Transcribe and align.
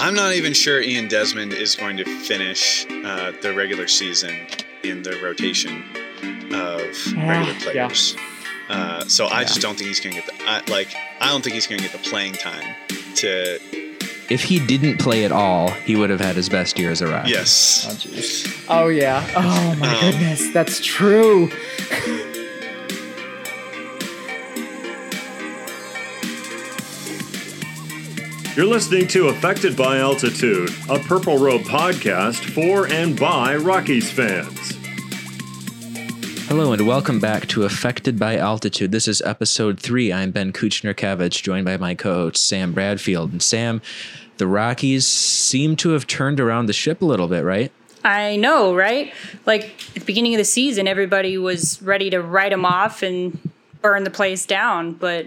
I'm 0.00 0.14
not 0.14 0.32
even 0.32 0.52
sure 0.52 0.80
Ian 0.80 1.08
Desmond 1.08 1.52
is 1.52 1.74
going 1.74 1.96
to 1.96 2.04
finish 2.04 2.86
uh, 3.04 3.32
the 3.42 3.52
regular 3.52 3.88
season 3.88 4.46
in 4.84 5.02
the 5.02 5.18
rotation 5.20 5.82
of 6.54 7.16
regular 7.16 7.54
players. 7.60 8.14
Yeah. 8.14 8.20
Uh, 8.68 9.04
so 9.06 9.26
I 9.26 9.42
just 9.42 9.60
don't 9.60 9.76
think 9.76 9.88
he's 9.88 9.98
going 9.98 10.14
to 10.14 10.22
get 10.22 10.38
the 10.38 10.44
I, 10.44 10.62
like. 10.70 10.94
I 11.20 11.30
don't 11.30 11.42
think 11.42 11.54
he's 11.54 11.66
going 11.66 11.80
to 11.80 11.88
get 11.88 12.00
the 12.00 12.08
playing 12.08 12.34
time 12.34 12.76
to. 13.16 13.58
If 14.30 14.44
he 14.44 14.64
didn't 14.64 14.98
play 14.98 15.24
at 15.24 15.32
all, 15.32 15.70
he 15.70 15.96
would 15.96 16.10
have 16.10 16.20
had 16.20 16.36
his 16.36 16.48
best 16.48 16.78
year 16.78 16.92
as 16.92 17.00
a 17.00 17.08
Rock. 17.08 17.26
Yes. 17.26 18.64
Oh. 18.68 18.84
Oh 18.84 18.88
yeah. 18.88 19.26
Oh 19.34 19.74
my 19.80 19.94
um, 19.94 20.00
goodness, 20.00 20.52
that's 20.52 20.80
true. 20.80 21.50
You're 28.58 28.66
listening 28.66 29.06
to 29.10 29.28
Affected 29.28 29.76
by 29.76 29.98
Altitude, 29.98 30.70
a 30.88 30.98
Purple 30.98 31.38
Row 31.38 31.60
podcast 31.60 32.44
for 32.44 32.88
and 32.92 33.16
by 33.16 33.54
Rockies 33.54 34.10
fans. 34.10 34.72
Hello 36.48 36.72
and 36.72 36.84
welcome 36.84 37.20
back 37.20 37.46
to 37.50 37.62
Affected 37.62 38.18
by 38.18 38.36
Altitude. 38.36 38.90
This 38.90 39.06
is 39.06 39.22
episode 39.22 39.78
three. 39.78 40.12
I'm 40.12 40.32
Ben 40.32 40.52
Kuchner 40.52 40.92
Kavich, 40.92 41.40
joined 41.44 41.66
by 41.66 41.76
my 41.76 41.94
co-host 41.94 42.48
Sam 42.48 42.72
Bradfield. 42.72 43.30
And 43.30 43.40
Sam, 43.40 43.80
the 44.38 44.48
Rockies 44.48 45.06
seem 45.06 45.76
to 45.76 45.90
have 45.90 46.08
turned 46.08 46.40
around 46.40 46.66
the 46.66 46.72
ship 46.72 47.00
a 47.00 47.04
little 47.04 47.28
bit, 47.28 47.44
right? 47.44 47.70
I 48.02 48.34
know, 48.34 48.74
right? 48.74 49.14
Like 49.46 49.72
at 49.90 50.00
the 50.00 50.04
beginning 50.04 50.34
of 50.34 50.38
the 50.38 50.44
season, 50.44 50.88
everybody 50.88 51.38
was 51.38 51.80
ready 51.80 52.10
to 52.10 52.20
write 52.20 52.50
them 52.50 52.64
off 52.64 53.04
and 53.04 53.38
burn 53.82 54.02
the 54.02 54.10
place 54.10 54.44
down, 54.46 54.94
but 54.94 55.26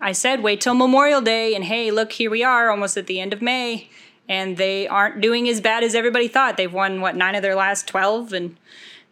I 0.00 0.12
said 0.12 0.42
wait 0.42 0.60
till 0.60 0.74
Memorial 0.74 1.20
Day, 1.20 1.54
and 1.54 1.64
hey, 1.64 1.90
look, 1.90 2.12
here 2.12 2.30
we 2.30 2.44
are, 2.44 2.70
almost 2.70 2.96
at 2.96 3.06
the 3.06 3.20
end 3.20 3.32
of 3.32 3.40
May, 3.40 3.88
and 4.28 4.56
they 4.56 4.86
aren't 4.86 5.20
doing 5.20 5.48
as 5.48 5.60
bad 5.60 5.82
as 5.82 5.94
everybody 5.94 6.28
thought. 6.28 6.56
They've 6.56 6.72
won 6.72 7.00
what 7.00 7.16
nine 7.16 7.34
of 7.34 7.42
their 7.42 7.54
last 7.54 7.86
twelve, 7.88 8.32
and 8.32 8.56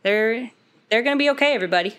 they're 0.02 0.50
they're 0.90 1.02
going 1.02 1.16
to 1.16 1.22
be 1.22 1.30
okay. 1.30 1.54
Everybody. 1.54 1.98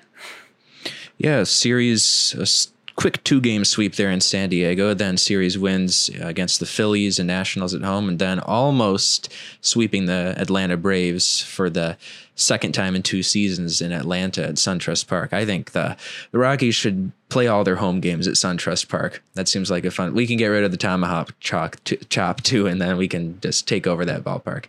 Yeah, 1.17 1.43
series 1.43 2.71
quick 2.95 3.23
two 3.23 3.41
game 3.41 3.65
sweep 3.65 3.95
there 3.95 4.09
in 4.09 4.21
San 4.21 4.49
Diego. 4.49 4.93
Then 4.93 5.17
series 5.17 5.57
wins 5.57 6.09
against 6.21 6.59
the 6.59 6.65
Phillies 6.65 7.19
and 7.19 7.27
Nationals 7.27 7.73
at 7.73 7.81
home, 7.81 8.07
and 8.09 8.19
then 8.19 8.39
almost 8.39 9.31
sweeping 9.61 10.05
the 10.05 10.33
Atlanta 10.37 10.77
Braves 10.77 11.41
for 11.41 11.69
the 11.69 11.97
second 12.35 12.73
time 12.73 12.95
in 12.95 13.01
two 13.01 13.23
seasons 13.23 13.81
in 13.81 13.91
Atlanta 13.91 14.43
at 14.43 14.55
SunTrust 14.55 15.07
Park. 15.07 15.33
I 15.33 15.45
think 15.45 15.71
the 15.71 15.95
the 16.31 16.39
Rockies 16.39 16.75
should 16.75 17.11
play 17.29 17.47
all 17.47 17.63
their 17.63 17.77
home 17.77 17.99
games 17.99 18.27
at 18.27 18.35
SunTrust 18.35 18.87
Park. 18.87 19.23
That 19.33 19.47
seems 19.47 19.71
like 19.71 19.85
a 19.85 19.91
fun. 19.91 20.13
We 20.13 20.27
can 20.27 20.37
get 20.37 20.47
rid 20.47 20.63
of 20.63 20.71
the 20.71 20.77
tomahawk 20.77 21.37
chalk 21.39 21.83
t- 21.83 21.97
chop 22.09 22.41
too, 22.41 22.67
and 22.67 22.81
then 22.81 22.97
we 22.97 23.07
can 23.07 23.39
just 23.41 23.67
take 23.67 23.87
over 23.87 24.05
that 24.05 24.23
ballpark. 24.23 24.65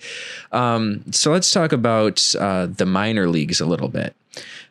Um, 0.52 1.04
so 1.12 1.32
let's 1.32 1.50
talk 1.50 1.72
about 1.72 2.34
uh, 2.38 2.66
the 2.66 2.86
minor 2.86 3.28
leagues 3.28 3.60
a 3.60 3.66
little 3.66 3.88
bit. 3.88 4.14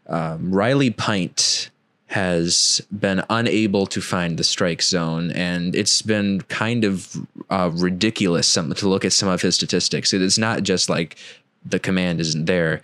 Um, 0.07 0.53
Riley 0.53 0.91
Pint 0.91 1.69
has 2.07 2.81
been 2.97 3.23
unable 3.29 3.87
to 3.87 3.99
find 3.99 4.37
the 4.37 4.43
strike 4.43 4.81
zone, 4.81 5.31
and 5.31 5.75
it's 5.75 6.01
been 6.03 6.41
kind 6.41 6.83
of 6.83 7.17
uh, 7.49 7.71
ridiculous 7.73 8.47
some, 8.47 8.73
to 8.73 8.87
look 8.87 9.03
at 9.03 9.11
some 9.11 9.27
of 9.27 9.41
his 9.41 9.55
statistics. 9.55 10.13
It 10.13 10.21
is 10.21 10.37
not 10.37 10.63
just 10.63 10.87
like 10.87 11.17
the 11.65 11.79
command 11.79 12.21
isn't 12.21 12.45
there; 12.45 12.81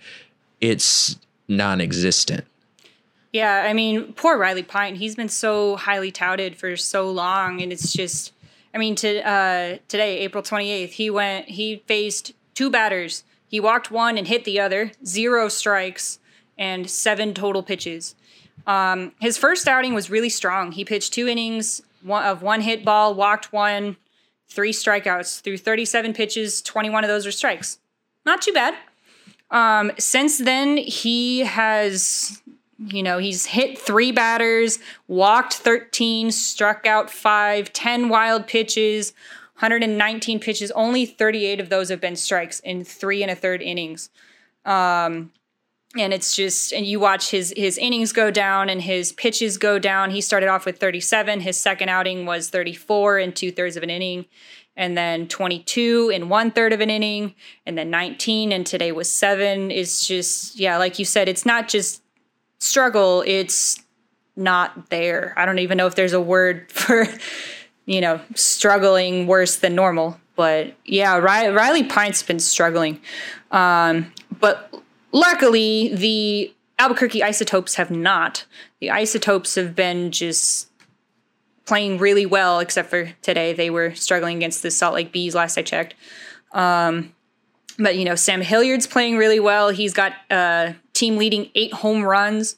it's 0.60 1.16
non-existent. 1.46 2.44
Yeah, 3.32 3.64
I 3.66 3.72
mean, 3.72 4.12
poor 4.12 4.36
Riley 4.36 4.62
Pint. 4.62 4.98
He's 4.98 5.14
been 5.14 5.28
so 5.28 5.76
highly 5.76 6.10
touted 6.10 6.56
for 6.56 6.76
so 6.76 7.10
long, 7.10 7.62
and 7.62 7.72
it's 7.72 7.92
just, 7.92 8.32
I 8.74 8.78
mean, 8.78 8.94
to 8.96 9.26
uh, 9.26 9.78
today, 9.88 10.18
April 10.18 10.42
twenty 10.42 10.70
eighth, 10.70 10.94
he 10.94 11.10
went, 11.10 11.48
he 11.48 11.82
faced 11.86 12.32
two 12.54 12.70
batters. 12.70 13.24
He 13.48 13.60
walked 13.60 13.90
one 13.90 14.18
and 14.18 14.26
hit 14.26 14.44
the 14.44 14.58
other, 14.58 14.92
zero 15.06 15.48
strikes 15.48 16.18
and 16.58 16.90
seven 16.90 17.34
total 17.34 17.62
pitches. 17.62 18.14
Um, 18.66 19.12
his 19.20 19.36
first 19.36 19.66
outing 19.66 19.94
was 19.94 20.10
really 20.10 20.28
strong. 20.28 20.72
He 20.72 20.84
pitched 20.84 21.12
two 21.12 21.26
innings 21.26 21.82
one, 22.02 22.24
of 22.24 22.42
one 22.42 22.60
hit 22.60 22.84
ball, 22.84 23.14
walked 23.14 23.52
one, 23.52 23.96
three 24.48 24.72
strikeouts 24.72 25.40
through 25.40 25.58
37 25.58 26.12
pitches. 26.12 26.62
21 26.62 27.04
of 27.04 27.08
those 27.08 27.24
were 27.24 27.32
strikes. 27.32 27.78
Not 28.24 28.42
too 28.42 28.52
bad. 28.52 28.74
Um, 29.50 29.92
since 29.98 30.38
then, 30.38 30.78
he 30.78 31.40
has, 31.40 32.40
you 32.78 33.02
know, 33.02 33.18
he's 33.18 33.46
hit 33.46 33.78
three 33.78 34.10
batters, 34.10 34.78
walked 35.08 35.54
13, 35.54 36.30
struck 36.30 36.86
out 36.86 37.10
five, 37.10 37.72
10 37.72 38.08
wild 38.08 38.46
pitches, 38.46 39.12
119 39.56 40.40
pitches. 40.40 40.70
Only 40.72 41.04
38 41.04 41.60
of 41.60 41.68
those 41.68 41.90
have 41.90 42.00
been 42.00 42.16
strikes 42.16 42.60
in 42.60 42.84
three 42.84 43.22
and 43.22 43.30
a 43.30 43.34
third 43.34 43.60
innings. 43.60 44.08
Um, 44.64 45.32
and 45.96 46.12
it's 46.12 46.34
just 46.34 46.72
and 46.72 46.86
you 46.86 46.98
watch 46.98 47.30
his 47.30 47.52
his 47.56 47.76
innings 47.76 48.12
go 48.12 48.30
down 48.30 48.68
and 48.68 48.82
his 48.82 49.12
pitches 49.12 49.58
go 49.58 49.78
down. 49.78 50.10
He 50.10 50.20
started 50.20 50.48
off 50.48 50.64
with 50.64 50.78
37 50.78 51.40
his 51.40 51.58
second 51.58 51.88
outing 51.88 52.24
was 52.24 52.48
34 52.48 53.18
and 53.18 53.36
two-thirds 53.36 53.76
of 53.76 53.82
an 53.82 53.90
inning. 53.90 54.26
And 54.74 54.96
then 54.96 55.28
22 55.28 56.10
in 56.14 56.30
one 56.30 56.50
third 56.50 56.72
of 56.72 56.80
an 56.80 56.88
inning. 56.88 57.34
And 57.66 57.76
then 57.76 57.90
19 57.90 58.52
and 58.52 58.66
today 58.66 58.90
was 58.90 59.10
seven. 59.10 59.70
It's 59.70 60.06
just 60.06 60.58
yeah 60.58 60.78
like 60.78 60.98
you 60.98 61.04
said 61.04 61.28
it's 61.28 61.44
not 61.44 61.68
just 61.68 62.02
struggle. 62.58 63.22
It's 63.26 63.78
not 64.34 64.88
there. 64.88 65.34
I 65.36 65.44
don't 65.44 65.58
even 65.58 65.76
know 65.76 65.86
if 65.86 65.94
there's 65.94 66.14
a 66.14 66.20
word 66.20 66.70
for 66.72 67.06
you 67.84 68.00
know 68.00 68.20
struggling 68.34 69.26
worse 69.26 69.56
than 69.56 69.74
normal. 69.74 70.18
But 70.36 70.74
yeah 70.86 71.18
riley 71.18 71.84
pint's 71.84 72.22
been 72.22 72.40
struggling. 72.40 72.98
Um, 73.50 74.10
but 74.40 74.72
Luckily, 75.12 75.94
the 75.94 76.54
Albuquerque 76.78 77.22
Isotopes 77.22 77.74
have 77.74 77.90
not. 77.90 78.46
The 78.80 78.90
Isotopes 78.90 79.54
have 79.54 79.74
been 79.74 80.10
just 80.10 80.68
playing 81.66 81.98
really 81.98 82.26
well, 82.26 82.60
except 82.60 82.90
for 82.90 83.12
today. 83.22 83.52
They 83.52 83.70
were 83.70 83.94
struggling 83.94 84.38
against 84.38 84.62
the 84.62 84.70
Salt 84.70 84.94
Lake 84.94 85.12
Bees 85.12 85.34
last 85.34 85.58
I 85.58 85.62
checked. 85.62 85.94
Um, 86.52 87.14
but, 87.78 87.96
you 87.96 88.04
know, 88.04 88.14
Sam 88.14 88.40
Hilliard's 88.40 88.86
playing 88.86 89.16
really 89.16 89.38
well. 89.38 89.68
He's 89.68 89.92
got 89.92 90.14
uh, 90.30 90.72
team 90.92 91.18
leading 91.18 91.50
eight 91.54 91.72
home 91.72 92.02
runs. 92.02 92.56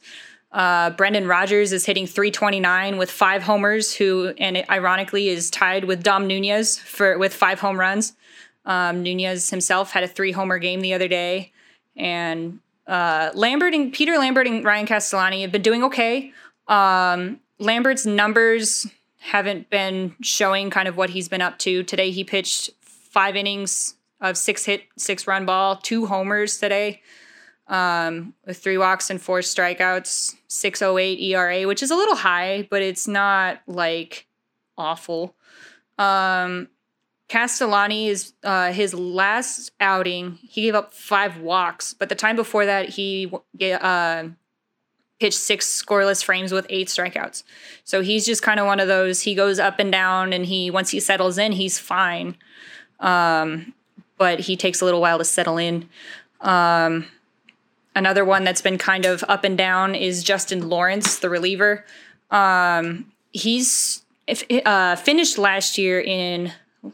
Uh, 0.50 0.90
Brendan 0.90 1.26
Rodgers 1.26 1.72
is 1.72 1.84
hitting 1.84 2.06
329 2.06 2.96
with 2.96 3.10
five 3.10 3.42
homers, 3.42 3.94
who, 3.94 4.32
and 4.38 4.64
ironically, 4.70 5.28
is 5.28 5.50
tied 5.50 5.84
with 5.84 6.04
Dom 6.04 6.28
Nunez 6.28 6.78
for 6.78 7.18
with 7.18 7.34
five 7.34 7.58
home 7.58 7.78
runs. 7.78 8.12
Um, 8.64 9.02
Nunez 9.02 9.50
himself 9.50 9.90
had 9.90 10.04
a 10.04 10.08
three 10.08 10.32
homer 10.32 10.58
game 10.58 10.80
the 10.80 10.94
other 10.94 11.08
day 11.08 11.52
and 11.96 12.60
uh, 12.86 13.30
Lambert 13.34 13.74
and 13.74 13.92
Peter 13.92 14.18
Lambert 14.18 14.46
and 14.46 14.64
Ryan 14.64 14.86
Castellani 14.86 15.42
have 15.42 15.52
been 15.52 15.62
doing 15.62 15.82
okay. 15.84 16.32
Um, 16.68 17.40
Lambert's 17.58 18.04
numbers 18.04 18.86
haven't 19.18 19.70
been 19.70 20.14
showing 20.20 20.70
kind 20.70 20.88
of 20.88 20.96
what 20.96 21.10
he's 21.10 21.28
been 21.28 21.40
up 21.40 21.58
to. 21.58 21.82
Today 21.82 22.10
he 22.10 22.24
pitched 22.24 22.70
five 22.82 23.36
innings 23.36 23.94
of 24.20 24.36
six 24.36 24.64
hit, 24.64 24.84
six 24.96 25.26
run 25.26 25.46
ball, 25.46 25.76
two 25.76 26.06
homers 26.06 26.58
today, 26.58 27.00
um, 27.68 28.34
with 28.46 28.58
three 28.58 28.76
walks 28.76 29.08
and 29.08 29.20
four 29.20 29.40
strikeouts, 29.40 30.34
608 30.48 31.20
ERA, 31.20 31.66
which 31.66 31.82
is 31.82 31.90
a 31.90 31.96
little 31.96 32.16
high, 32.16 32.66
but 32.70 32.82
it's 32.82 33.08
not 33.08 33.60
like 33.66 34.26
awful. 34.76 35.34
Um, 35.98 36.68
Castellani 37.28 38.08
is 38.08 38.34
uh, 38.42 38.72
his 38.72 38.94
last 38.94 39.72
outing. 39.80 40.38
He 40.42 40.62
gave 40.62 40.74
up 40.74 40.92
five 40.92 41.38
walks, 41.38 41.94
but 41.94 42.08
the 42.08 42.14
time 42.14 42.36
before 42.36 42.66
that, 42.66 42.90
he 42.90 43.32
uh, 43.62 44.24
pitched 45.18 45.38
six 45.38 45.82
scoreless 45.82 46.22
frames 46.22 46.52
with 46.52 46.66
eight 46.68 46.88
strikeouts. 46.88 47.42
So 47.84 48.02
he's 48.02 48.26
just 48.26 48.42
kind 48.42 48.60
of 48.60 48.66
one 48.66 48.78
of 48.78 48.88
those. 48.88 49.22
He 49.22 49.34
goes 49.34 49.58
up 49.58 49.78
and 49.78 49.90
down, 49.90 50.32
and 50.32 50.44
he 50.46 50.70
once 50.70 50.90
he 50.90 51.00
settles 51.00 51.38
in, 51.38 51.52
he's 51.52 51.78
fine. 51.78 52.36
Um, 53.00 53.72
but 54.18 54.40
he 54.40 54.56
takes 54.56 54.80
a 54.80 54.84
little 54.84 55.00
while 55.00 55.18
to 55.18 55.24
settle 55.24 55.58
in. 55.58 55.88
Um, 56.40 57.06
another 57.96 58.24
one 58.24 58.44
that's 58.44 58.60
been 58.60 58.78
kind 58.78 59.06
of 59.06 59.24
up 59.28 59.44
and 59.44 59.56
down 59.56 59.94
is 59.94 60.22
Justin 60.22 60.68
Lawrence, 60.68 61.18
the 61.18 61.30
reliever. 61.30 61.84
Um, 62.30 63.12
he's 63.32 64.04
uh, 64.66 64.96
finished 64.96 65.38
last 65.38 65.78
year 65.78 66.00
in 66.00 66.52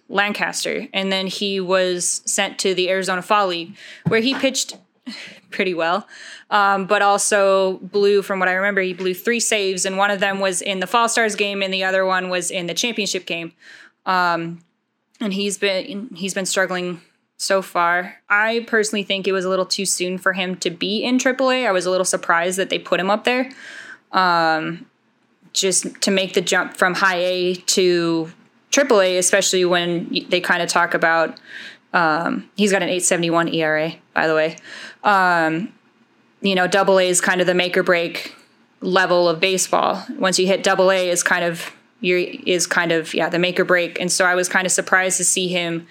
Lancaster, 0.09 0.89
and 0.93 1.11
then 1.11 1.27
he 1.27 1.61
was 1.61 2.23
sent 2.25 2.59
to 2.61 2.75
the 2.75 2.91
Arizona 2.91 3.23
Fall 3.23 3.49
League, 3.49 3.77
where 4.07 4.21
he 4.21 4.35
pitched 4.35 4.77
pretty 5.51 5.75
well, 5.75 6.07
um, 6.51 6.87
but 6.87 7.03
also 7.03 7.79
blew, 7.79 8.23
from 8.23 8.39
what 8.39 8.49
I 8.49 8.53
remember, 8.53 8.81
he 8.81 8.95
blew 8.95 9.15
three 9.15 9.41
saves, 9.41 9.85
and 9.85 9.97
one 9.97 10.11
of 10.11 10.21
them 10.21 10.41
was 10.41 10.63
in 10.63 10.81
the 10.81 10.87
Fall 10.87 11.09
Stars 11.09 11.35
game, 11.35 11.63
and 11.63 11.73
the 11.73 11.85
other 11.85 12.05
one 12.05 12.29
was 12.29 12.51
in 12.51 12.67
the 12.67 12.75
championship 12.75 13.27
game. 13.27 13.53
Um, 14.07 14.61
and 15.21 15.35
he's 15.35 15.59
been 15.59 16.09
he's 16.15 16.35
been 16.35 16.47
struggling 16.47 17.01
so 17.37 17.63
far. 17.63 18.17
I 18.29 18.65
personally 18.67 19.03
think 19.03 19.27
it 19.27 19.33
was 19.33 19.45
a 19.45 19.49
little 19.49 19.67
too 19.67 19.87
soon 19.87 20.19
for 20.19 20.33
him 20.33 20.57
to 20.57 20.71
be 20.71 21.03
in 21.03 21.19
AAA. 21.19 21.67
I 21.67 21.73
was 21.73 21.87
a 21.87 21.91
little 21.91 22.05
surprised 22.05 22.59
that 22.59 22.71
they 22.71 22.79
put 22.79 23.01
him 23.01 23.11
up 23.11 23.25
there. 23.25 23.51
Um, 24.13 24.87
just 25.53 26.01
to 26.03 26.11
make 26.11 26.35
the 26.35 26.41
jump 26.41 26.77
from 26.77 26.95
high 26.95 27.19
A 27.19 27.55
to 27.55 28.33
AAA, 28.71 29.19
especially 29.19 29.65
when 29.65 30.27
they 30.29 30.41
kind 30.41 30.63
of 30.63 30.69
talk 30.69 30.95
about 30.95 31.39
um, 31.93 32.49
he's 32.57 32.71
got 32.71 32.83
an 32.83 32.89
871 32.89 33.49
ERA, 33.49 33.93
by 34.15 34.27
the 34.27 34.35
way. 34.35 34.57
Um, 35.03 35.73
you 36.41 36.55
know, 36.55 36.67
double 36.67 36.99
A 36.99 37.09
is 37.09 37.21
kind 37.21 37.41
of 37.41 37.47
the 37.47 37.55
make 37.55 37.77
or 37.77 37.83
break 37.83 38.35
level 38.81 39.29
of 39.29 39.41
baseball. 39.41 40.05
Once 40.19 40.39
you 40.39 40.47
hit 40.47 40.63
double 40.63 40.91
A 40.91 41.11
is 41.11 41.23
kind 41.23 41.45
of 41.45 41.73
you 42.01 42.41
is 42.47 42.67
kind 42.67 42.93
of 42.93 43.13
yeah 43.13 43.29
the 43.29 43.39
make 43.39 43.61
or 43.61 43.65
break. 43.65 44.01
And 44.01 44.11
so 44.11 44.25
I 44.25 44.35
was 44.35 44.49
kind 44.49 44.67
of 44.67 44.73
surprised 44.73 45.17
to 45.19 45.25
see 45.25 45.49
him 45.49 45.87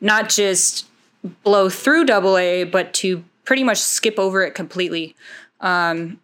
not 0.00 0.28
just 0.28 0.86
blow 1.44 1.68
through 1.68 2.06
double 2.06 2.36
A, 2.36 2.64
but 2.64 2.92
to 2.94 3.24
pretty 3.44 3.62
much 3.62 3.78
skip 3.78 4.18
over 4.18 4.42
it 4.42 4.54
completely. 4.54 5.14
Um, 5.60 6.18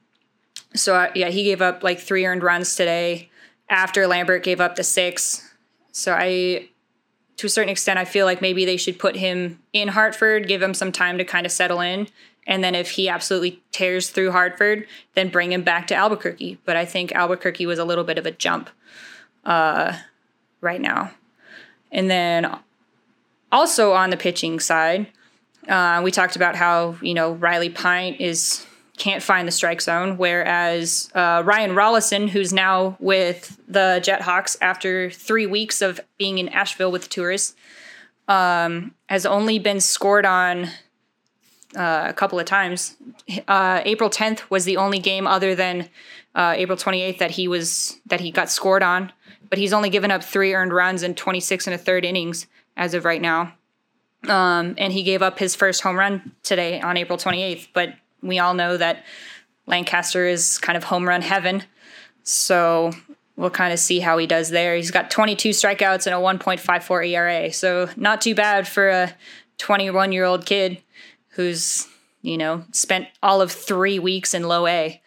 so 0.75 0.97
I, 0.97 1.11
yeah, 1.15 1.29
he 1.29 1.45
gave 1.45 1.63
up 1.63 1.83
like 1.83 2.01
three 2.01 2.27
earned 2.27 2.43
runs 2.43 2.75
today 2.75 3.31
after 3.69 4.07
Lambert 4.07 4.43
gave 4.43 4.61
up 4.61 4.77
the 4.77 4.85
six. 4.85 5.48
So 5.99 6.15
I, 6.15 6.69
to 7.39 7.47
a 7.49 7.51
certain 7.51 7.71
extent, 7.71 7.99
I 7.99 8.05
feel 8.05 8.25
like 8.25 8.41
maybe 8.41 8.65
they 8.65 8.77
should 8.77 9.01
put 9.01 9.17
him 9.17 9.61
in 9.73 9.89
Hartford, 9.89 10.47
give 10.47 10.63
him 10.63 10.73
some 10.73 10.93
time 10.93 11.19
to 11.19 11.25
kind 11.25 11.45
of 11.45 11.51
settle 11.51 11.81
in. 11.81 12.07
And 12.47 12.63
then 12.63 12.77
if 12.77 12.91
he 12.91 13.09
absolutely 13.09 13.61
tears 13.73 14.09
through 14.09 14.31
Hartford, 14.31 14.87
then 15.15 15.29
bring 15.29 15.53
him 15.53 15.63
back 15.63 15.89
to 15.89 15.97
Albuquerque. 15.97 16.59
But 16.65 16.77
I 16.77 16.85
think 16.85 17.11
Albuquerque 17.13 17.67
was 17.67 17.81
a 17.81 17.85
little 17.85 18.05
bit 18.05 18.17
of 18.17 18.27
a 18.27 18.31
jump 18.31 18.71
uh, 19.45 19.99
right 20.61 20.81
now. 20.81 21.11
And 21.91 22.09
then 22.09 22.57
also 23.51 23.93
on 23.93 24.11
the 24.11 24.17
pitching 24.17 24.61
side, 24.61 25.09
uh, 25.67 26.01
we 26.05 26.13
talked 26.13 26.37
about 26.37 26.55
how, 26.55 26.97
you 27.03 27.13
know, 27.13 27.33
Riley 27.33 27.71
Pint 27.71 28.21
is 28.21 28.65
can't 28.99 29.23
find 29.23 29.47
the 29.47 29.53
strike 29.53 29.81
zone, 29.81 30.19
whereas 30.19 31.11
uh, 31.15 31.43
Ryan 31.45 31.73
Rollison, 31.73 32.29
who's 32.29 32.53
now 32.53 32.97
with 33.01 33.59
the 33.69 34.01
Jethawks 34.05 34.57
after 34.61 35.11
three 35.11 35.47
weeks 35.47 35.81
of 35.81 36.01
being 36.19 36.39
in 36.39 36.49
Asheville 36.49 36.93
with 36.93 37.03
the 37.03 37.09
tourists, 37.09 37.55
um, 38.27 38.95
has 39.09 39.25
only 39.25 39.59
been 39.59 39.81
scored 39.81 40.27
on 40.27 40.67
uh, 41.77 42.07
a 42.09 42.13
couple 42.13 42.39
of 42.39 42.47
times. 42.47 42.97
Uh, 43.47 43.81
April 43.85 44.11
10th 44.11 44.41
was 44.51 44.65
the 44.65 44.77
only 44.77 44.99
game 44.99 45.27
other 45.27 45.55
than 45.55 45.89
uh, 46.35 46.55
April 46.57 46.77
28th 46.77 47.19
that 47.19 47.33
he 47.33 47.49
was 47.49 47.99
that 48.07 48.21
he 48.21 48.31
got 48.31 48.51
scored 48.51 48.83
on, 48.83 49.13
but 49.49 49.59
he's 49.59 49.73
only 49.73 49.91
given 49.91 50.11
up 50.11 50.23
three 50.23 50.55
earned 50.55 50.73
runs 50.73 51.03
in 51.03 51.15
26 51.15 51.67
and 51.67 51.75
a 51.75 51.79
third 51.79 52.05
innings 52.05 52.47
as 52.77 52.95
of 52.95 53.05
right 53.05 53.21
now. 53.21 53.55
Um, 54.29 54.75
and 54.79 54.93
he 54.93 55.03
gave 55.03 55.23
up 55.23 55.39
his 55.39 55.55
first 55.55 55.83
home 55.83 55.97
run 55.97 56.33
today 56.43 56.81
on 56.81 56.97
April 56.97 57.19
28th, 57.19 57.69
but 57.73 57.95
we 58.23 58.39
all 58.39 58.55
know 58.55 58.77
that 58.77 59.05
Lancaster 59.67 60.27
is 60.27 60.59
kind 60.59 60.77
of 60.77 60.85
home 60.85 61.07
run 61.07 61.23
heaven. 61.23 61.63
So 62.23 62.93
we'll 63.37 63.51
kind 63.51 63.73
of 63.73 63.79
see 63.79 64.01
how 64.01 64.19
he 64.19 64.27
does 64.27 64.51
there. 64.51 64.77
He's 64.77 64.91
got 64.91 65.11
22 65.11 65.51
strikeouts 65.51 66.07
and 66.07 66.15
a 66.15 66.19
1.54 66.19 67.09
ERA. 67.09 67.53
So 67.53 67.89
not 67.97 68.21
too 68.21 68.35
bad 68.35 68.67
for 68.67 68.89
a 68.89 69.15
21 69.59 70.13
year 70.13 70.25
old 70.25 70.45
kid 70.45 70.83
who's, 71.31 71.87
you 72.23 72.37
know, 72.37 72.65
spent 72.73 73.07
all 73.23 73.41
of 73.41 73.53
three 73.53 73.99
weeks 73.99 74.35
in 74.35 74.43
low 74.43 74.67
A. 74.67 75.01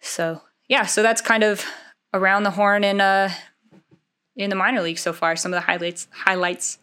So 0.00 0.42
yeah, 0.68 0.86
so 0.86 1.02
that's 1.02 1.20
kind 1.20 1.44
of 1.44 1.64
around 2.12 2.42
the 2.42 2.50
horn 2.50 2.84
in 2.84 3.00
uh 3.00 3.30
in 4.36 4.50
the 4.50 4.56
minor 4.56 4.82
league 4.82 4.98
so 4.98 5.12
far. 5.12 5.36
Some 5.36 5.52
of 5.52 5.56
the 5.56 5.66
highlights 5.66 6.08
highlights. 6.10 6.78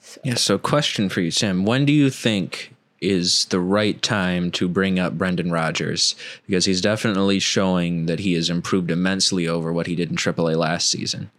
So. 0.00 0.20
Yeah. 0.22 0.34
So 0.34 0.58
question 0.58 1.08
for 1.08 1.20
you, 1.20 1.30
Sam. 1.30 1.64
When 1.64 1.84
do 1.84 1.92
you 1.92 2.10
think 2.10 2.75
is 3.00 3.44
the 3.46 3.60
right 3.60 4.00
time 4.02 4.50
to 4.52 4.68
bring 4.68 4.98
up 4.98 5.18
Brendan 5.18 5.50
Rodgers 5.50 6.14
because 6.46 6.64
he's 6.64 6.80
definitely 6.80 7.38
showing 7.38 8.06
that 8.06 8.20
he 8.20 8.32
has 8.34 8.48
improved 8.48 8.90
immensely 8.90 9.46
over 9.46 9.72
what 9.72 9.86
he 9.86 9.94
did 9.94 10.10
in 10.10 10.16
AAA 10.16 10.56
last 10.56 10.88
season. 10.90 11.30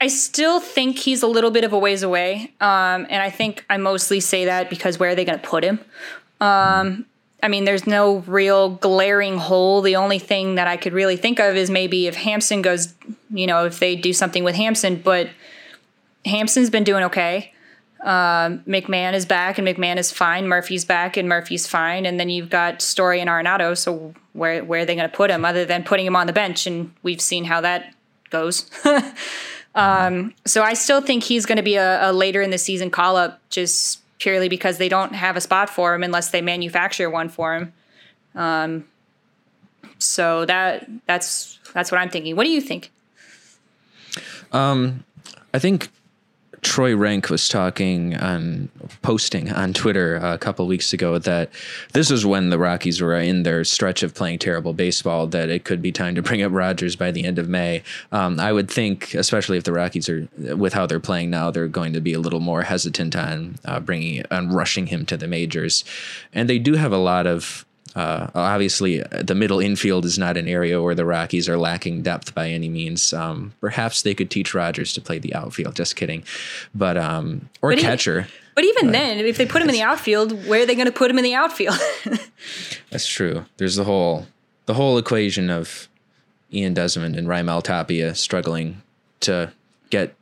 I 0.00 0.08
still 0.08 0.58
think 0.58 0.98
he's 0.98 1.22
a 1.22 1.28
little 1.28 1.52
bit 1.52 1.62
of 1.62 1.72
a 1.72 1.78
ways 1.78 2.02
away, 2.02 2.52
um, 2.60 3.06
and 3.08 3.22
I 3.22 3.30
think 3.30 3.64
I 3.70 3.76
mostly 3.76 4.18
say 4.18 4.46
that 4.46 4.68
because 4.68 4.98
where 4.98 5.10
are 5.10 5.14
they 5.14 5.24
going 5.24 5.38
to 5.38 5.46
put 5.46 5.62
him? 5.62 5.78
Um, 6.40 7.06
I 7.40 7.46
mean, 7.46 7.64
there's 7.64 7.86
no 7.86 8.18
real 8.26 8.70
glaring 8.70 9.38
hole. 9.38 9.80
The 9.80 9.94
only 9.94 10.18
thing 10.18 10.56
that 10.56 10.66
I 10.66 10.76
could 10.76 10.92
really 10.92 11.16
think 11.16 11.38
of 11.38 11.54
is 11.54 11.70
maybe 11.70 12.08
if 12.08 12.16
Hampson 12.16 12.62
goes, 12.62 12.94
you 13.30 13.46
know, 13.46 13.66
if 13.66 13.78
they 13.78 13.94
do 13.94 14.12
something 14.12 14.42
with 14.42 14.56
Hampson, 14.56 14.96
but 14.96 15.28
Hampson's 16.24 16.70
been 16.70 16.84
doing 16.84 17.04
okay. 17.04 17.51
Um, 18.02 18.58
McMahon 18.60 19.12
is 19.14 19.24
back 19.24 19.58
and 19.58 19.66
McMahon 19.66 19.96
is 19.96 20.10
fine. 20.10 20.48
Murphy's 20.48 20.84
back 20.84 21.16
and 21.16 21.28
Murphy's 21.28 21.68
fine. 21.68 22.04
And 22.04 22.18
then 22.18 22.28
you've 22.28 22.50
got 22.50 22.82
Story 22.82 23.20
and 23.20 23.30
Arenado. 23.30 23.76
So 23.76 24.14
where 24.32 24.64
where 24.64 24.80
are 24.80 24.84
they 24.84 24.96
going 24.96 25.08
to 25.08 25.16
put 25.16 25.30
him 25.30 25.44
other 25.44 25.64
than 25.64 25.84
putting 25.84 26.06
him 26.06 26.16
on 26.16 26.26
the 26.26 26.32
bench? 26.32 26.66
And 26.66 26.92
we've 27.02 27.20
seen 27.20 27.44
how 27.44 27.60
that 27.60 27.94
goes. 28.30 28.68
um, 29.74 30.34
so 30.44 30.62
I 30.62 30.74
still 30.74 31.00
think 31.00 31.22
he's 31.22 31.46
going 31.46 31.56
to 31.56 31.62
be 31.62 31.76
a, 31.76 32.10
a 32.10 32.12
later 32.12 32.42
in 32.42 32.50
the 32.50 32.58
season 32.58 32.90
call 32.90 33.16
up, 33.16 33.40
just 33.50 34.00
purely 34.18 34.48
because 34.48 34.78
they 34.78 34.88
don't 34.88 35.14
have 35.14 35.36
a 35.36 35.40
spot 35.40 35.70
for 35.70 35.94
him 35.94 36.02
unless 36.02 36.30
they 36.30 36.42
manufacture 36.42 37.08
one 37.08 37.28
for 37.28 37.54
him. 37.54 37.72
Um, 38.34 38.84
so 39.98 40.44
that 40.46 40.88
that's 41.06 41.60
that's 41.72 41.92
what 41.92 41.98
I'm 41.98 42.10
thinking. 42.10 42.34
What 42.34 42.44
do 42.44 42.50
you 42.50 42.60
think? 42.60 42.90
Um, 44.52 45.04
I 45.54 45.58
think 45.58 45.88
Troy 46.62 46.94
Renck 46.94 47.28
was 47.28 47.48
talking 47.48 48.16
on 48.16 48.68
posting 49.02 49.50
on 49.50 49.72
Twitter 49.72 50.16
a 50.16 50.38
couple 50.38 50.64
weeks 50.68 50.92
ago 50.92 51.18
that 51.18 51.50
this 51.92 52.08
was 52.08 52.24
when 52.24 52.50
the 52.50 52.58
Rockies 52.58 53.00
were 53.00 53.16
in 53.16 53.42
their 53.42 53.64
stretch 53.64 54.04
of 54.04 54.14
playing 54.14 54.38
terrible 54.38 54.72
baseball. 54.72 55.26
That 55.26 55.50
it 55.50 55.64
could 55.64 55.82
be 55.82 55.90
time 55.90 56.14
to 56.14 56.22
bring 56.22 56.40
up 56.40 56.52
Rodgers 56.52 56.94
by 56.94 57.10
the 57.10 57.24
end 57.24 57.40
of 57.40 57.48
May. 57.48 57.82
Um, 58.12 58.38
I 58.38 58.52
would 58.52 58.70
think, 58.70 59.12
especially 59.14 59.58
if 59.58 59.64
the 59.64 59.72
Rockies 59.72 60.08
are 60.08 60.28
with 60.38 60.72
how 60.72 60.86
they're 60.86 61.00
playing 61.00 61.30
now, 61.30 61.50
they're 61.50 61.66
going 61.66 61.92
to 61.94 62.00
be 62.00 62.12
a 62.12 62.20
little 62.20 62.40
more 62.40 62.62
hesitant 62.62 63.16
on 63.16 63.56
uh, 63.64 63.80
bringing 63.80 64.24
on 64.30 64.50
rushing 64.50 64.86
him 64.86 65.04
to 65.06 65.16
the 65.16 65.26
majors, 65.26 65.84
and 66.32 66.48
they 66.48 66.60
do 66.60 66.74
have 66.74 66.92
a 66.92 66.96
lot 66.96 67.26
of 67.26 67.66
uh, 67.94 68.28
obviously, 68.34 69.00
the 69.00 69.34
middle 69.34 69.60
infield 69.60 70.04
is 70.04 70.18
not 70.18 70.36
an 70.36 70.48
area 70.48 70.80
where 70.80 70.94
the 70.94 71.04
Rockies 71.04 71.48
are 71.48 71.58
lacking 71.58 72.02
depth 72.02 72.34
by 72.34 72.48
any 72.48 72.68
means. 72.68 73.12
Um, 73.12 73.52
perhaps 73.60 74.02
they 74.02 74.14
could 74.14 74.30
teach 74.30 74.54
Rodgers 74.54 74.92
to 74.94 75.00
play 75.00 75.18
the 75.18 75.34
outfield. 75.34 75.74
Just 75.74 75.96
kidding, 75.96 76.24
but 76.74 76.96
um, 76.96 77.50
or 77.60 77.70
but 77.70 77.78
catcher. 77.78 78.20
Even, 78.20 78.30
but 78.54 78.64
even 78.64 78.86
but, 78.86 78.92
then, 78.92 79.18
if 79.18 79.36
they 79.36 79.46
put 79.46 79.62
him 79.62 79.68
in 79.68 79.74
the 79.74 79.82
outfield, 79.82 80.46
where 80.46 80.62
are 80.62 80.66
they 80.66 80.74
going 80.74 80.86
to 80.86 80.92
put 80.92 81.10
him 81.10 81.18
in 81.18 81.24
the 81.24 81.34
outfield? 81.34 81.78
that's 82.90 83.06
true. 83.06 83.44
There's 83.58 83.76
the 83.76 83.84
whole 83.84 84.26
the 84.66 84.74
whole 84.74 84.96
equation 84.96 85.50
of 85.50 85.88
Ian 86.52 86.74
Desmond 86.74 87.16
and 87.16 87.28
Raimel 87.28 87.62
Tapia 87.62 88.14
struggling 88.14 88.82
to 89.20 89.52
get 89.90 90.14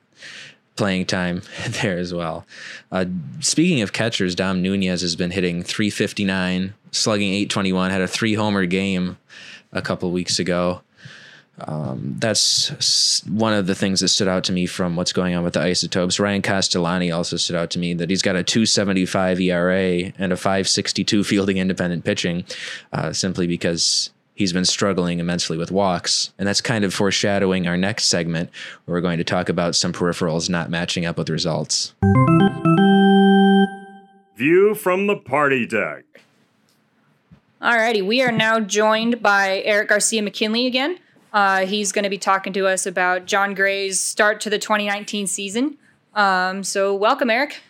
playing 0.80 1.04
time 1.04 1.42
there 1.82 1.98
as 1.98 2.14
well. 2.14 2.46
Uh, 2.90 3.04
speaking 3.40 3.82
of 3.82 3.92
catchers, 3.92 4.34
Dom 4.34 4.62
Nunez 4.62 5.02
has 5.02 5.14
been 5.14 5.30
hitting 5.30 5.62
359, 5.62 6.72
slugging 6.90 7.34
821, 7.34 7.90
had 7.90 8.00
a 8.00 8.08
three 8.08 8.32
homer 8.32 8.64
game 8.64 9.18
a 9.72 9.82
couple 9.82 10.10
weeks 10.10 10.38
ago. 10.38 10.80
Um, 11.60 12.16
that's 12.18 13.22
one 13.26 13.52
of 13.52 13.66
the 13.66 13.74
things 13.74 14.00
that 14.00 14.08
stood 14.08 14.26
out 14.26 14.44
to 14.44 14.52
me 14.52 14.64
from 14.64 14.96
what's 14.96 15.12
going 15.12 15.34
on 15.34 15.44
with 15.44 15.52
the 15.52 15.60
isotopes. 15.60 16.18
Ryan 16.18 16.40
Castellani 16.40 17.12
also 17.12 17.36
stood 17.36 17.56
out 17.56 17.68
to 17.72 17.78
me 17.78 17.92
that 17.92 18.08
he's 18.08 18.22
got 18.22 18.34
a 18.34 18.42
275 18.42 19.38
ERA 19.38 20.12
and 20.16 20.32
a 20.32 20.36
562 20.36 21.24
fielding 21.24 21.58
independent 21.58 22.06
pitching, 22.06 22.46
uh, 22.94 23.12
simply 23.12 23.46
because 23.46 24.08
he's 24.40 24.54
been 24.54 24.64
struggling 24.64 25.18
immensely 25.18 25.58
with 25.58 25.70
walks. 25.70 26.32
And 26.38 26.48
that's 26.48 26.62
kind 26.62 26.82
of 26.82 26.94
foreshadowing 26.94 27.68
our 27.68 27.76
next 27.76 28.04
segment 28.04 28.48
where 28.86 28.96
we're 28.96 29.02
going 29.02 29.18
to 29.18 29.24
talk 29.24 29.50
about 29.50 29.76
some 29.76 29.92
peripherals 29.92 30.48
not 30.48 30.70
matching 30.70 31.04
up 31.04 31.18
with 31.18 31.28
results. 31.28 31.92
View 34.36 34.74
from 34.74 35.08
the 35.08 35.16
party 35.22 35.66
deck. 35.66 36.04
Alrighty, 37.60 38.02
we 38.02 38.22
are 38.22 38.32
now 38.32 38.60
joined 38.60 39.20
by 39.20 39.60
Eric 39.66 39.90
Garcia 39.90 40.22
McKinley 40.22 40.66
again. 40.66 40.98
Uh, 41.34 41.66
he's 41.66 41.92
going 41.92 42.04
to 42.04 42.08
be 42.08 42.16
talking 42.16 42.54
to 42.54 42.66
us 42.66 42.86
about 42.86 43.26
Jon 43.26 43.52
Gray's 43.52 44.00
start 44.00 44.40
to 44.40 44.48
the 44.48 44.58
2019 44.58 45.26
season. 45.26 45.76
Um, 46.14 46.64
so, 46.64 46.94
welcome, 46.94 47.28
Eric. 47.28 47.60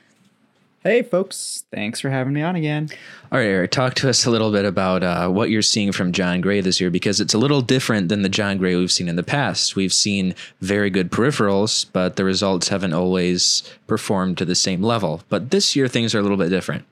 Hey, 0.82 1.02
folks. 1.02 1.64
Thanks 1.70 2.00
for 2.00 2.08
having 2.08 2.32
me 2.32 2.40
on 2.40 2.56
again. 2.56 2.88
All 3.30 3.38
right, 3.38 3.44
Eric, 3.44 3.70
talk 3.70 3.92
to 3.96 4.08
us 4.08 4.24
a 4.24 4.30
little 4.30 4.50
bit 4.50 4.64
about 4.64 5.02
uh, 5.02 5.28
what 5.28 5.50
you're 5.50 5.60
seeing 5.60 5.92
from 5.92 6.10
Jon 6.10 6.40
Gray 6.40 6.62
this 6.62 6.80
year 6.80 6.88
because 6.88 7.20
it's 7.20 7.34
a 7.34 7.38
little 7.38 7.60
different 7.60 8.08
than 8.08 8.22
the 8.22 8.30
Jon 8.30 8.56
Gray 8.56 8.74
we've 8.74 8.90
seen 8.90 9.06
in 9.06 9.16
the 9.16 9.22
past. 9.22 9.76
We've 9.76 9.92
seen 9.92 10.34
very 10.62 10.88
good 10.88 11.10
peripherals, 11.10 11.84
but 11.92 12.16
the 12.16 12.24
results 12.24 12.68
haven't 12.68 12.94
always 12.94 13.62
performed 13.86 14.38
to 14.38 14.46
the 14.46 14.54
same 14.54 14.82
level. 14.82 15.20
But 15.28 15.50
this 15.50 15.76
year, 15.76 15.86
things 15.86 16.14
are 16.14 16.18
a 16.18 16.22
little 16.22 16.38
bit 16.38 16.48
different. 16.48 16.86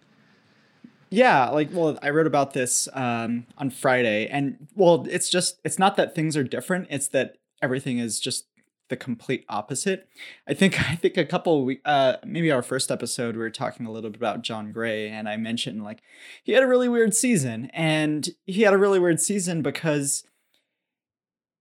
Yeah, 1.08 1.48
like, 1.48 1.70
well, 1.72 1.98
I 2.02 2.10
wrote 2.10 2.26
about 2.26 2.52
this 2.52 2.90
um, 2.92 3.46
on 3.56 3.70
Friday, 3.70 4.26
and 4.26 4.68
well, 4.74 5.06
it's 5.08 5.30
just, 5.30 5.60
it's 5.64 5.78
not 5.78 5.96
that 5.96 6.14
things 6.14 6.36
are 6.36 6.44
different, 6.44 6.88
it's 6.90 7.08
that 7.08 7.36
everything 7.62 7.98
is 7.98 8.20
just 8.20 8.47
the 8.88 8.96
complete 8.96 9.44
opposite. 9.48 10.08
I 10.46 10.54
think 10.54 10.80
I 10.90 10.94
think 10.94 11.16
a 11.16 11.24
couple 11.24 11.64
we 11.64 11.80
uh 11.84 12.16
maybe 12.24 12.50
our 12.50 12.62
first 12.62 12.90
episode 12.90 13.36
we 13.36 13.42
were 13.42 13.50
talking 13.50 13.86
a 13.86 13.90
little 13.90 14.10
bit 14.10 14.20
about 14.20 14.42
Jon 14.42 14.72
Gray 14.72 15.08
and 15.08 15.28
I 15.28 15.36
mentioned 15.36 15.84
like 15.84 16.02
he 16.42 16.52
had 16.52 16.62
a 16.62 16.68
really 16.68 16.88
weird 16.88 17.14
season 17.14 17.70
and 17.72 18.28
he 18.46 18.62
had 18.62 18.74
a 18.74 18.78
really 18.78 18.98
weird 18.98 19.20
season 19.20 19.62
because 19.62 20.24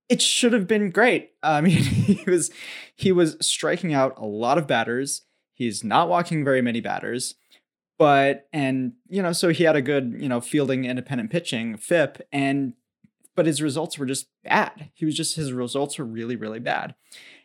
it 0.09 0.21
should 0.21 0.53
have 0.53 0.67
been 0.67 0.89
great. 0.89 1.31
I 1.43 1.61
mean, 1.61 1.83
he 1.83 2.29
was 2.29 2.51
he 2.95 3.11
was 3.11 3.37
striking 3.41 3.93
out 3.93 4.17
a 4.17 4.25
lot 4.25 4.57
of 4.57 4.67
batters. 4.67 5.23
He's 5.53 5.83
not 5.83 6.09
walking 6.09 6.43
very 6.43 6.61
many 6.61 6.81
batters. 6.81 7.35
But 7.97 8.47
and 8.53 8.93
you 9.09 9.23
know, 9.23 9.31
so 9.31 9.49
he 9.49 9.63
had 9.63 9.75
a 9.75 9.81
good, 9.81 10.15
you 10.19 10.29
know, 10.29 10.39
fielding 10.39 10.85
independent 10.85 11.31
pitching 11.31 11.77
FIP 11.77 12.21
and 12.31 12.73
but 13.37 13.45
his 13.45 13.61
results 13.61 13.97
were 13.97 14.05
just 14.05 14.27
bad. 14.43 14.89
He 14.93 15.05
was 15.05 15.15
just 15.15 15.37
his 15.37 15.53
results 15.53 15.97
were 15.97 16.05
really 16.05 16.35
really 16.35 16.59
bad. 16.59 16.95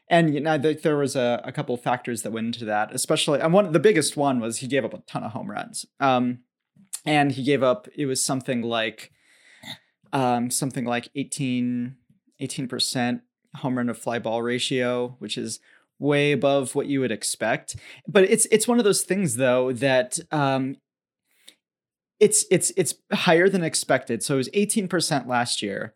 And 0.08 0.34
you 0.34 0.40
know, 0.40 0.58
there 0.58 0.96
was 0.96 1.14
a, 1.14 1.40
a 1.44 1.52
couple 1.52 1.74
of 1.74 1.80
factors 1.80 2.22
that 2.22 2.32
went 2.32 2.46
into 2.46 2.64
that, 2.64 2.92
especially 2.92 3.38
and 3.38 3.52
one 3.52 3.70
the 3.70 3.78
biggest 3.78 4.16
one 4.16 4.40
was 4.40 4.58
he 4.58 4.66
gave 4.66 4.84
up 4.84 4.94
a 4.94 4.98
ton 5.06 5.22
of 5.22 5.32
home 5.32 5.50
runs. 5.50 5.86
Um, 6.00 6.40
and 7.06 7.32
he 7.32 7.44
gave 7.44 7.62
up 7.62 7.86
it 7.94 8.06
was 8.06 8.24
something 8.24 8.62
like 8.62 9.12
um, 10.12 10.50
something 10.50 10.84
like 10.84 11.08
18 11.14 11.96
18% 12.40 13.20
home 13.56 13.76
run 13.76 13.86
to 13.86 13.94
fly 13.94 14.18
ball 14.18 14.42
ratio, 14.42 15.14
which 15.20 15.38
is 15.38 15.60
way 15.98 16.32
above 16.32 16.74
what 16.74 16.86
you 16.86 17.00
would 17.00 17.12
expect. 17.12 17.76
But 18.08 18.24
it's 18.24 18.46
it's 18.50 18.66
one 18.66 18.78
of 18.78 18.84
those 18.84 19.02
things 19.02 19.36
though 19.36 19.72
that 19.72 20.18
um, 20.30 20.76
it's 22.22 22.44
it's 22.52 22.70
it's 22.76 22.94
higher 23.12 23.48
than 23.48 23.64
expected. 23.64 24.22
So 24.22 24.34
it 24.34 24.38
was 24.38 24.48
18% 24.50 25.26
last 25.26 25.60
year. 25.60 25.92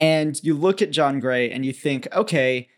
And 0.00 0.42
you 0.42 0.54
look 0.54 0.80
at 0.80 0.90
Jon 0.90 1.20
Gray 1.20 1.50
and 1.50 1.66
you 1.66 1.72
think, 1.72 2.08
okay, 2.14 2.68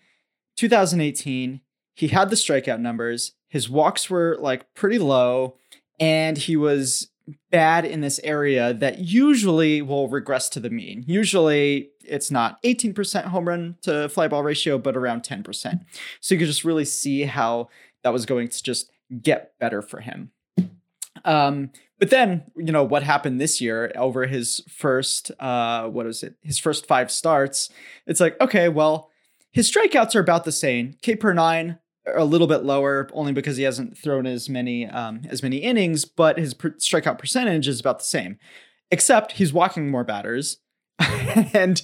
2018, 0.56 1.60
he 1.94 2.08
had 2.08 2.28
the 2.28 2.36
strikeout 2.36 2.80
numbers, 2.80 3.32
his 3.48 3.68
walks 3.70 4.10
were 4.10 4.36
like 4.40 4.74
pretty 4.74 4.98
low, 4.98 5.56
and 6.00 6.36
he 6.36 6.56
was 6.56 7.08
bad 7.50 7.84
in 7.84 8.00
this 8.00 8.18
area 8.24 8.74
that 8.74 8.98
usually 8.98 9.80
will 9.80 10.08
regress 10.08 10.48
to 10.48 10.60
the 10.60 10.70
mean. 10.70 11.04
Usually 11.06 11.90
it's 12.04 12.30
not 12.30 12.60
18% 12.64 13.26
home 13.26 13.48
run 13.48 13.76
to 13.82 14.08
fly 14.08 14.26
ball 14.26 14.42
ratio, 14.42 14.76
but 14.76 14.96
around 14.96 15.22
10%. 15.22 15.84
So 16.20 16.34
you 16.34 16.38
could 16.38 16.46
just 16.48 16.64
really 16.64 16.84
see 16.84 17.22
how 17.22 17.68
that 18.02 18.12
was 18.12 18.26
going 18.26 18.48
to 18.48 18.62
just 18.62 18.90
get 19.22 19.56
better 19.60 19.82
for 19.82 20.00
him. 20.00 20.30
Um, 21.24 21.70
but 21.98 22.10
then, 22.10 22.44
you 22.56 22.72
know, 22.72 22.84
what 22.84 23.02
happened 23.02 23.40
this 23.40 23.60
year 23.60 23.92
over 23.96 24.26
his 24.26 24.62
first, 24.68 25.32
uh, 25.40 25.88
what 25.88 26.06
is 26.06 26.22
it? 26.22 26.36
His 26.42 26.58
first 26.58 26.86
five 26.86 27.10
starts. 27.10 27.70
It's 28.06 28.20
like, 28.20 28.40
okay, 28.40 28.68
well, 28.68 29.10
his 29.50 29.70
strikeouts 29.70 30.14
are 30.14 30.20
about 30.20 30.44
the 30.44 30.52
same. 30.52 30.94
K 31.02 31.16
per 31.16 31.32
nine, 31.32 31.78
a 32.06 32.24
little 32.24 32.46
bit 32.46 32.64
lower, 32.64 33.08
only 33.12 33.32
because 33.32 33.56
he 33.56 33.64
hasn't 33.64 33.98
thrown 33.98 34.26
as 34.26 34.48
many 34.48 34.86
um, 34.86 35.22
as 35.28 35.42
many 35.42 35.56
innings. 35.56 36.04
But 36.04 36.38
his 36.38 36.54
per- 36.54 36.70
strikeout 36.70 37.18
percentage 37.18 37.66
is 37.66 37.80
about 37.80 37.98
the 37.98 38.04
same, 38.04 38.38
except 38.90 39.32
he's 39.32 39.52
walking 39.52 39.90
more 39.90 40.04
batters, 40.04 40.58
and 40.98 41.82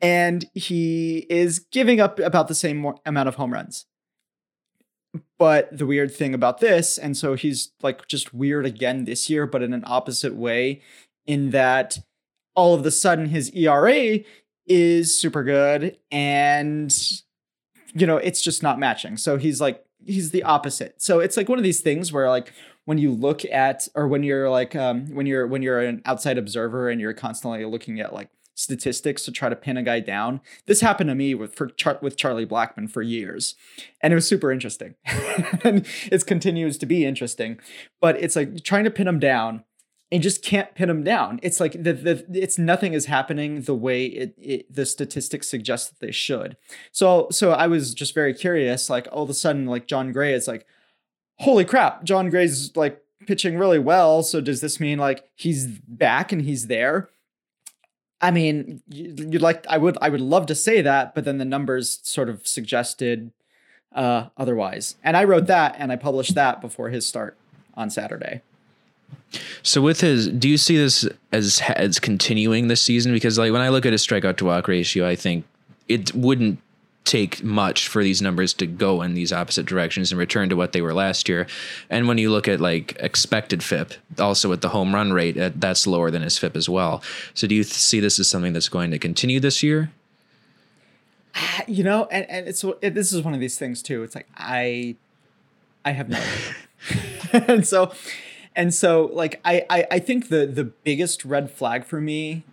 and 0.00 0.46
he 0.54 1.26
is 1.30 1.60
giving 1.60 2.00
up 2.00 2.18
about 2.18 2.48
the 2.48 2.54
same 2.54 2.92
amount 3.06 3.28
of 3.28 3.36
home 3.36 3.52
runs. 3.52 3.86
But 5.38 5.76
the 5.76 5.86
weird 5.86 6.14
thing 6.14 6.34
about 6.34 6.60
this, 6.60 6.96
and 6.96 7.16
so 7.16 7.34
he's 7.34 7.72
like 7.82 8.06
just 8.06 8.32
weird 8.32 8.64
again 8.64 9.04
this 9.04 9.28
year, 9.28 9.46
but 9.46 9.62
in 9.62 9.74
an 9.74 9.84
opposite 9.86 10.34
way, 10.34 10.80
in 11.26 11.50
that 11.50 11.98
all 12.54 12.74
of 12.74 12.84
a 12.86 12.90
sudden 12.90 13.26
his 13.26 13.50
ERA 13.50 14.20
is 14.66 15.18
super 15.18 15.42
good 15.42 15.98
and 16.10 16.94
you 17.94 18.06
know 18.06 18.16
it's 18.16 18.42
just 18.42 18.62
not 18.62 18.78
matching. 18.78 19.16
So 19.16 19.36
he's 19.36 19.60
like 19.60 19.84
he's 20.04 20.30
the 20.30 20.42
opposite. 20.42 21.02
So 21.02 21.20
it's 21.20 21.36
like 21.36 21.48
one 21.48 21.58
of 21.58 21.64
these 21.64 21.80
things 21.80 22.12
where 22.12 22.28
like 22.28 22.52
when 22.84 22.98
you 22.98 23.12
look 23.12 23.44
at 23.44 23.88
or 23.94 24.08
when 24.08 24.22
you're 24.22 24.50
like 24.50 24.74
um 24.74 25.06
when 25.14 25.26
you're 25.26 25.46
when 25.46 25.62
you're 25.62 25.80
an 25.80 26.02
outside 26.04 26.38
observer 26.38 26.88
and 26.88 27.00
you're 27.00 27.12
constantly 27.12 27.64
looking 27.64 28.00
at 28.00 28.12
like 28.12 28.28
statistics 28.54 29.24
to 29.24 29.32
try 29.32 29.48
to 29.48 29.56
pin 29.56 29.76
a 29.76 29.82
guy 29.82 30.00
down. 30.00 30.40
This 30.66 30.80
happened 30.80 31.08
to 31.08 31.14
me 31.14 31.34
with 31.34 31.54
for 31.54 31.68
Char- 31.68 31.98
with 32.02 32.16
Charlie 32.16 32.46
Blackmon 32.46 32.90
for 32.90 33.02
years, 33.02 33.54
and 34.00 34.12
it 34.12 34.16
was 34.16 34.26
super 34.26 34.52
interesting, 34.52 34.94
and 35.64 35.86
it 36.10 36.26
continues 36.26 36.78
to 36.78 36.86
be 36.86 37.04
interesting. 37.04 37.58
But 38.00 38.16
it's 38.22 38.36
like 38.36 38.62
trying 38.62 38.84
to 38.84 38.90
pin 38.90 39.08
him 39.08 39.18
down 39.18 39.64
and 40.12 40.22
just 40.22 40.44
can't 40.44 40.74
pin 40.74 40.90
him 40.90 41.02
down. 41.02 41.40
It's 41.42 41.58
like 41.58 41.72
the, 41.72 41.94
the 41.94 42.26
it's 42.34 42.58
nothing 42.58 42.92
is 42.92 43.06
happening 43.06 43.62
the 43.62 43.74
way 43.74 44.04
it, 44.04 44.34
it 44.38 44.72
the 44.72 44.84
statistics 44.84 45.48
suggest 45.48 45.88
that 45.88 46.06
they 46.06 46.12
should. 46.12 46.58
So 46.92 47.28
so 47.30 47.52
I 47.52 47.66
was 47.66 47.94
just 47.94 48.14
very 48.14 48.34
curious. 48.34 48.90
Like 48.90 49.08
all 49.10 49.22
of 49.22 49.30
a 49.30 49.34
sudden, 49.34 49.66
like 49.66 49.86
Jon 49.86 50.12
Gray 50.12 50.34
is 50.34 50.46
like, 50.46 50.66
holy 51.38 51.64
crap, 51.64 52.04
Jon 52.04 52.28
Gray's 52.28 52.76
like 52.76 53.00
pitching 53.26 53.56
really 53.56 53.78
well. 53.78 54.22
So 54.22 54.42
does 54.42 54.60
this 54.60 54.78
mean 54.78 54.98
like 54.98 55.24
he's 55.34 55.66
back 55.66 56.30
and 56.30 56.42
he's 56.42 56.66
there? 56.66 57.08
I 58.22 58.30
mean, 58.30 58.80
you'd 58.88 59.42
like 59.42 59.66
I 59.68 59.76
would 59.76 59.98
I 60.00 60.08
would 60.08 60.20
love 60.20 60.46
to 60.46 60.54
say 60.54 60.80
that, 60.80 61.14
but 61.14 61.24
then 61.24 61.38
the 61.38 61.44
numbers 61.44 61.98
sort 62.04 62.28
of 62.28 62.46
suggested 62.46 63.32
uh, 63.92 64.28
otherwise. 64.38 64.94
And 65.02 65.16
I 65.16 65.24
wrote 65.24 65.48
that 65.48 65.74
and 65.76 65.90
I 65.90 65.96
published 65.96 66.36
that 66.36 66.60
before 66.60 66.88
his 66.88 67.04
start 67.04 67.36
on 67.74 67.90
Saturday. 67.90 68.42
So 69.62 69.82
with 69.82 70.00
his, 70.00 70.28
do 70.28 70.48
you 70.48 70.56
see 70.56 70.76
this 70.76 71.08
as 71.32 71.60
as 71.70 71.98
continuing 71.98 72.68
this 72.68 72.80
season? 72.80 73.12
Because 73.12 73.38
like 73.38 73.52
when 73.52 73.60
I 73.60 73.70
look 73.70 73.84
at 73.84 73.92
his 73.92 74.06
strikeout 74.06 74.36
to 74.36 74.44
walk 74.44 74.68
ratio, 74.68 75.06
I 75.06 75.16
think 75.16 75.44
it 75.88 76.14
wouldn't 76.14 76.60
take 77.04 77.42
much 77.42 77.88
for 77.88 78.02
these 78.02 78.22
numbers 78.22 78.54
to 78.54 78.66
go 78.66 79.02
in 79.02 79.14
these 79.14 79.32
opposite 79.32 79.66
directions 79.66 80.12
and 80.12 80.18
return 80.18 80.48
to 80.48 80.56
what 80.56 80.72
they 80.72 80.80
were 80.80 80.94
last 80.94 81.28
year. 81.28 81.46
And 81.90 82.06
when 82.06 82.18
you 82.18 82.30
look 82.30 82.46
at 82.46 82.60
like 82.60 82.96
expected 83.00 83.62
FIP, 83.62 83.94
also 84.18 84.52
at 84.52 84.60
the 84.60 84.68
home 84.68 84.94
run 84.94 85.12
rate, 85.12 85.36
uh, 85.36 85.50
that's 85.54 85.86
lower 85.86 86.10
than 86.10 86.22
his 86.22 86.38
FIP 86.38 86.56
as 86.56 86.68
well. 86.68 87.02
So 87.34 87.46
do 87.46 87.54
you 87.54 87.64
th- 87.64 87.74
see 87.74 88.00
this 88.00 88.18
as 88.18 88.28
something 88.28 88.52
that's 88.52 88.68
going 88.68 88.90
to 88.92 88.98
continue 88.98 89.40
this 89.40 89.62
year? 89.62 89.90
You 91.66 91.82
know, 91.82 92.06
and, 92.10 92.28
and 92.30 92.46
it's 92.46 92.62
it, 92.82 92.94
this 92.94 93.12
is 93.12 93.22
one 93.22 93.34
of 93.34 93.40
these 93.40 93.58
things 93.58 93.82
too. 93.82 94.02
It's 94.02 94.14
like 94.14 94.28
I, 94.36 94.96
I 95.84 95.92
have 95.92 96.08
no 96.08 96.22
and 97.32 97.66
so, 97.66 97.92
and 98.54 98.74
so 98.74 99.10
like 99.12 99.40
I, 99.44 99.64
I 99.70 99.86
I 99.92 99.98
think 99.98 100.28
the 100.28 100.46
the 100.46 100.64
biggest 100.64 101.24
red 101.24 101.50
flag 101.50 101.84
for 101.84 102.00
me 102.00 102.44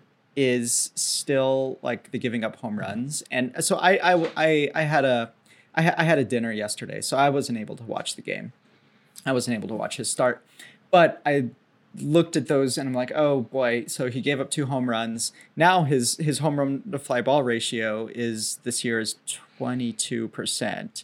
is 0.42 0.92
still 0.96 1.78
like 1.82 2.12
the 2.12 2.18
giving 2.18 2.46
up 2.46 2.56
home 2.56 2.80
runs. 2.80 3.24
And 3.30 3.54
so 3.60 3.76
I 3.76 4.14
I 4.14 4.32
I, 4.38 4.72
I 4.74 4.82
had 4.84 5.04
a 5.04 5.34
I, 5.76 5.94
I 5.98 6.04
had 6.06 6.18
a 6.18 6.24
dinner 6.24 6.54
yesterday, 6.54 7.02
so 7.02 7.18
I 7.18 7.30
wasn't 7.30 7.58
able 7.60 7.76
to 7.76 7.84
watch 7.84 8.16
the 8.16 8.22
game. 8.22 8.54
I 9.26 9.34
wasn't 9.34 9.58
able 9.58 9.68
to 9.68 9.74
watch 9.74 9.98
his 9.98 10.10
start, 10.10 10.42
but 10.92 11.22
I 11.26 11.50
looked 11.94 12.38
at 12.38 12.48
those 12.48 12.78
and 12.78 12.88
I'm 12.88 12.96
like, 12.96 13.12
oh 13.14 13.42
boy. 13.42 13.84
So 13.88 14.10
he 14.10 14.22
gave 14.22 14.40
up 14.40 14.50
two 14.50 14.68
home 14.68 14.90
runs. 14.90 15.34
Now 15.58 15.84
his 15.84 16.16
his 16.16 16.40
home 16.40 16.58
run 16.58 16.84
to 16.90 17.00
fly 17.00 17.22
ball 17.22 17.44
ratio 17.44 18.08
is 18.16 18.62
this 18.64 18.86
year 18.86 19.02
is 19.02 19.16
22 19.58 20.30
percent. 20.30 21.04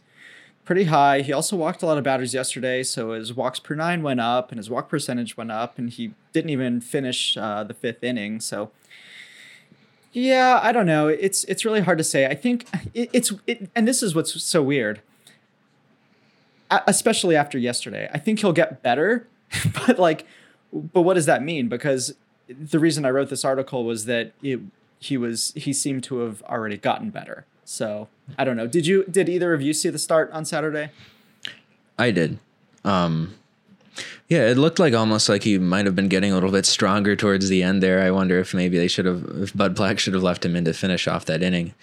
Pretty 0.63 0.85
high. 0.85 1.23
He 1.23 1.33
also 1.33 1.57
walked 1.57 1.83
a 1.83 1.85
lot 1.85 1.97
of 1.97 2.05
batters 2.05 2.33
yesterday, 2.33 2.83
so 2.83 3.11
his 3.11 3.33
walks 3.33 3.59
per 3.59 3.75
nine 3.75 4.01
went 4.01 4.21
up 4.21 4.49
and 4.49 4.57
his 4.57 4.69
walk 4.69 4.87
percentage 4.87 5.35
went 5.35 5.51
up, 5.51 5.77
and 5.77 5.89
he 5.89 6.13
didn't 6.31 6.51
even 6.51 6.79
finish 6.79 7.35
uh, 7.35 7.65
the 7.65 7.73
fifth 7.73 8.01
inning. 8.01 8.39
So 8.39 8.71
yeah, 10.15 10.61
I 10.63 10.71
don't 10.71 10.85
know. 10.85 11.09
It's 11.09 11.43
it's 11.43 11.65
really 11.65 11.81
hard 11.81 11.97
to 11.97 12.03
say. 12.03 12.25
I 12.25 12.35
think 12.35 12.65
it, 12.93 13.09
it's 13.11 13.33
it, 13.45 13.69
and 13.75 13.85
this 13.85 14.01
is 14.01 14.15
what's 14.15 14.41
so 14.41 14.63
weird. 14.63 15.01
Especially 16.71 17.35
after 17.35 17.57
yesterday, 17.57 18.09
I 18.13 18.17
think 18.17 18.39
he'll 18.39 18.53
get 18.53 18.81
better, 18.81 19.27
but 19.85 19.99
like, 19.99 20.25
but 20.71 21.01
what 21.01 21.15
does 21.15 21.25
that 21.25 21.43
mean? 21.43 21.67
Because 21.67 22.15
the 22.47 22.79
reason 22.79 23.05
I 23.05 23.09
wrote 23.09 23.29
this 23.29 23.43
article 23.43 23.83
was 23.83 24.05
that 24.05 24.31
it 24.41 24.61
he 24.99 25.17
was 25.17 25.51
he 25.53 25.73
seemed 25.73 26.05
to 26.05 26.19
have 26.19 26.41
already 26.43 26.77
gotten 26.77 27.09
better. 27.09 27.45
So 27.65 28.07
I 28.37 28.45
don't 28.45 28.55
know. 28.55 28.67
Did 28.67 28.87
you 28.87 29.03
did 29.03 29.27
either 29.27 29.53
of 29.53 29.61
you 29.61 29.73
see 29.73 29.89
the 29.89 29.99
start 29.99 30.31
on 30.31 30.45
Saturday? 30.45 30.91
I 31.99 32.11
did. 32.11 32.39
Um, 32.85 33.35
yeah, 34.27 34.47
it 34.47 34.57
looked 34.57 34.79
like 34.79 34.93
almost 34.93 35.29
like 35.29 35.43
he 35.43 35.57
might 35.59 35.85
have 35.85 35.95
been 35.95 36.07
getting 36.07 36.31
a 36.31 36.35
little 36.35 36.51
bit 36.51 36.65
stronger 36.65 37.15
towards 37.15 37.47
the 37.49 37.61
end 37.61 37.83
there. 37.83 38.01
I 38.01 38.11
wonder 38.11 38.39
if 38.39 38.53
maybe 38.53 38.77
they 38.77 38.87
should 38.87 39.05
have, 39.05 39.23
if 39.35 39.55
Bud 39.55 39.75
Black 39.75 39.99
should 39.99 40.13
have 40.13 40.23
left 40.23 40.43
him 40.43 40.55
in 40.55 40.65
to 40.65 40.73
finish 40.73 41.07
off 41.07 41.25
that 41.25 41.43
inning. 41.43 41.73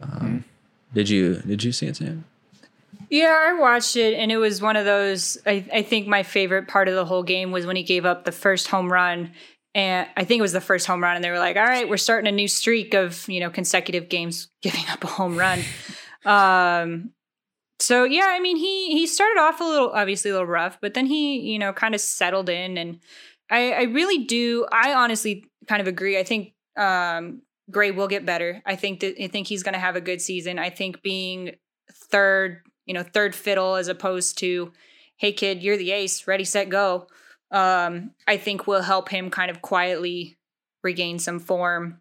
Um, 0.00 0.10
mm. 0.10 0.44
Did 0.92 1.08
you 1.08 1.36
did 1.36 1.62
you 1.62 1.72
see 1.72 1.86
it, 1.86 1.96
Sam? 1.96 2.24
Yeah, 3.08 3.36
I 3.48 3.58
watched 3.58 3.96
it, 3.96 4.14
and 4.14 4.30
it 4.30 4.36
was 4.36 4.60
one 4.60 4.76
of 4.76 4.84
those. 4.84 5.38
I, 5.46 5.64
I 5.72 5.82
think 5.82 6.06
my 6.06 6.22
favorite 6.22 6.68
part 6.68 6.88
of 6.88 6.94
the 6.94 7.04
whole 7.04 7.22
game 7.22 7.50
was 7.50 7.66
when 7.66 7.76
he 7.76 7.82
gave 7.82 8.04
up 8.04 8.24
the 8.24 8.32
first 8.32 8.68
home 8.68 8.92
run, 8.92 9.32
and 9.74 10.08
I 10.16 10.24
think 10.24 10.40
it 10.40 10.42
was 10.42 10.52
the 10.52 10.60
first 10.60 10.86
home 10.86 11.02
run, 11.02 11.16
and 11.16 11.24
they 11.24 11.30
were 11.30 11.38
like, 11.38 11.56
"All 11.56 11.64
right, 11.64 11.88
we're 11.88 11.96
starting 11.96 12.28
a 12.28 12.32
new 12.32 12.48
streak 12.48 12.94
of 12.94 13.28
you 13.28 13.40
know 13.40 13.50
consecutive 13.50 14.08
games 14.08 14.48
giving 14.62 14.84
up 14.90 15.02
a 15.04 15.06
home 15.06 15.36
run." 15.36 15.60
um, 16.24 17.12
so 17.80 18.04
yeah, 18.04 18.26
I 18.28 18.40
mean, 18.40 18.56
he 18.56 18.92
he 18.92 19.06
started 19.06 19.40
off 19.40 19.60
a 19.60 19.64
little, 19.64 19.90
obviously 19.90 20.30
a 20.30 20.34
little 20.34 20.46
rough, 20.46 20.78
but 20.80 20.94
then 20.94 21.06
he 21.06 21.40
you 21.52 21.58
know 21.58 21.72
kind 21.72 21.94
of 21.94 22.00
settled 22.00 22.48
in, 22.48 22.78
and 22.78 23.00
I, 23.50 23.72
I 23.72 23.82
really 23.82 24.24
do. 24.24 24.66
I 24.70 24.94
honestly 24.94 25.44
kind 25.66 25.80
of 25.80 25.88
agree. 25.88 26.18
I 26.18 26.22
think 26.22 26.54
um, 26.76 27.42
Gray 27.70 27.90
will 27.90 28.08
get 28.08 28.26
better. 28.26 28.62
I 28.64 28.76
think 28.76 29.00
that 29.00 29.22
I 29.22 29.28
think 29.28 29.46
he's 29.46 29.62
going 29.62 29.74
to 29.74 29.80
have 29.80 29.96
a 29.96 30.00
good 30.00 30.20
season. 30.20 30.58
I 30.58 30.70
think 30.70 31.02
being 31.02 31.56
third 31.92 32.62
you 32.90 32.94
know, 32.94 33.04
third 33.04 33.36
fiddle 33.36 33.76
as 33.76 33.86
opposed 33.86 34.36
to, 34.38 34.72
hey 35.16 35.32
kid, 35.32 35.62
you're 35.62 35.76
the 35.76 35.92
ace, 35.92 36.26
ready, 36.26 36.42
set, 36.42 36.68
go. 36.68 37.06
Um, 37.52 38.10
I 38.26 38.36
think 38.36 38.66
will 38.66 38.82
help 38.82 39.08
him 39.08 39.30
kind 39.30 39.48
of 39.48 39.62
quietly 39.62 40.38
regain 40.82 41.20
some 41.20 41.38
form. 41.38 42.00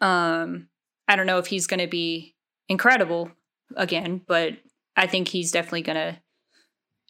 Um, 0.00 0.68
I 1.06 1.16
don't 1.16 1.26
know 1.26 1.36
if 1.36 1.48
he's 1.48 1.66
going 1.66 1.80
to 1.80 1.86
be 1.86 2.34
incredible 2.66 3.30
again, 3.76 4.22
but 4.26 4.54
I 4.96 5.06
think 5.06 5.28
he's 5.28 5.52
definitely 5.52 5.82
to 5.96 6.18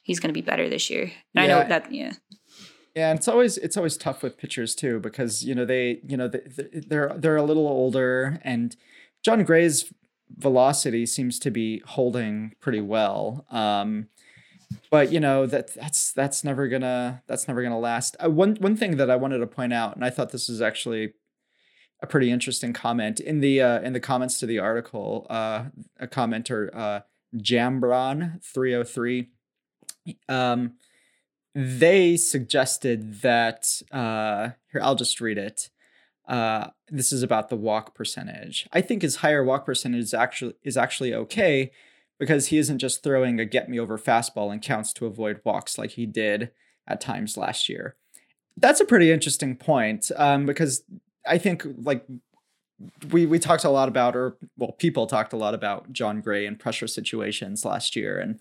he's 0.02 0.20
to 0.20 0.28
be 0.40 0.42
better 0.42 0.68
this 0.68 0.90
year. 0.90 1.12
Yeah. 1.34 1.42
I 1.42 1.46
know 1.46 1.64
that 1.68 1.92
yeah. 1.92 2.12
Yeah, 2.94 3.10
and 3.10 3.18
it's 3.18 3.28
always 3.28 3.58
it's 3.58 3.76
always 3.76 3.96
tough 3.96 4.22
with 4.22 4.38
pitchers 4.38 4.74
too 4.74 5.00
because 5.00 5.44
you 5.44 5.54
know 5.54 5.64
they 5.64 6.00
you 6.06 6.16
know 6.16 6.28
they, 6.28 6.40
they're 6.86 7.14
they're 7.16 7.36
a 7.36 7.42
little 7.42 7.68
older 7.68 8.40
and 8.42 8.74
Jon 9.22 9.44
Gray's 9.44 9.92
velocity 10.30 11.06
seems 11.06 11.38
to 11.40 11.50
be 11.50 11.82
holding 11.86 12.54
pretty 12.60 12.80
well. 12.80 13.44
Um, 13.50 14.08
but 14.90 15.12
you 15.12 15.20
know 15.20 15.46
that 15.46 15.74
that's 15.74 16.12
that's 16.12 16.42
never 16.42 16.68
gonna 16.68 17.22
that's 17.26 17.46
never 17.48 17.62
gonna 17.62 17.78
last. 17.78 18.16
Uh, 18.22 18.30
one 18.30 18.56
one 18.56 18.76
thing 18.76 18.96
that 18.96 19.10
I 19.10 19.16
wanted 19.16 19.38
to 19.38 19.46
point 19.46 19.72
out, 19.72 19.94
and 19.94 20.04
I 20.04 20.10
thought 20.10 20.30
this 20.30 20.48
was 20.48 20.60
actually 20.62 21.12
a 22.02 22.06
pretty 22.06 22.30
interesting 22.30 22.72
comment 22.72 23.20
in 23.20 23.40
the 23.40 23.60
uh, 23.60 23.80
in 23.80 23.92
the 23.92 24.00
comments 24.00 24.38
to 24.40 24.46
the 24.46 24.58
article. 24.58 25.26
Uh, 25.30 25.66
a 26.00 26.06
commenter, 26.06 26.74
uh, 26.74 27.00
Jambron 27.38 28.42
303. 28.44 29.28
um, 30.28 30.74
they 31.54 32.16
suggested 32.16 33.22
that 33.22 33.80
uh, 33.90 34.50
here 34.70 34.80
I'll 34.82 34.94
just 34.94 35.20
read 35.20 35.38
it. 35.38 35.70
Uh, 36.28 36.68
this 36.88 37.12
is 37.12 37.22
about 37.22 37.48
the 37.48 37.56
walk 37.56 37.94
percentage. 37.94 38.68
I 38.72 38.80
think 38.80 39.02
his 39.02 39.16
higher 39.16 39.42
walk 39.42 39.64
percentage 39.64 40.02
is 40.02 40.14
actually 40.14 40.54
is 40.62 40.76
actually 40.76 41.14
okay 41.14 41.70
because 42.18 42.48
he 42.48 42.58
isn't 42.58 42.78
just 42.78 43.02
throwing 43.02 43.38
a 43.38 43.44
get 43.44 43.68
me 43.68 43.78
over 43.78 43.96
fastball 43.96 44.52
and 44.52 44.60
counts 44.60 44.92
to 44.94 45.06
avoid 45.06 45.40
walks 45.44 45.78
like 45.78 45.92
he 45.92 46.04
did 46.04 46.50
at 46.86 47.00
times 47.00 47.36
last 47.36 47.68
year. 47.68 47.96
That's 48.56 48.80
a 48.80 48.86
pretty 48.86 49.10
interesting 49.12 49.56
point 49.56 50.10
um, 50.16 50.46
because 50.46 50.82
I 51.26 51.38
think 51.38 51.66
like 51.78 52.04
we 53.10 53.26
we 53.26 53.38
talked 53.38 53.64
a 53.64 53.70
lot 53.70 53.88
about 53.88 54.16
or 54.16 54.36
well 54.56 54.72
people 54.72 55.06
talked 55.06 55.32
a 55.32 55.36
lot 55.36 55.54
about 55.54 55.92
Jon 55.92 56.20
Gray 56.20 56.46
and 56.46 56.58
pressure 56.58 56.86
situations 56.86 57.64
last 57.64 57.96
year 57.96 58.18
and 58.18 58.40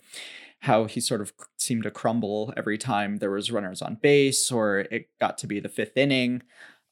how 0.60 0.84
he 0.84 1.00
sort 1.00 1.20
of 1.20 1.32
seemed 1.56 1.82
to 1.82 1.90
crumble 1.90 2.52
every 2.56 2.78
time 2.78 3.18
there 3.18 3.30
was 3.30 3.50
runners 3.50 3.82
on 3.82 3.96
base 3.96 4.50
or 4.50 4.80
it 4.90 5.08
got 5.20 5.38
to 5.38 5.46
be 5.46 5.60
the 5.60 5.68
fifth 5.68 5.96
inning 5.96 6.42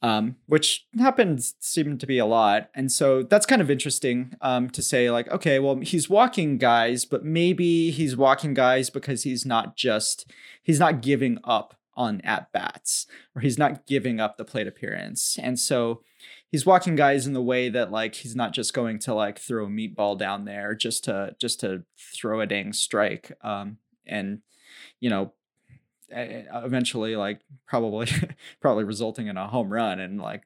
um, 0.05 0.37
which 0.49 0.87
happens 0.99 1.55
seemed 1.61 1.99
to 2.01 2.07
be 2.07 2.19
a 2.19 2.27
lot. 2.27 2.69
And 2.75 2.93
so 2.93 3.23
that's 3.23 3.47
kind 3.47 3.63
of 3.63 3.71
interesting 3.71 4.37
um, 4.43 4.69
to 4.69 4.83
say, 4.83 5.11
like, 5.11 5.31
okay, 5.31 5.59
well, 5.59 5.77
he's 5.77 6.11
walking 6.11 6.59
guys, 6.59 7.07
but 7.07 7.25
maybe 7.25 7.91
he's 7.91 8.15
walking 8.15 8.53
guys 8.53 8.91
because 8.91 9.23
he's 9.23 9.47
not 9.47 9.77
just, 9.77 10.31
he's 10.63 10.79
not 10.79 11.01
giving 11.01 11.39
up 11.43 11.79
on 11.97 12.21
at 12.21 12.53
bats 12.53 13.07
or 13.35 13.41
he's 13.41 13.57
not 13.57 13.87
giving 13.87 14.21
up 14.21 14.37
the 14.37 14.45
plate 14.45 14.67
appearance. 14.67 15.39
And 15.41 15.59
so 15.59 16.03
he's 16.51 16.67
walking 16.67 16.95
guys 16.95 17.27
in 17.27 17.33
the 17.33 17.43
way 17.43 17.69
that 17.69 17.91
like 17.91 18.15
he's 18.15 18.37
not 18.37 18.53
just 18.53 18.75
going 18.75 18.99
to 19.01 19.15
like 19.15 19.39
throw 19.39 19.65
a 19.65 19.69
meatball 19.69 20.19
down 20.19 20.45
there 20.45 20.75
just 20.75 21.05
to 21.05 21.35
just 21.41 21.61
to 21.61 21.85
throw 22.15 22.41
a 22.41 22.47
dang 22.47 22.73
strike 22.73 23.33
um 23.43 23.79
and 24.07 24.41
you 25.01 25.11
know 25.11 25.33
eventually 26.11 27.17
like 27.17 27.41
probably 27.67 28.09
probably 28.61 28.85
resulting 28.85 29.27
in 29.27 29.37
a 29.37 29.49
home 29.49 29.73
run 29.73 30.01
and 30.01 30.21
like 30.21 30.45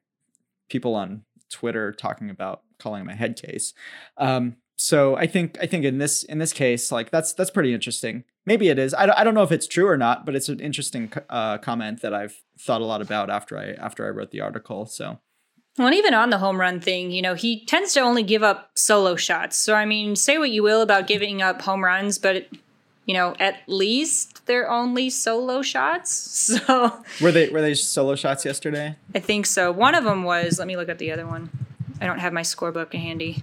people 0.68 0.94
on 0.94 1.22
Twitter 1.50 1.92
talking 1.92 2.30
about 2.30 2.62
calling 2.78 3.02
him 3.02 3.08
a 3.08 3.14
head 3.14 3.40
case. 3.40 3.72
Um, 4.16 4.56
so 4.76 5.16
I 5.16 5.26
think 5.26 5.58
I 5.60 5.66
think 5.66 5.84
in 5.84 5.98
this 5.98 6.22
in 6.22 6.38
this 6.38 6.52
case 6.52 6.92
like 6.92 7.10
that's 7.10 7.32
that's 7.32 7.50
pretty 7.50 7.74
interesting. 7.74 8.24
Maybe 8.46 8.68
it 8.68 8.78
is. 8.78 8.94
I 8.94 9.06
don't, 9.06 9.18
I 9.18 9.24
don't 9.24 9.34
know 9.34 9.42
if 9.42 9.52
it's 9.52 9.66
true 9.66 9.86
or 9.86 9.96
not, 9.96 10.24
but 10.24 10.34
it's 10.34 10.48
an 10.48 10.60
interesting 10.60 11.12
uh, 11.28 11.58
comment 11.58 12.00
that 12.00 12.14
I've 12.14 12.40
thought 12.58 12.80
a 12.80 12.84
lot 12.84 13.02
about 13.02 13.28
after 13.28 13.58
I 13.58 13.72
after 13.72 14.06
I 14.06 14.10
wrote 14.10 14.30
the 14.30 14.40
article. 14.40 14.86
So. 14.86 15.18
Well, 15.78 15.92
even 15.94 16.12
on 16.12 16.30
the 16.30 16.38
home 16.38 16.60
run 16.60 16.80
thing, 16.80 17.12
you 17.12 17.22
know, 17.22 17.34
he 17.34 17.64
tends 17.64 17.94
to 17.94 18.00
only 18.00 18.24
give 18.24 18.42
up 18.42 18.70
solo 18.74 19.14
shots. 19.14 19.56
So, 19.56 19.74
I 19.74 19.84
mean, 19.84 20.16
say 20.16 20.36
what 20.36 20.50
you 20.50 20.62
will 20.62 20.82
about 20.82 21.06
giving 21.06 21.40
up 21.40 21.62
home 21.62 21.84
runs, 21.84 22.18
but 22.18 22.48
you 23.06 23.14
know, 23.14 23.34
at 23.40 23.60
least 23.66 24.44
they're 24.44 24.70
only 24.70 25.08
solo 25.08 25.62
shots. 25.62 26.34
So 26.68 27.02
were 27.20 27.32
they 27.32 27.48
were 27.48 27.60
they 27.60 27.74
solo 27.74 28.14
shots 28.14 28.44
yesterday? 28.44 28.96
I 29.14 29.20
think 29.20 29.46
so. 29.46 29.72
One 29.72 29.94
of 29.94 30.04
them 30.04 30.24
was. 30.24 30.58
Let 30.58 30.66
me 30.68 30.76
look 30.76 30.88
at 30.88 30.98
the 30.98 31.12
other 31.12 31.26
one. 31.26 31.50
I 32.00 32.06
don't 32.06 32.18
have 32.18 32.32
my 32.32 32.42
scorebook 32.42 32.92
handy. 32.92 33.42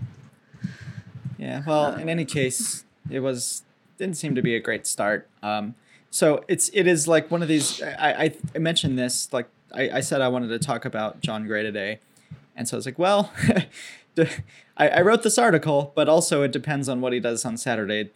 Yeah. 1.37 1.63
Well, 1.65 1.95
in 1.95 2.09
any 2.09 2.25
case, 2.25 2.83
it 3.09 3.19
was 3.19 3.63
didn't 3.97 4.17
seem 4.17 4.35
to 4.35 4.41
be 4.41 4.55
a 4.55 4.59
great 4.59 4.87
start. 4.87 5.27
Um, 5.41 5.75
so 6.11 6.43
it's 6.47 6.69
it 6.73 6.87
is 6.87 7.07
like 7.07 7.31
one 7.31 7.41
of 7.41 7.47
these. 7.47 7.81
I 7.81 8.23
I, 8.25 8.35
I 8.55 8.57
mentioned 8.59 8.97
this 8.97 9.31
like 9.33 9.47
I, 9.73 9.89
I 9.97 9.99
said 10.01 10.21
I 10.21 10.27
wanted 10.27 10.49
to 10.49 10.59
talk 10.59 10.85
about 10.85 11.21
Jon 11.21 11.45
Gray 11.47 11.63
today, 11.63 11.99
and 12.55 12.67
so 12.67 12.75
I 12.75 12.79
was 12.79 12.85
like, 12.85 12.99
well. 12.99 13.31
I, 14.77 14.87
I 14.87 15.01
wrote 15.01 15.23
this 15.23 15.37
article, 15.37 15.91
but 15.93 16.07
also 16.07 16.41
it 16.41 16.53
depends 16.53 16.87
on 16.87 17.01
what 17.01 17.11
he 17.11 17.19
does 17.19 17.43
on 17.43 17.57
Saturday. 17.57 18.11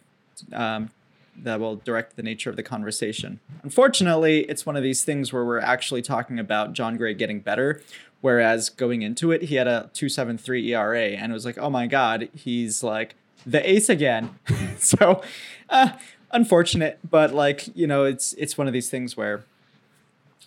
Um, 0.50 0.88
that 1.36 1.60
will 1.60 1.76
direct 1.76 2.16
the 2.16 2.22
nature 2.22 2.50
of 2.50 2.56
the 2.56 2.62
conversation. 2.62 3.40
Unfortunately, 3.62 4.40
it's 4.40 4.66
one 4.66 4.76
of 4.76 4.82
these 4.82 5.04
things 5.04 5.32
where 5.32 5.44
we're 5.44 5.60
actually 5.60 6.02
talking 6.02 6.38
about 6.38 6.72
Jon 6.72 6.96
Gray 6.96 7.14
getting 7.14 7.40
better, 7.40 7.80
whereas 8.20 8.68
going 8.68 9.02
into 9.02 9.30
it, 9.32 9.42
he 9.42 9.54
had 9.54 9.66
a 9.66 9.90
2.73 9.94 10.68
ERA, 10.68 11.08
and 11.08 11.32
it 11.32 11.34
was 11.34 11.44
like, 11.44 11.58
oh 11.58 11.70
my 11.70 11.86
god, 11.86 12.28
he's 12.34 12.82
like 12.82 13.14
the 13.46 13.68
ace 13.68 13.88
again. 13.88 14.38
so, 14.78 15.22
uh, 15.68 15.90
unfortunate, 16.30 16.98
but 17.08 17.32
like 17.32 17.74
you 17.74 17.86
know, 17.86 18.04
it's 18.04 18.32
it's 18.34 18.58
one 18.58 18.66
of 18.66 18.72
these 18.72 18.90
things 18.90 19.16
where 19.16 19.44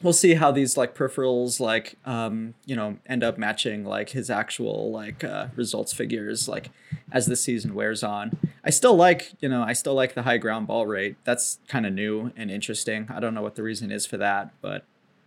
we'll 0.03 0.13
see 0.13 0.35
how 0.35 0.51
these 0.51 0.77
like 0.77 0.93
peripherals 0.93 1.59
like 1.59 1.95
um 2.05 2.53
you 2.65 2.75
know 2.75 2.97
end 3.07 3.23
up 3.23 3.37
matching 3.37 3.83
like 3.85 4.09
his 4.09 4.29
actual 4.29 4.91
like 4.91 5.23
uh, 5.23 5.47
results 5.55 5.93
figures 5.93 6.47
like 6.47 6.69
as 7.11 7.25
the 7.25 7.35
season 7.35 7.73
wears 7.73 8.03
on 8.03 8.37
i 8.63 8.69
still 8.69 8.95
like 8.95 9.31
you 9.39 9.49
know 9.49 9.63
i 9.63 9.73
still 9.73 9.95
like 9.95 10.13
the 10.13 10.23
high 10.23 10.37
ground 10.37 10.67
ball 10.67 10.85
rate 10.85 11.15
that's 11.23 11.57
kind 11.67 11.85
of 11.85 11.93
new 11.93 12.31
and 12.35 12.51
interesting 12.51 13.07
i 13.09 13.19
don't 13.19 13.33
know 13.33 13.41
what 13.41 13.55
the 13.55 13.63
reason 13.63 13.91
is 13.91 14.05
for 14.05 14.17
that 14.17 14.51
but 14.61 14.83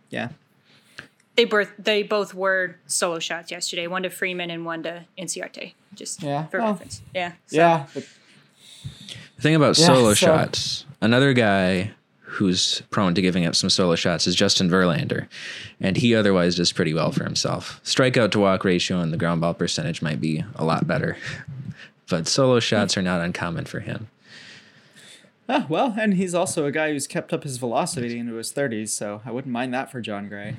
yeah 0.09 0.29
they 1.35 1.45
both 1.45 1.71
they 1.77 2.03
both 2.03 2.33
were 2.33 2.75
solo 2.85 3.19
shots 3.19 3.51
yesterday 3.51 3.87
one 3.87 4.03
to 4.03 4.09
freeman 4.09 4.49
and 4.49 4.65
one 4.65 4.83
to 4.83 5.05
inciarte 5.17 5.73
just 5.95 6.21
yeah 6.21 6.45
for 6.47 6.59
well, 6.59 6.71
reference 6.71 7.01
yeah 7.13 7.33
so. 7.47 7.57
yeah 7.57 7.85
the 7.93 9.41
thing 9.41 9.55
about 9.55 9.77
yeah, 9.77 9.85
solo 9.85 10.09
so. 10.09 10.27
shots 10.27 10.85
another 11.01 11.33
guy 11.33 11.91
who's 12.27 12.81
prone 12.89 13.15
to 13.15 13.21
giving 13.21 13.45
up 13.45 13.55
some 13.55 13.69
solo 13.69 13.95
shots 13.95 14.27
is 14.27 14.35
Justin 14.35 14.69
Verlander, 14.69 15.27
and 15.79 15.95
he 15.95 16.13
otherwise 16.13 16.55
does 16.55 16.73
pretty 16.73 16.93
well 16.93 17.11
for 17.11 17.23
himself. 17.23 17.79
Strikeout 17.83 18.31
to 18.31 18.39
walk 18.39 18.65
ratio 18.65 18.99
and 18.99 19.13
the 19.13 19.17
ground 19.17 19.41
ball 19.41 19.53
percentage 19.53 20.01
might 20.01 20.19
be 20.19 20.43
a 20.55 20.65
lot 20.65 20.85
better, 20.85 21.17
but 22.09 22.27
solo 22.27 22.59
shots 22.59 22.97
are 22.97 23.01
not 23.01 23.21
uncommon 23.21 23.65
for 23.65 23.79
him. 23.79 24.09
Ah, 25.47 25.65
well, 25.69 25.95
and 25.97 26.15
he's 26.15 26.35
also 26.35 26.65
a 26.65 26.71
guy 26.71 26.91
who's 26.91 27.07
kept 27.07 27.31
up 27.31 27.43
his 27.43 27.57
velocity 27.57 28.19
into 28.19 28.33
his 28.33 28.51
30s, 28.51 28.89
so 28.89 29.21
I 29.25 29.31
wouldn't 29.31 29.53
mind 29.53 29.73
that 29.73 29.89
for 29.89 30.01
Jon 30.01 30.27
Gray. 30.27 30.57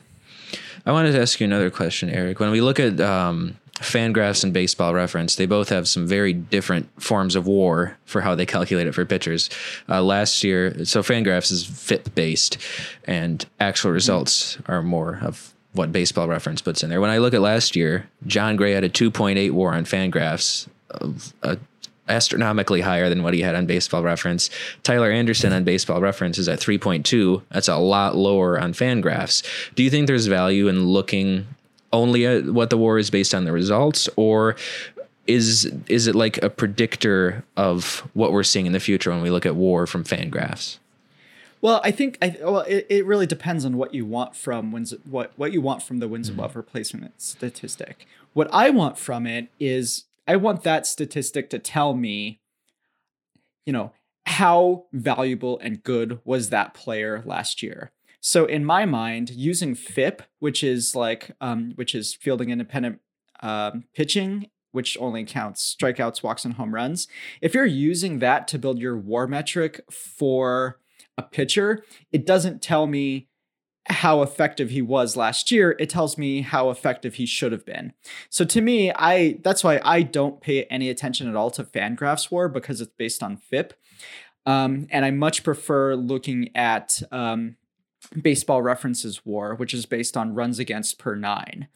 I 0.86 0.92
wanted 0.92 1.12
to 1.12 1.20
ask 1.20 1.38
you 1.38 1.44
another 1.44 1.70
question, 1.70 2.08
Eric. 2.08 2.40
When 2.40 2.50
we 2.50 2.62
look 2.62 2.80
at 2.80 2.98
um, 2.98 3.58
Fangraphs 3.78 4.44
and 4.44 4.52
Baseball 4.52 4.94
Reference, 4.94 5.36
they 5.36 5.46
both 5.46 5.68
have 5.68 5.88
some 5.88 6.06
very 6.06 6.32
different 6.32 6.88
forms 7.00 7.34
of 7.34 7.46
WAR 7.46 7.96
for 8.04 8.20
how 8.20 8.34
they 8.34 8.46
calculate 8.46 8.86
it 8.86 8.94
for 8.94 9.04
pitchers. 9.04 9.48
Uh, 9.88 10.02
last 10.02 10.42
year, 10.42 10.84
so 10.84 11.02
Fangraphs 11.02 11.52
is 11.52 11.64
FIP 11.64 12.14
based, 12.14 12.58
and 13.04 13.46
actual 13.60 13.90
results 13.90 14.58
are 14.66 14.82
more 14.82 15.20
of 15.22 15.54
what 15.72 15.92
Baseball 15.92 16.28
Reference 16.28 16.60
puts 16.60 16.82
in 16.82 16.90
there. 16.90 17.00
When 17.00 17.10
I 17.10 17.18
look 17.18 17.34
at 17.34 17.40
last 17.40 17.76
year, 17.76 18.08
Jon 18.26 18.56
Gray 18.56 18.72
had 18.72 18.84
a 18.84 18.88
2.8 18.88 19.52
WAR 19.52 19.74
on 19.74 19.84
Fangraphs, 19.84 20.66
a 21.42 21.58
astronomically 22.08 22.80
higher 22.80 23.08
than 23.08 23.22
what 23.22 23.34
he 23.34 23.42
had 23.42 23.54
on 23.54 23.66
Baseball 23.66 24.02
Reference. 24.02 24.50
Tyler 24.82 25.10
Anderson 25.10 25.52
on 25.52 25.64
Baseball 25.64 26.00
Reference 26.00 26.38
is 26.38 26.48
at 26.48 26.58
3.2. 26.58 27.42
That's 27.50 27.68
a 27.68 27.76
lot 27.76 28.16
lower 28.16 28.58
on 28.58 28.72
Fangraphs. 28.72 29.42
Do 29.74 29.82
you 29.82 29.90
think 29.90 30.06
there's 30.06 30.26
value 30.26 30.68
in 30.68 30.86
looking 30.86 31.46
only 31.92 32.26
at 32.26 32.46
what 32.46 32.70
the 32.70 32.76
war 32.76 32.98
is 32.98 33.10
based 33.10 33.34
on 33.34 33.44
the 33.44 33.52
results, 33.52 34.08
or 34.16 34.56
is 35.26 35.70
is 35.88 36.06
it 36.06 36.14
like 36.14 36.42
a 36.42 36.50
predictor 36.50 37.44
of 37.56 38.08
what 38.14 38.32
we're 38.32 38.42
seeing 38.42 38.66
in 38.66 38.72
the 38.72 38.80
future 38.80 39.10
when 39.10 39.22
we 39.22 39.30
look 39.30 39.46
at 39.46 39.56
WAR 39.56 39.86
from 39.86 40.04
Fangraphs? 40.04 40.78
Well, 41.60 41.80
I 41.82 41.90
think 41.90 42.18
I, 42.22 42.36
well, 42.40 42.60
it, 42.60 42.86
it 42.88 43.04
really 43.04 43.26
depends 43.26 43.64
on 43.64 43.76
what 43.76 43.92
you 43.92 44.06
want 44.06 44.36
from 44.36 44.72
wins 44.72 44.94
what 45.04 45.32
what 45.36 45.52
you 45.52 45.60
want 45.60 45.82
from 45.82 45.98
the 45.98 46.08
wins 46.08 46.30
mm-hmm. 46.30 46.40
above 46.40 46.56
replacement 46.56 47.20
statistic. 47.20 48.06
What 48.32 48.48
I 48.52 48.70
want 48.70 48.98
from 48.98 49.26
it 49.26 49.48
is 49.58 50.04
I 50.26 50.36
want 50.36 50.62
that 50.62 50.86
statistic 50.86 51.50
to 51.50 51.58
tell 51.58 51.94
me, 51.94 52.40
you 53.66 53.72
know, 53.72 53.92
how 54.26 54.84
valuable 54.92 55.58
and 55.58 55.82
good 55.82 56.20
was 56.24 56.50
that 56.50 56.74
player 56.74 57.22
last 57.24 57.62
year. 57.62 57.90
So 58.20 58.46
in 58.46 58.64
my 58.64 58.84
mind, 58.84 59.30
using 59.30 59.74
FIP, 59.74 60.22
which 60.38 60.62
is 60.62 60.94
like 60.94 61.30
um, 61.40 61.72
which 61.76 61.94
is 61.94 62.14
fielding 62.14 62.50
independent 62.50 63.00
um, 63.40 63.84
pitching, 63.94 64.50
which 64.72 64.96
only 65.00 65.24
counts 65.24 65.76
strikeouts, 65.80 66.22
walks, 66.22 66.44
and 66.44 66.54
home 66.54 66.74
runs. 66.74 67.08
If 67.40 67.54
you're 67.54 67.66
using 67.66 68.18
that 68.18 68.48
to 68.48 68.58
build 68.58 68.78
your 68.78 68.96
WAR 68.96 69.26
metric 69.26 69.80
for 69.90 70.80
a 71.16 71.22
pitcher, 71.22 71.84
it 72.12 72.26
doesn't 72.26 72.62
tell 72.62 72.86
me 72.86 73.28
how 73.90 74.20
effective 74.22 74.70
he 74.70 74.82
was 74.82 75.16
last 75.16 75.50
year. 75.50 75.74
It 75.78 75.88
tells 75.88 76.18
me 76.18 76.42
how 76.42 76.70
effective 76.70 77.14
he 77.14 77.24
should 77.24 77.52
have 77.52 77.64
been. 77.64 77.94
So 78.28 78.44
to 78.44 78.60
me, 78.60 78.92
I 78.92 79.38
that's 79.42 79.64
why 79.64 79.80
I 79.84 80.02
don't 80.02 80.40
pay 80.40 80.64
any 80.64 80.90
attention 80.90 81.28
at 81.28 81.36
all 81.36 81.50
to 81.52 81.64
Fangraphs 81.64 82.30
WAR 82.30 82.48
because 82.48 82.80
it's 82.80 82.92
based 82.98 83.22
on 83.22 83.36
FIP, 83.36 83.74
um, 84.44 84.86
and 84.90 85.04
I 85.04 85.10
much 85.10 85.42
prefer 85.42 85.94
looking 85.94 86.50
at 86.54 87.00
um, 87.10 87.56
Baseball 88.20 88.62
References 88.62 89.24
WAR, 89.24 89.54
which 89.54 89.74
is 89.74 89.86
based 89.86 90.16
on 90.16 90.34
runs 90.34 90.58
against 90.58 90.98
per 90.98 91.14
nine. 91.14 91.68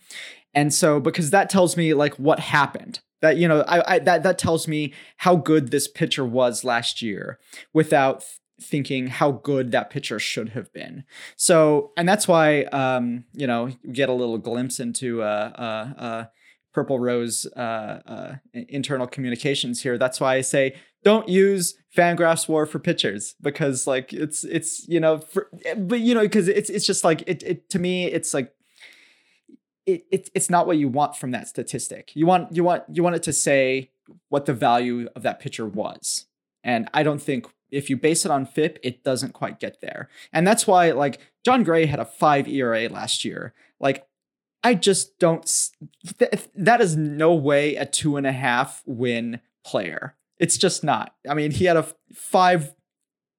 And 0.54 0.72
so 0.72 1.00
because 1.00 1.30
that 1.30 1.50
tells 1.50 1.76
me 1.76 1.94
like 1.94 2.14
what 2.18 2.40
happened. 2.40 3.00
That 3.20 3.36
you 3.36 3.46
know, 3.46 3.60
I, 3.62 3.94
I 3.94 3.98
that 4.00 4.24
that 4.24 4.38
tells 4.38 4.66
me 4.66 4.92
how 5.18 5.36
good 5.36 5.70
this 5.70 5.86
pitcher 5.86 6.24
was 6.24 6.64
last 6.64 7.02
year 7.02 7.38
without 7.72 8.24
thinking 8.60 9.08
how 9.08 9.32
good 9.32 9.72
that 9.72 9.90
pitcher 9.90 10.18
should 10.18 10.50
have 10.50 10.72
been. 10.72 11.04
So, 11.36 11.92
and 11.96 12.08
that's 12.08 12.28
why, 12.28 12.64
um, 12.64 13.24
you 13.32 13.46
know, 13.46 13.66
you 13.66 13.92
get 13.92 14.08
a 14.08 14.12
little 14.14 14.38
glimpse 14.38 14.80
into 14.80 15.22
uh, 15.22 15.52
uh, 15.54 16.00
uh, 16.00 16.24
Purple 16.72 16.98
Row 16.98 17.26
uh, 17.56 17.58
uh, 17.60 18.34
internal 18.54 19.06
communications 19.06 19.82
here. 19.82 19.98
That's 19.98 20.20
why 20.20 20.36
I 20.36 20.40
say 20.40 20.74
don't 21.04 21.28
use 21.28 21.74
Fangraphs 21.96 22.48
WAR 22.48 22.64
for 22.64 22.78
pitchers 22.78 23.34
because, 23.40 23.86
like, 23.86 24.12
it's 24.12 24.44
it's 24.44 24.88
you 24.88 25.00
know, 25.00 25.18
for, 25.18 25.48
but 25.76 26.00
you 26.00 26.14
know, 26.14 26.22
because 26.22 26.48
it's 26.48 26.70
it's 26.70 26.86
just 26.86 27.04
like 27.04 27.22
it, 27.26 27.42
it 27.42 27.70
to 27.70 27.78
me, 27.78 28.06
it's 28.06 28.32
like 28.32 28.52
it, 29.86 30.04
it 30.10 30.30
it's 30.34 30.48
not 30.48 30.66
what 30.66 30.78
you 30.78 30.88
want 30.88 31.16
from 31.16 31.32
that 31.32 31.48
statistic. 31.48 32.12
You 32.14 32.26
want 32.26 32.54
you 32.54 32.64
want 32.64 32.84
you 32.92 33.02
want 33.02 33.16
it 33.16 33.22
to 33.24 33.32
say 33.32 33.90
what 34.28 34.46
the 34.46 34.54
value 34.54 35.08
of 35.14 35.22
that 35.22 35.40
pitcher 35.40 35.66
was. 35.66 36.26
And 36.64 36.88
I 36.94 37.02
don't 37.02 37.20
think 37.20 37.46
if 37.70 37.90
you 37.90 37.96
base 37.96 38.24
it 38.24 38.30
on 38.30 38.46
FIP, 38.46 38.78
it 38.82 39.02
doesn't 39.02 39.32
quite 39.32 39.58
get 39.58 39.80
there. 39.80 40.08
And 40.32 40.46
that's 40.46 40.66
why, 40.66 40.92
like, 40.92 41.18
Jon 41.44 41.64
Gray 41.64 41.86
had 41.86 41.98
a 41.98 42.04
five 42.04 42.46
ERA 42.46 42.88
last 42.88 43.24
year. 43.24 43.54
Like, 43.80 44.06
I 44.64 44.74
just 44.74 45.18
don't, 45.18 45.44
th- 46.18 46.48
that 46.54 46.80
is 46.80 46.96
no 46.96 47.34
way 47.34 47.76
a 47.76 47.86
two 47.86 48.16
and 48.16 48.26
a 48.26 48.32
half 48.32 48.82
win 48.86 49.40
player. 49.64 50.16
It's 50.38 50.56
just 50.56 50.84
not. 50.84 51.14
I 51.28 51.34
mean, 51.34 51.50
he 51.50 51.64
had 51.64 51.76
a 51.76 51.86
five 52.12 52.74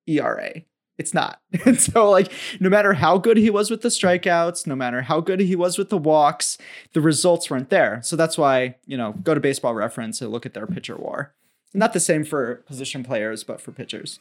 ERA. 0.07 0.63
It's 0.97 1.13
not. 1.13 1.41
And 1.65 1.79
so, 1.79 2.09
like, 2.09 2.31
no 2.59 2.69
matter 2.69 2.93
how 2.93 3.17
good 3.17 3.38
he 3.38 3.49
was 3.49 3.71
with 3.71 3.81
the 3.81 3.89
strikeouts, 3.89 4.67
no 4.67 4.75
matter 4.75 5.01
how 5.03 5.21
good 5.21 5.39
he 5.39 5.55
was 5.55 5.77
with 5.77 5.89
the 5.89 5.97
walks, 5.97 6.57
the 6.93 7.01
results 7.01 7.49
weren't 7.49 7.69
there. 7.69 8.01
So 8.03 8.15
that's 8.15 8.38
why, 8.38 8.75
you 8.86 8.97
know, 8.97 9.13
go 9.23 9.33
to 9.33 9.39
baseball 9.39 9.73
reference 9.73 10.21
and 10.21 10.31
look 10.31 10.45
at 10.45 10.53
their 10.53 10.67
pitcher 10.67 10.95
war. 10.97 11.33
Not 11.73 11.93
the 11.93 11.99
same 11.99 12.23
for 12.23 12.55
position 12.67 13.03
players, 13.03 13.43
but 13.43 13.62
for 13.62 13.71
pitchers. 13.71 14.19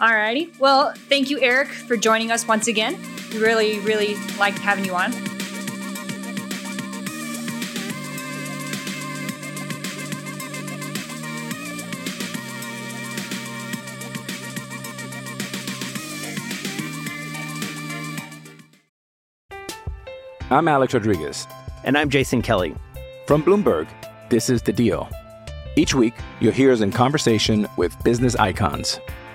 Alrighty. 0.00 0.56
Well, 0.60 0.92
thank 1.08 1.28
you, 1.28 1.40
Eric, 1.40 1.68
for 1.68 1.96
joining 1.96 2.30
us 2.30 2.46
once 2.46 2.68
again. 2.68 2.96
We 3.32 3.40
really, 3.40 3.80
really 3.80 4.14
liked 4.38 4.58
having 4.58 4.84
you 4.84 4.94
on. 4.94 5.12
I'm 20.50 20.66
Alex 20.66 20.94
Rodriguez. 20.94 21.46
And 21.84 21.98
I'm 21.98 22.08
Jason 22.08 22.40
Kelly. 22.40 22.74
From 23.26 23.42
Bloomberg, 23.42 23.88
this 24.30 24.48
is 24.48 24.62
The 24.62 24.72
Deal. 24.72 25.08
Each 25.76 25.94
week, 25.94 26.14
you'll 26.40 26.52
hear 26.52 26.72
us 26.72 26.80
in 26.80 26.90
conversation 26.92 27.66
with 27.76 28.02
business 28.02 28.34
icons. 28.36 28.98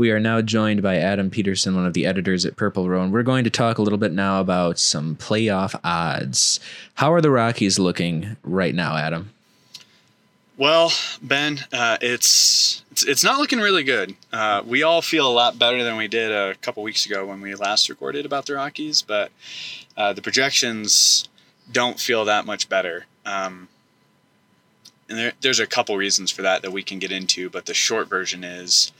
We 0.00 0.12
are 0.12 0.18
now 0.18 0.40
joined 0.40 0.80
by 0.80 0.96
Adam 0.96 1.28
Peterson, 1.28 1.76
one 1.76 1.84
of 1.84 1.92
the 1.92 2.06
editors 2.06 2.46
at 2.46 2.56
Purple 2.56 2.88
Row, 2.88 3.02
and 3.02 3.12
we're 3.12 3.22
going 3.22 3.44
to 3.44 3.50
talk 3.50 3.76
a 3.76 3.82
little 3.82 3.98
bit 3.98 4.12
now 4.12 4.40
about 4.40 4.78
some 4.78 5.14
playoff 5.14 5.78
odds. 5.84 6.58
How 6.94 7.12
are 7.12 7.20
the 7.20 7.30
Rockies 7.30 7.78
looking 7.78 8.38
right 8.42 8.74
now, 8.74 8.96
Adam? 8.96 9.28
Well, 10.56 10.90
Ben, 11.20 11.66
uh, 11.70 11.98
it's, 12.00 12.82
it's 12.90 13.04
it's 13.04 13.22
not 13.22 13.40
looking 13.40 13.58
really 13.58 13.84
good. 13.84 14.16
Uh, 14.32 14.62
we 14.64 14.82
all 14.82 15.02
feel 15.02 15.28
a 15.28 15.34
lot 15.34 15.58
better 15.58 15.84
than 15.84 15.98
we 15.98 16.08
did 16.08 16.32
a 16.32 16.54
couple 16.62 16.82
weeks 16.82 17.04
ago 17.04 17.26
when 17.26 17.42
we 17.42 17.54
last 17.54 17.90
recorded 17.90 18.24
about 18.24 18.46
the 18.46 18.54
Rockies, 18.54 19.02
but 19.02 19.30
uh, 19.98 20.14
the 20.14 20.22
projections 20.22 21.28
don't 21.70 22.00
feel 22.00 22.24
that 22.24 22.46
much 22.46 22.70
better. 22.70 23.04
Um, 23.26 23.68
and 25.10 25.18
there, 25.18 25.32
there's 25.42 25.60
a 25.60 25.66
couple 25.66 25.94
reasons 25.98 26.30
for 26.30 26.40
that 26.40 26.62
that 26.62 26.70
we 26.70 26.82
can 26.82 26.98
get 26.98 27.12
into, 27.12 27.50
but 27.50 27.66
the 27.66 27.74
short 27.74 28.08
version 28.08 28.44
is 28.44 28.92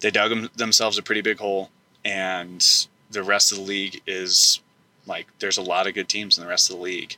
they 0.00 0.10
dug 0.10 0.30
them, 0.30 0.50
themselves 0.56 0.98
a 0.98 1.02
pretty 1.02 1.20
big 1.20 1.38
hole, 1.38 1.70
and 2.04 2.86
the 3.10 3.22
rest 3.22 3.52
of 3.52 3.58
the 3.58 3.64
league 3.64 4.00
is 4.06 4.60
like 5.06 5.26
there's 5.38 5.58
a 5.58 5.62
lot 5.62 5.86
of 5.86 5.94
good 5.94 6.08
teams 6.08 6.38
in 6.38 6.44
the 6.44 6.48
rest 6.48 6.70
of 6.70 6.76
the 6.76 6.82
league. 6.82 7.16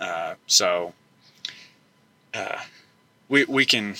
Uh, 0.00 0.34
so 0.46 0.94
uh, 2.34 2.60
we 3.28 3.44
we 3.44 3.64
can 3.64 3.94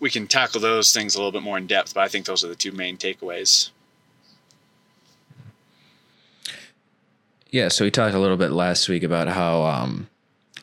we 0.00 0.10
can 0.10 0.26
tackle 0.26 0.60
those 0.60 0.92
things 0.92 1.14
a 1.14 1.18
little 1.18 1.32
bit 1.32 1.42
more 1.42 1.58
in 1.58 1.66
depth, 1.66 1.94
but 1.94 2.02
I 2.02 2.08
think 2.08 2.26
those 2.26 2.44
are 2.44 2.48
the 2.48 2.54
two 2.54 2.72
main 2.72 2.96
takeaways. 2.96 3.70
Yeah, 7.50 7.68
so 7.68 7.84
we 7.84 7.90
talked 7.90 8.14
a 8.14 8.18
little 8.18 8.36
bit 8.36 8.50
last 8.50 8.88
week 8.88 9.02
about 9.02 9.28
how 9.28 9.62
um, 9.62 10.08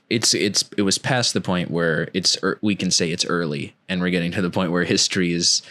it's 0.10 0.34
it's 0.34 0.70
it 0.78 0.84
was 0.84 0.98
past 0.98 1.34
the 1.34 1.42
point 1.42 1.72
where 1.72 2.10
it's 2.14 2.38
ear- 2.44 2.60
we 2.62 2.76
can 2.76 2.92
say 2.92 3.10
it's 3.12 3.26
early, 3.26 3.74
and 3.90 4.02
we're 4.02 4.10
getting 4.12 4.32
to 4.34 4.42
the 4.42 4.50
point 4.50 4.72
where 4.72 4.84
history 4.84 5.34
is 5.34 5.62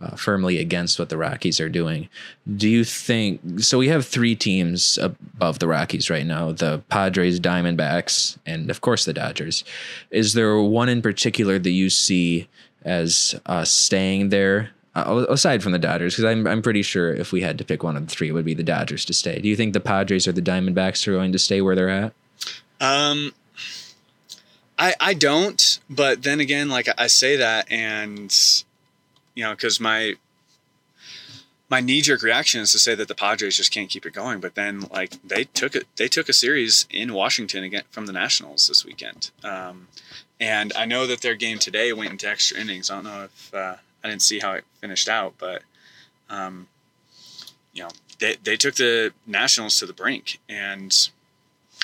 uh, 0.00 0.16
firmly 0.16 0.58
against 0.58 0.98
what 0.98 1.08
the 1.08 1.16
Rockies 1.16 1.60
are 1.60 1.68
doing. 1.68 2.08
Do 2.56 2.68
you 2.68 2.84
think 2.84 3.60
so? 3.60 3.78
We 3.78 3.88
have 3.88 4.06
three 4.06 4.34
teams 4.34 4.98
above 4.98 5.58
the 5.58 5.68
Rockies 5.68 6.10
right 6.10 6.26
now: 6.26 6.52
the 6.52 6.82
Padres, 6.88 7.40
Diamondbacks, 7.40 8.38
and 8.46 8.70
of 8.70 8.80
course 8.80 9.04
the 9.04 9.12
Dodgers. 9.12 9.64
Is 10.10 10.34
there 10.34 10.58
one 10.58 10.88
in 10.88 11.02
particular 11.02 11.58
that 11.58 11.70
you 11.70 11.90
see 11.90 12.48
as 12.82 13.38
uh, 13.46 13.64
staying 13.64 14.30
there? 14.30 14.70
Uh, 14.92 15.24
aside 15.28 15.62
from 15.62 15.70
the 15.70 15.78
Dodgers, 15.78 16.14
because 16.14 16.24
I'm 16.24 16.48
I'm 16.48 16.62
pretty 16.62 16.82
sure 16.82 17.14
if 17.14 17.30
we 17.30 17.42
had 17.42 17.58
to 17.58 17.64
pick 17.64 17.84
one 17.84 17.96
of 17.96 18.08
the 18.08 18.12
three, 18.12 18.28
it 18.28 18.32
would 18.32 18.44
be 18.44 18.54
the 18.54 18.64
Dodgers 18.64 19.04
to 19.04 19.12
stay. 19.12 19.38
Do 19.40 19.48
you 19.48 19.54
think 19.54 19.72
the 19.72 19.80
Padres 19.80 20.26
or 20.26 20.32
the 20.32 20.42
Diamondbacks 20.42 21.06
are 21.06 21.12
going 21.12 21.30
to 21.30 21.38
stay 21.38 21.60
where 21.60 21.76
they're 21.76 21.88
at? 21.88 22.12
Um, 22.80 23.32
I 24.76 24.94
I 24.98 25.14
don't, 25.14 25.78
but 25.88 26.24
then 26.24 26.40
again, 26.40 26.68
like 26.68 26.88
I 26.98 27.06
say 27.06 27.36
that, 27.36 27.70
and 27.70 28.34
you 29.34 29.44
know, 29.44 29.50
because 29.50 29.80
my 29.80 30.14
my 31.68 31.80
knee 31.80 32.00
jerk 32.00 32.22
reaction 32.22 32.60
is 32.60 32.72
to 32.72 32.78
say 32.78 32.96
that 32.96 33.06
the 33.06 33.14
Padres 33.14 33.56
just 33.56 33.72
can't 33.72 33.88
keep 33.88 34.04
it 34.04 34.12
going, 34.12 34.40
but 34.40 34.56
then 34.56 34.80
like 34.92 35.22
they 35.22 35.44
took 35.44 35.74
it, 35.74 35.86
they 35.96 36.08
took 36.08 36.28
a 36.28 36.32
series 36.32 36.86
in 36.90 37.12
Washington 37.12 37.62
again 37.64 37.84
from 37.90 38.06
the 38.06 38.12
Nationals 38.12 38.66
this 38.68 38.84
weekend, 38.84 39.30
um, 39.44 39.88
and 40.40 40.72
I 40.76 40.84
know 40.84 41.06
that 41.06 41.20
their 41.20 41.34
game 41.34 41.58
today 41.58 41.92
went 41.92 42.10
into 42.10 42.28
extra 42.28 42.58
innings. 42.58 42.90
I 42.90 42.94
don't 42.96 43.04
know 43.04 43.24
if 43.24 43.54
uh, 43.54 43.76
I 44.02 44.08
didn't 44.08 44.22
see 44.22 44.40
how 44.40 44.52
it 44.52 44.64
finished 44.80 45.08
out, 45.08 45.34
but 45.38 45.62
um, 46.28 46.68
you 47.72 47.82
know, 47.82 47.90
they 48.18 48.36
they 48.42 48.56
took 48.56 48.74
the 48.76 49.12
Nationals 49.26 49.78
to 49.78 49.86
the 49.86 49.92
brink, 49.92 50.40
and 50.48 51.10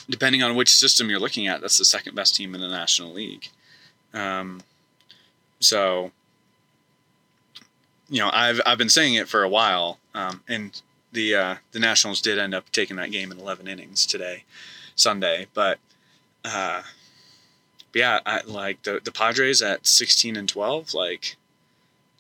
depending 0.09 0.43
on 0.43 0.55
which 0.57 0.75
system 0.75 1.11
you're 1.11 1.21
looking 1.21 1.47
at, 1.47 1.61
that's 1.61 1.79
the 1.79 1.85
second 1.85 2.15
best 2.15 2.35
team 2.35 2.55
in 2.55 2.61
the 2.61 2.69
National 2.69 3.13
League. 3.13 3.49
Um, 4.15 4.63
so, 5.61 6.13
you 8.09 8.21
know, 8.21 8.31
I've 8.33 8.61
I've 8.65 8.79
been 8.79 8.89
saying 8.89 9.15
it 9.15 9.29
for 9.29 9.43
a 9.43 9.49
while, 9.49 9.99
um, 10.15 10.43
and 10.49 10.81
the 11.13 11.35
uh, 11.35 11.55
the 11.73 11.79
Nationals 11.79 12.21
did 12.21 12.39
end 12.39 12.55
up 12.55 12.71
taking 12.71 12.97
that 12.97 13.11
game 13.11 13.33
in 13.33 13.39
11 13.39 13.67
innings 13.67 14.07
today, 14.07 14.45
Sunday. 14.95 15.47
But, 15.55 15.79
uh, 16.45 16.83
but 17.93 17.99
yeah, 17.99 18.21
I, 18.25 18.43
like 18.47 18.83
the 18.83 19.01
the 19.03 19.13
Padres 19.13 19.63
at 19.63 19.87
16 19.87 20.37
and 20.37 20.49
12, 20.49 20.95
like, 20.95 21.37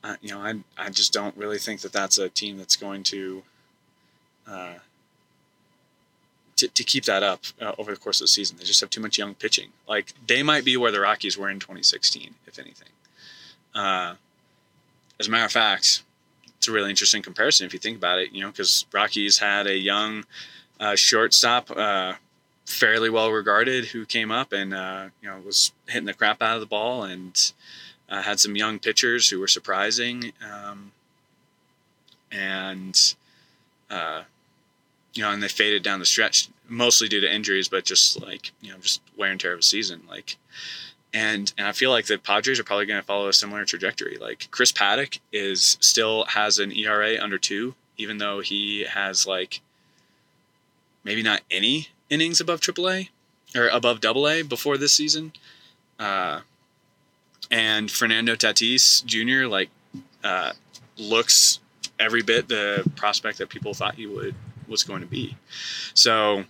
uh, 0.02 0.16
you 0.20 0.30
know, 0.30 0.40
I 0.40 0.54
I 0.76 0.90
just 0.90 1.12
don't 1.12 1.36
really 1.36 1.58
think 1.58 1.82
that 1.82 1.92
that's 1.92 2.18
a 2.18 2.28
team 2.28 2.58
that's 2.58 2.76
going 2.76 3.02
to. 3.04 3.42
Uh, 4.46 4.74
to, 6.56 6.68
to 6.68 6.84
keep 6.84 7.04
that 7.04 7.22
up 7.22 7.42
uh, 7.60 7.72
over 7.76 7.90
the 7.90 7.98
course 7.98 8.18
of 8.22 8.24
the 8.24 8.28
season. 8.28 8.56
They 8.56 8.64
just 8.64 8.80
have 8.80 8.88
too 8.88 9.00
much 9.00 9.18
young 9.18 9.34
pitching. 9.34 9.72
Like 9.86 10.14
they 10.26 10.42
might 10.42 10.64
be 10.64 10.74
where 10.78 10.90
the 10.90 11.00
Rockies 11.00 11.36
were 11.36 11.50
in 11.50 11.58
2016, 11.58 12.34
if 12.46 12.58
anything. 12.58 12.88
Uh, 13.74 14.14
as 15.18 15.28
a 15.28 15.30
matter 15.30 15.44
of 15.44 15.52
fact, 15.52 16.02
it's 16.58 16.68
a 16.68 16.72
really 16.72 16.90
interesting 16.90 17.22
comparison 17.22 17.66
if 17.66 17.72
you 17.72 17.78
think 17.78 17.96
about 17.96 18.18
it. 18.18 18.32
You 18.32 18.42
know, 18.42 18.50
because 18.50 18.86
Rockies 18.92 19.38
had 19.38 19.66
a 19.66 19.76
young 19.76 20.24
uh, 20.80 20.96
shortstop, 20.96 21.70
uh, 21.70 22.14
fairly 22.66 23.10
well 23.10 23.30
regarded, 23.30 23.86
who 23.86 24.04
came 24.04 24.30
up 24.30 24.52
and 24.52 24.74
uh, 24.74 25.08
you 25.20 25.28
know 25.28 25.38
was 25.44 25.72
hitting 25.88 26.06
the 26.06 26.14
crap 26.14 26.42
out 26.42 26.54
of 26.54 26.60
the 26.60 26.66
ball, 26.66 27.04
and 27.04 27.52
uh, 28.08 28.22
had 28.22 28.40
some 28.40 28.56
young 28.56 28.78
pitchers 28.78 29.28
who 29.28 29.40
were 29.40 29.48
surprising, 29.48 30.32
um, 30.42 30.92
and 32.30 33.14
you 35.16 35.22
know, 35.22 35.30
and 35.30 35.42
they 35.42 35.48
faded 35.48 35.82
down 35.82 35.98
the 35.98 36.06
stretch, 36.06 36.48
mostly 36.68 37.08
due 37.08 37.20
to 37.20 37.32
injuries, 37.32 37.68
but 37.68 37.84
just 37.84 38.20
like 38.20 38.52
you 38.60 38.70
know, 38.70 38.78
just 38.78 39.00
wear 39.16 39.30
and 39.30 39.40
tear 39.40 39.54
of 39.54 39.60
a 39.60 39.62
season. 39.62 40.02
Like, 40.08 40.36
and 41.16 41.54
and 41.56 41.66
I 41.66 41.72
feel 41.72 41.90
like 41.90 42.06
the 42.06 42.18
Padres 42.18 42.60
are 42.60 42.64
probably 42.64 42.84
going 42.84 43.00
to 43.00 43.06
follow 43.06 43.28
a 43.28 43.32
similar 43.32 43.64
trajectory. 43.64 44.18
Like 44.20 44.48
Chris 44.50 44.70
Paddack 44.70 45.18
is 45.32 45.78
still 45.80 46.26
has 46.26 46.58
an 46.58 46.70
ERA 46.72 47.18
under 47.18 47.38
two, 47.38 47.74
even 47.96 48.18
though 48.18 48.40
he 48.40 48.84
has 48.84 49.26
like 49.26 49.62
maybe 51.04 51.22
not 51.22 51.40
any 51.50 51.88
innings 52.10 52.38
above 52.38 52.60
AAA 52.60 53.08
or 53.54 53.68
above 53.68 54.04
AA 54.04 54.42
before 54.42 54.76
this 54.76 54.92
season. 54.92 55.32
Uh, 55.98 56.40
and 57.50 57.90
Fernando 57.90 58.34
Tatis 58.34 59.02
Jr. 59.06 59.48
like 59.48 59.70
uh, 60.22 60.52
looks 60.98 61.60
every 61.98 62.22
bit 62.22 62.48
the 62.48 62.84
prospect 62.94 63.38
that 63.38 63.48
people 63.48 63.72
thought 63.72 63.94
he 63.94 64.06
would 64.06 64.34
was 64.68 64.82
going 64.82 65.00
to 65.00 65.06
be. 65.06 65.34
So, 65.94 66.44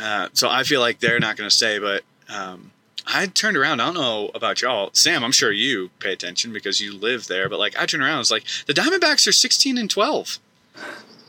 uh, 0.00 0.28
so 0.32 0.48
I 0.50 0.64
feel 0.64 0.80
like 0.80 0.98
they're 0.98 1.20
not 1.20 1.36
going 1.36 1.48
to 1.48 1.54
stay, 1.54 1.78
but 1.78 2.02
um, 2.28 2.72
I 3.10 3.26
turned 3.26 3.56
around. 3.56 3.80
I 3.80 3.86
don't 3.86 3.94
know 3.94 4.30
about 4.34 4.60
y'all, 4.60 4.90
Sam. 4.92 5.24
I'm 5.24 5.32
sure 5.32 5.50
you 5.50 5.90
pay 5.98 6.12
attention 6.12 6.52
because 6.52 6.80
you 6.80 6.94
live 6.94 7.26
there. 7.26 7.48
But 7.48 7.58
like, 7.58 7.76
I 7.78 7.86
turned 7.86 8.02
around. 8.02 8.16
I 8.16 8.18
was 8.18 8.30
like, 8.30 8.44
the 8.66 8.74
Diamondbacks 8.74 9.26
are 9.26 9.32
16 9.32 9.78
and 9.78 9.90
12. 9.90 10.38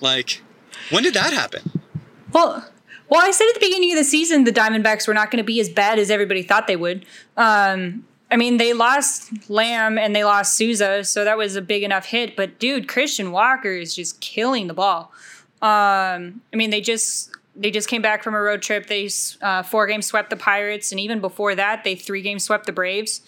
Like, 0.01 0.41
when 0.91 1.03
did 1.03 1.13
that 1.13 1.31
happen? 1.31 1.81
Well, 2.33 2.67
well, 3.07 3.21
I 3.21 3.31
said 3.31 3.47
at 3.47 3.53
the 3.55 3.59
beginning 3.61 3.93
of 3.93 3.97
the 3.97 4.03
season 4.03 4.43
the 4.43 4.51
Diamondbacks 4.51 5.07
were 5.07 5.13
not 5.13 5.31
going 5.31 5.37
to 5.37 5.47
be 5.47 5.59
as 5.61 5.69
bad 5.69 5.99
as 5.99 6.11
everybody 6.11 6.43
thought 6.43 6.67
they 6.67 6.75
would. 6.75 7.05
Um, 7.37 8.05
I 8.29 8.35
mean, 8.35 8.57
they 8.57 8.73
lost 8.73 9.49
Lamb 9.49 9.97
and 9.97 10.15
they 10.15 10.23
lost 10.23 10.55
Souza, 10.55 11.03
so 11.03 11.23
that 11.23 11.37
was 11.37 11.55
a 11.55 11.61
big 11.61 11.83
enough 11.83 12.05
hit. 12.05 12.35
But 12.35 12.59
dude, 12.59 12.87
Christian 12.87 13.31
Walker 13.31 13.71
is 13.71 13.95
just 13.95 14.19
killing 14.19 14.67
the 14.67 14.73
ball. 14.73 15.11
Um, 15.61 16.41
I 16.53 16.55
mean, 16.55 16.69
they 16.69 16.81
just 16.81 17.31
they 17.59 17.71
just 17.71 17.89
came 17.89 18.01
back 18.01 18.23
from 18.23 18.33
a 18.33 18.39
road 18.39 18.61
trip. 18.61 18.87
They 18.87 19.09
uh, 19.41 19.63
four 19.63 19.85
games 19.85 20.05
swept 20.05 20.29
the 20.29 20.37
Pirates, 20.37 20.91
and 20.91 20.99
even 20.99 21.19
before 21.19 21.55
that, 21.55 21.83
they 21.83 21.93
three 21.93 22.21
games 22.21 22.43
swept 22.45 22.65
the 22.65 22.71
Braves. 22.71 23.21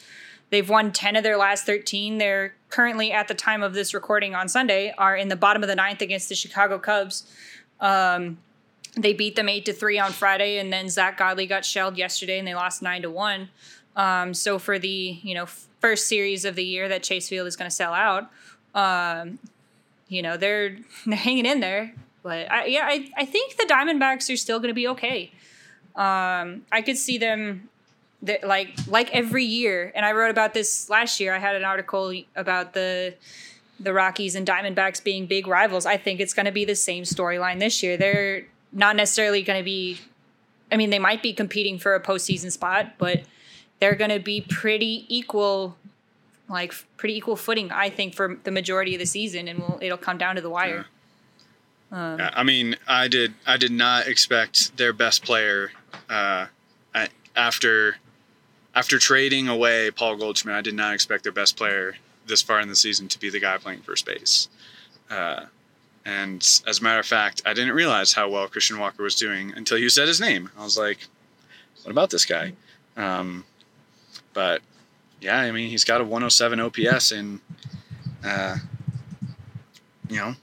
They've 0.49 0.67
won 0.67 0.93
ten 0.93 1.17
of 1.17 1.23
their 1.23 1.37
last 1.37 1.65
thirteen. 1.65 2.17
They're 2.17 2.55
currently, 2.69 3.11
at 3.11 3.27
the 3.27 3.33
time 3.33 3.61
of 3.61 3.73
this 3.73 3.93
recording 3.93 4.33
on 4.33 4.47
Sunday, 4.47 4.93
are 4.97 5.17
in 5.17 5.27
the 5.27 5.35
bottom 5.35 5.63
of 5.63 5.67
the 5.67 5.75
ninth 5.75 6.01
against 6.01 6.29
the 6.29 6.35
Chicago 6.35 6.79
Cubs. 6.79 7.29
Um, 7.81 8.37
they 8.95 9.13
beat 9.13 9.35
them 9.35 9.49
eight 9.49 9.65
to 9.65 9.73
three 9.73 9.99
on 9.99 10.11
Friday, 10.11 10.57
and 10.57 10.71
then 10.71 10.87
Zack 10.87 11.17
Godley 11.17 11.45
got 11.45 11.65
shelled 11.65 11.97
yesterday, 11.97 12.39
and 12.39 12.47
they 12.47 12.55
lost 12.55 12.81
nine 12.81 13.01
to 13.01 13.11
one. 13.11 13.49
Um, 13.97 14.33
so 14.33 14.57
for 14.59 14.79
the 14.79 15.19
you 15.21 15.35
know 15.35 15.45
first 15.45 16.07
series 16.07 16.45
of 16.45 16.55
the 16.55 16.63
year 16.63 16.87
that 16.87 17.03
Chase 17.03 17.27
Field 17.27 17.47
is 17.47 17.57
going 17.57 17.69
to 17.69 17.75
sell 17.75 17.93
out, 17.93 18.29
um, 18.73 19.39
you 20.07 20.21
know 20.21 20.37
they're 20.37 20.77
they're 21.05 21.17
hanging 21.17 21.45
in 21.45 21.59
there. 21.59 21.93
But 22.23 22.51
I, 22.51 22.65
yeah, 22.65 22.85
I, 22.85 23.09
I 23.17 23.25
think 23.25 23.57
the 23.57 23.65
Diamondbacks 23.65 24.31
are 24.31 24.37
still 24.37 24.59
going 24.59 24.69
to 24.69 24.75
be 24.75 24.87
okay. 24.89 25.31
Um, 25.95 26.65
I 26.71 26.81
could 26.85 26.97
see 26.97 27.17
them 27.17 27.69
that 28.21 28.47
like 28.47 28.69
like 28.87 29.09
every 29.13 29.45
year, 29.45 29.91
and 29.95 30.05
I 30.05 30.11
wrote 30.11 30.29
about 30.29 30.53
this 30.53 30.89
last 30.89 31.19
year. 31.19 31.33
I 31.33 31.39
had 31.39 31.55
an 31.55 31.63
article 31.63 32.13
about 32.35 32.73
the 32.73 33.15
the 33.79 33.93
Rockies 33.93 34.35
and 34.35 34.47
Diamondbacks 34.47 35.03
being 35.03 35.25
big 35.25 35.47
rivals. 35.47 35.85
I 35.85 35.97
think 35.97 36.19
it's 36.19 36.33
going 36.33 36.45
to 36.45 36.51
be 36.51 36.65
the 36.65 36.75
same 36.75 37.03
storyline 37.03 37.59
this 37.59 37.81
year. 37.81 37.97
They're 37.97 38.45
not 38.71 38.95
necessarily 38.95 39.41
going 39.41 39.59
to 39.59 39.65
be. 39.65 39.99
I 40.71 40.77
mean, 40.77 40.89
they 40.89 40.99
might 40.99 41.21
be 41.21 41.33
competing 41.33 41.77
for 41.79 41.95
a 41.95 41.99
postseason 41.99 42.51
spot, 42.51 42.93
but 42.97 43.23
they're 43.79 43.95
going 43.95 44.11
to 44.11 44.19
be 44.19 44.41
pretty 44.41 45.05
equal, 45.09 45.75
like 46.47 46.73
pretty 46.95 47.17
equal 47.17 47.35
footing. 47.35 47.71
I 47.71 47.89
think 47.89 48.13
for 48.13 48.37
the 48.43 48.51
majority 48.51 48.95
of 48.95 48.99
the 48.99 49.05
season, 49.05 49.49
and 49.49 49.59
we'll, 49.59 49.79
it'll 49.81 49.97
come 49.97 50.17
down 50.17 50.35
to 50.35 50.41
the 50.41 50.49
wire. 50.49 50.85
Um, 51.91 52.21
I 52.21 52.43
mean, 52.43 52.77
I 52.87 53.07
did. 53.07 53.33
I 53.45 53.57
did 53.57 53.71
not 53.71 54.07
expect 54.07 54.77
their 54.77 54.93
best 54.93 55.23
player 55.23 55.71
uh, 56.09 56.47
after 57.35 57.97
after 58.73 58.97
trading 58.97 59.47
away 59.49 59.91
Paul 59.91 60.15
Goldschmidt. 60.15 60.55
I 60.55 60.61
did 60.61 60.75
not 60.75 60.93
expect 60.93 61.23
their 61.23 61.33
best 61.33 61.57
player 61.57 61.95
this 62.27 62.41
far 62.41 62.61
in 62.61 62.69
the 62.69 62.75
season 62.75 63.07
to 63.09 63.19
be 63.19 63.29
the 63.29 63.39
guy 63.39 63.57
playing 63.57 63.81
first 63.81 64.05
base. 64.05 64.47
Uh, 65.09 65.45
and 66.05 66.41
as 66.65 66.79
a 66.79 66.83
matter 66.83 66.99
of 66.99 67.05
fact, 67.05 67.41
I 67.45 67.53
didn't 67.53 67.73
realize 67.73 68.13
how 68.13 68.29
well 68.29 68.47
Christian 68.47 68.79
Walker 68.79 69.03
was 69.03 69.15
doing 69.15 69.53
until 69.55 69.77
you 69.77 69.89
said 69.89 70.07
his 70.07 70.21
name. 70.21 70.49
I 70.57 70.63
was 70.63 70.77
like, 70.77 71.07
"What 71.83 71.91
about 71.91 72.09
this 72.09 72.25
guy?" 72.25 72.53
Um, 72.95 73.43
but 74.33 74.61
yeah, 75.19 75.39
I 75.39 75.51
mean, 75.51 75.69
he's 75.69 75.83
got 75.83 75.99
a 75.99 76.03
107 76.03 76.59
OPS 76.59 77.11
and 77.11 77.39
uh, 78.23 78.55
you 80.09 80.17
know 80.17 80.35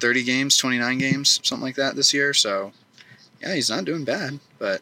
30 0.00 0.22
games, 0.24 0.56
29 0.56 0.98
games, 0.98 1.40
something 1.42 1.64
like 1.64 1.76
that 1.76 1.96
this 1.96 2.12
year. 2.12 2.34
So, 2.34 2.72
yeah, 3.40 3.54
he's 3.54 3.70
not 3.70 3.84
doing 3.84 4.04
bad, 4.04 4.40
but 4.58 4.80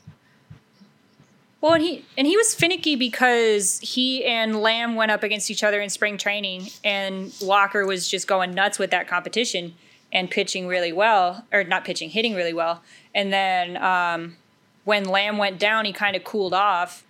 well, 1.62 1.74
and 1.74 1.82
he 1.82 2.04
and 2.18 2.26
he 2.26 2.36
was 2.36 2.54
finicky 2.54 2.96
because 2.96 3.78
he 3.78 4.24
and 4.24 4.60
Lamb 4.60 4.96
went 4.96 5.12
up 5.12 5.22
against 5.22 5.48
each 5.48 5.62
other 5.62 5.80
in 5.80 5.90
spring 5.90 6.18
training, 6.18 6.70
and 6.82 7.32
Walker 7.40 7.86
was 7.86 8.08
just 8.08 8.26
going 8.26 8.52
nuts 8.52 8.80
with 8.80 8.90
that 8.90 9.06
competition 9.06 9.74
and 10.12 10.28
pitching 10.28 10.66
really 10.66 10.92
well, 10.92 11.46
or 11.52 11.62
not 11.62 11.84
pitching, 11.84 12.10
hitting 12.10 12.34
really 12.34 12.52
well. 12.52 12.82
And 13.14 13.32
then 13.32 13.76
um, 13.76 14.36
when 14.84 15.04
Lamb 15.04 15.38
went 15.38 15.60
down, 15.60 15.84
he 15.84 15.92
kind 15.92 16.16
of 16.16 16.24
cooled 16.24 16.52
off, 16.52 17.06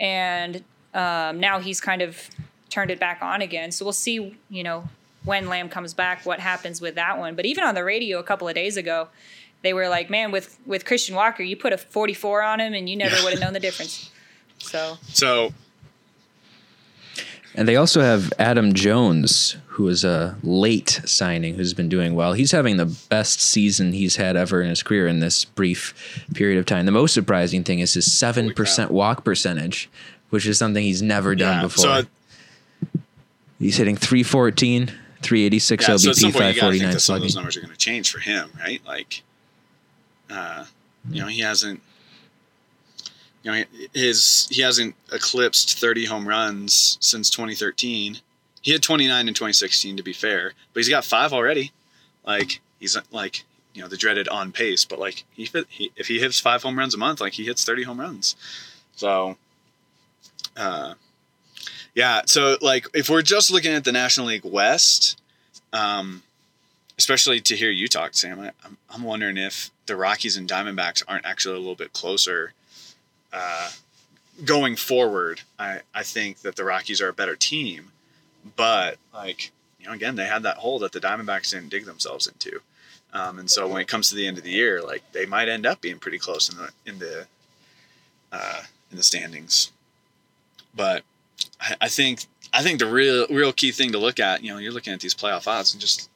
and 0.00 0.64
um, 0.92 1.38
now 1.38 1.60
he's 1.60 1.80
kind 1.80 2.02
of 2.02 2.28
turned 2.70 2.90
it 2.90 2.98
back 2.98 3.22
on 3.22 3.40
again. 3.40 3.70
So 3.70 3.84
we'll 3.84 3.92
see, 3.92 4.36
you 4.50 4.64
know, 4.64 4.88
when 5.24 5.48
Lamb 5.48 5.68
comes 5.68 5.94
back, 5.94 6.24
what 6.26 6.40
happens 6.40 6.80
with 6.80 6.96
that 6.96 7.18
one. 7.18 7.34
But 7.34 7.46
even 7.46 7.64
on 7.64 7.74
the 7.74 7.84
radio 7.84 8.18
a 8.18 8.22
couple 8.22 8.48
of 8.48 8.54
days 8.54 8.76
ago, 8.76 9.08
they 9.62 9.72
were 9.72 9.88
like, 9.88 10.10
"Man, 10.10 10.30
with 10.30 10.58
with 10.66 10.84
Christian 10.84 11.14
Walker, 11.14 11.42
you 11.42 11.56
put 11.56 11.72
a 11.72 11.78
44 11.78 12.42
on 12.42 12.60
him, 12.60 12.74
and 12.74 12.88
you 12.88 12.96
never 12.96 13.22
would 13.22 13.32
have 13.32 13.40
known 13.40 13.52
the 13.52 13.60
difference." 13.60 14.10
So. 14.58 14.98
So. 15.08 15.52
And 17.54 17.68
they 17.68 17.76
also 17.76 18.00
have 18.00 18.32
Adam 18.38 18.72
Jones, 18.72 19.56
who 19.66 19.86
is 19.88 20.04
a 20.04 20.38
late 20.42 21.02
signing, 21.04 21.56
who's 21.56 21.74
been 21.74 21.90
doing 21.90 22.14
well. 22.14 22.32
He's 22.32 22.50
having 22.50 22.78
the 22.78 22.86
best 23.10 23.42
season 23.42 23.92
he's 23.92 24.16
had 24.16 24.36
ever 24.36 24.62
in 24.62 24.70
his 24.70 24.82
career 24.82 25.06
in 25.06 25.20
this 25.20 25.44
brief 25.44 26.24
period 26.34 26.58
of 26.58 26.64
time. 26.64 26.86
The 26.86 26.92
most 26.92 27.12
surprising 27.12 27.62
thing 27.62 27.80
is 27.80 27.92
his 27.92 28.10
seven 28.10 28.54
percent 28.54 28.90
walk 28.90 29.22
percentage, 29.22 29.90
which 30.30 30.46
is 30.46 30.56
something 30.56 30.82
he's 30.82 31.02
never 31.02 31.34
done 31.34 31.56
yeah, 31.56 31.62
before. 31.62 31.84
So 31.84 32.02
he's 33.58 33.76
hitting 33.76 33.96
314 33.96 34.90
386 35.22 35.88
yeah, 35.88 35.94
OBP, 35.94 35.98
so 35.98 36.10
at 36.10 36.16
some 36.16 36.32
point 36.32 36.54
you 36.54 36.60
think 36.60 36.92
that 36.92 37.00
some 37.00 37.16
of 37.16 37.22
those 37.22 37.34
numbers 37.34 37.56
are 37.56 37.60
going 37.60 37.72
to 37.72 37.78
change 37.78 38.10
for 38.10 38.18
him, 38.18 38.50
right? 38.58 38.80
Like, 38.86 39.22
uh, 40.30 40.64
you 41.10 41.20
know, 41.20 41.26
he 41.26 41.40
hasn't, 41.40 41.80
you 43.42 43.52
know, 43.52 43.64
his 43.92 44.48
he 44.50 44.62
hasn't 44.62 44.94
eclipsed 45.12 45.78
30 45.78 46.06
home 46.06 46.28
runs 46.28 46.98
since 47.00 47.30
2013. 47.30 48.18
He 48.60 48.72
had 48.72 48.82
29 48.82 49.28
in 49.28 49.34
2016, 49.34 49.96
to 49.96 50.02
be 50.02 50.12
fair, 50.12 50.52
but 50.72 50.80
he's 50.80 50.88
got 50.88 51.04
five 51.04 51.32
already. 51.32 51.72
Like, 52.24 52.60
he's 52.78 52.96
like, 53.10 53.44
you 53.74 53.82
know, 53.82 53.88
the 53.88 53.96
dreaded 53.96 54.28
on 54.28 54.52
pace, 54.52 54.84
but 54.84 54.98
like, 54.98 55.24
he, 55.32 55.48
he 55.68 55.90
if 55.96 56.06
he 56.06 56.20
hits 56.20 56.38
five 56.38 56.62
home 56.62 56.78
runs 56.78 56.94
a 56.94 56.98
month, 56.98 57.20
like 57.20 57.32
he 57.32 57.44
hits 57.44 57.64
30 57.64 57.82
home 57.82 58.00
runs. 58.00 58.36
So, 58.94 59.36
uh, 60.56 60.94
yeah. 61.94 62.22
So 62.26 62.56
like 62.60 62.86
if 62.94 63.08
we're 63.08 63.22
just 63.22 63.50
looking 63.50 63.72
at 63.72 63.84
the 63.84 63.92
National 63.92 64.26
League 64.26 64.44
West, 64.44 65.20
um, 65.72 66.22
especially 66.98 67.40
to 67.40 67.56
hear 67.56 67.70
you 67.70 67.88
talk, 67.88 68.14
Sam, 68.14 68.40
I, 68.40 68.52
I'm, 68.64 68.76
I'm 68.90 69.02
wondering 69.02 69.36
if 69.36 69.70
the 69.86 69.96
Rockies 69.96 70.36
and 70.36 70.48
Diamondbacks 70.48 71.02
aren't 71.06 71.26
actually 71.26 71.56
a 71.56 71.58
little 71.58 71.74
bit 71.74 71.92
closer 71.92 72.52
uh, 73.32 73.70
going 74.44 74.76
forward, 74.76 75.42
I 75.58 75.80
I 75.94 76.02
think 76.02 76.38
that 76.38 76.56
the 76.56 76.64
Rockies 76.64 77.00
are 77.00 77.08
a 77.08 77.14
better 77.14 77.36
team, 77.36 77.92
but 78.56 78.98
like 79.12 79.52
you 79.80 79.86
know, 79.86 79.92
again, 79.92 80.16
they 80.16 80.26
had 80.26 80.42
that 80.44 80.58
hole 80.58 80.78
that 80.80 80.92
the 80.92 81.00
Diamondbacks 81.00 81.50
didn't 81.50 81.70
dig 81.70 81.86
themselves 81.86 82.26
into. 82.26 82.60
Um, 83.12 83.38
and 83.38 83.50
so 83.50 83.68
when 83.68 83.82
it 83.82 83.88
comes 83.88 84.08
to 84.08 84.14
the 84.14 84.26
end 84.26 84.38
of 84.38 84.44
the 84.44 84.50
year, 84.50 84.80
like 84.80 85.02
they 85.12 85.26
might 85.26 85.48
end 85.48 85.66
up 85.66 85.80
being 85.80 85.98
pretty 85.98 86.18
close 86.18 86.48
in 86.48 86.56
the 86.58 86.70
in 86.86 86.98
the 86.98 87.26
uh, 88.30 88.62
in 88.90 88.96
the 88.96 89.02
standings. 89.02 89.72
But 90.74 91.04
I, 91.60 91.74
I 91.82 91.88
think 91.88 92.26
I 92.52 92.62
think 92.62 92.78
the 92.78 92.86
real 92.86 93.26
real 93.28 93.52
key 93.52 93.72
thing 93.72 93.92
to 93.92 93.98
look 93.98 94.20
at, 94.20 94.42
you 94.42 94.52
know, 94.52 94.58
you're 94.58 94.72
looking 94.72 94.92
at 94.92 95.00
these 95.00 95.14
playoff 95.14 95.46
odds 95.46 95.72
and 95.72 95.80
just 95.80 96.10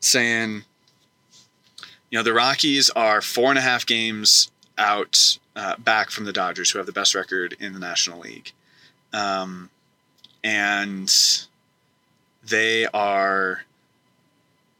saying, 0.00 0.64
you 2.10 2.18
know, 2.18 2.22
the 2.22 2.32
Rockies 2.32 2.90
are 2.90 3.20
four 3.20 3.50
and 3.50 3.58
a 3.58 3.62
half 3.62 3.84
games 3.84 4.50
out 4.78 5.38
uh, 5.56 5.76
back 5.78 6.10
from 6.10 6.24
the 6.24 6.32
Dodgers, 6.32 6.70
who 6.70 6.78
have 6.78 6.86
the 6.86 6.92
best 6.92 7.14
record 7.14 7.56
in 7.58 7.72
the 7.72 7.80
National 7.80 8.20
League, 8.20 8.52
um, 9.12 9.70
and 10.44 11.12
they 12.46 12.86
are 12.86 13.64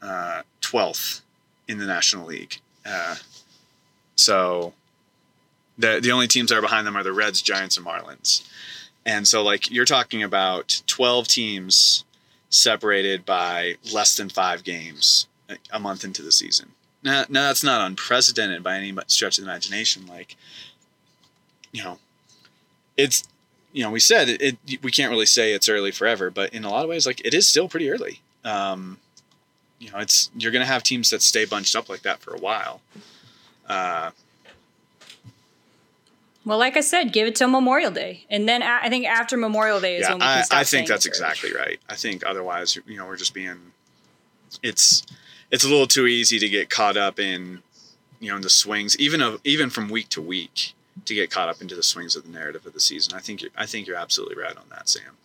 uh, 0.01 0.43
twelfth 0.61 1.21
in 1.67 1.79
the 1.79 1.85
National 1.85 2.27
League. 2.27 2.61
Uh, 2.85 3.15
so 4.15 4.73
the 5.77 5.99
the 6.01 6.11
only 6.11 6.27
teams 6.27 6.49
that 6.49 6.57
are 6.57 6.61
behind 6.61 6.87
them 6.87 6.95
are 6.95 7.03
the 7.03 7.11
Reds, 7.11 7.41
Giants, 7.41 7.75
and 7.77 7.85
Marlins. 7.85 8.47
And 9.07 9.27
so 9.27 9.41
like 9.41 9.71
you're 9.71 9.85
talking 9.85 10.21
about 10.21 10.83
12 10.85 11.27
teams 11.27 12.05
separated 12.49 13.25
by 13.25 13.75
less 13.91 14.15
than 14.15 14.29
5 14.29 14.63
games 14.63 15.27
a 15.71 15.79
month 15.79 16.03
into 16.03 16.21
the 16.21 16.31
season. 16.31 16.73
Now, 17.03 17.25
now 17.27 17.47
that's 17.47 17.63
not 17.63 17.85
unprecedented 17.85 18.61
by 18.61 18.77
any 18.77 18.95
stretch 19.07 19.39
of 19.39 19.45
the 19.45 19.49
imagination 19.49 20.05
like 20.07 20.35
you 21.71 21.83
know 21.83 21.99
it's 22.95 23.23
you 23.71 23.83
know 23.83 23.91
we 23.91 23.99
said 23.99 24.29
it, 24.29 24.57
it, 24.67 24.83
we 24.83 24.91
can't 24.91 25.11
really 25.11 25.25
say 25.25 25.53
it's 25.53 25.69
early 25.69 25.91
forever 25.91 26.29
but 26.29 26.53
in 26.53 26.63
a 26.63 26.69
lot 26.69 26.83
of 26.83 26.89
ways 26.89 27.05
like 27.05 27.21
it 27.25 27.33
is 27.33 27.47
still 27.47 27.69
pretty 27.69 27.89
early 27.89 28.21
um, 28.43 28.97
you 29.79 29.91
know, 29.91 29.99
it's 29.99 30.31
you're 30.35 30.51
going 30.51 30.65
to 30.65 30.71
have 30.71 30.83
teams 30.83 31.09
that 31.09 31.21
stay 31.21 31.45
bunched 31.45 31.75
up 31.75 31.89
like 31.89 32.01
that 32.01 32.19
for 32.19 32.33
a 32.33 32.39
while. 32.39 32.81
Uh, 33.67 34.11
well, 36.47 36.57
like 36.57 36.77
I 36.77 36.81
said, 36.81 37.11
give 37.11 37.27
it 37.27 37.35
till 37.35 37.49
Memorial 37.49 37.91
Day, 37.91 38.25
and 38.29 38.47
then 38.47 38.63
I 38.63 38.87
think 38.87 39.05
after 39.05 39.35
Memorial 39.35 39.81
Day 39.81 39.97
is 39.97 40.03
yeah, 40.03 40.11
when 40.11 40.19
we 40.19 40.25
can 40.25 40.45
I, 40.49 40.61
I 40.61 40.63
think 40.63 40.87
that's 40.87 41.05
exactly 41.05 41.51
right. 41.51 41.77
I 41.89 41.95
think 41.95 42.25
otherwise, 42.25 42.77
you 42.87 42.95
know, 42.95 43.05
we're 43.05 43.17
just 43.17 43.33
being 43.33 43.73
it's 44.63 45.05
it's 45.51 45.65
a 45.65 45.67
little 45.67 45.87
too 45.87 46.07
easy 46.07 46.39
to 46.39 46.47
get 46.47 46.69
caught 46.69 46.95
up 46.95 47.19
in 47.19 47.63
you 48.21 48.29
know 48.29 48.37
in 48.37 48.43
the 48.43 48.49
swings, 48.49 48.97
even 48.97 49.21
of 49.21 49.41
even 49.43 49.69
from 49.69 49.89
week 49.89 50.07
to 50.07 50.21
week, 50.21 50.73
to 51.03 51.13
get 51.13 51.29
caught 51.29 51.49
up 51.49 51.61
into 51.61 51.75
the 51.75 51.83
swings 51.83 52.15
of 52.15 52.23
the 52.23 52.29
narrative 52.29 52.65
of 52.65 52.71
the 52.71 52.79
season. 52.79 53.13
I 53.13 53.19
think 53.19 53.41
you're, 53.41 53.51
I 53.57 53.65
think 53.65 53.85
you're 53.85 53.97
absolutely 53.97 54.41
right 54.41 54.55
on 54.55 54.69
that, 54.69 54.87
Sam. 54.87 55.17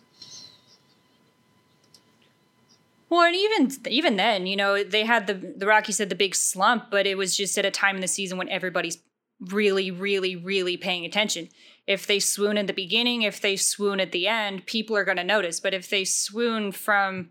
Well, 3.09 3.21
and 3.21 3.33
even 3.33 3.71
even 3.87 4.17
then, 4.17 4.45
you 4.45 4.57
know, 4.57 4.83
they 4.83 5.05
had 5.05 5.27
the 5.27 5.35
the 5.35 5.67
Rockies 5.67 5.99
had 5.99 6.09
the 6.09 6.15
big 6.15 6.35
slump, 6.35 6.91
but 6.91 7.07
it 7.07 7.17
was 7.17 7.37
just 7.37 7.57
at 7.57 7.63
a 7.63 7.71
time 7.71 7.95
in 7.95 8.01
the 8.01 8.09
season 8.09 8.37
when 8.37 8.49
everybody's 8.49 8.97
really, 9.47 9.91
really, 9.91 10.35
really 10.35 10.77
paying 10.77 11.05
attention. 11.05 11.49
If 11.85 12.07
they 12.07 12.19
swoon 12.19 12.57
in 12.57 12.65
the 12.65 12.73
beginning, 12.73 13.23
if 13.23 13.41
they 13.41 13.55
swoon 13.55 13.99
at 13.99 14.11
the 14.11 14.27
end, 14.27 14.65
people 14.65 14.95
are 14.95 15.03
going 15.03 15.17
to 15.17 15.23
notice. 15.23 15.59
But 15.59 15.73
if 15.73 15.89
they 15.89 16.05
swoon 16.05 16.71
from, 16.71 17.29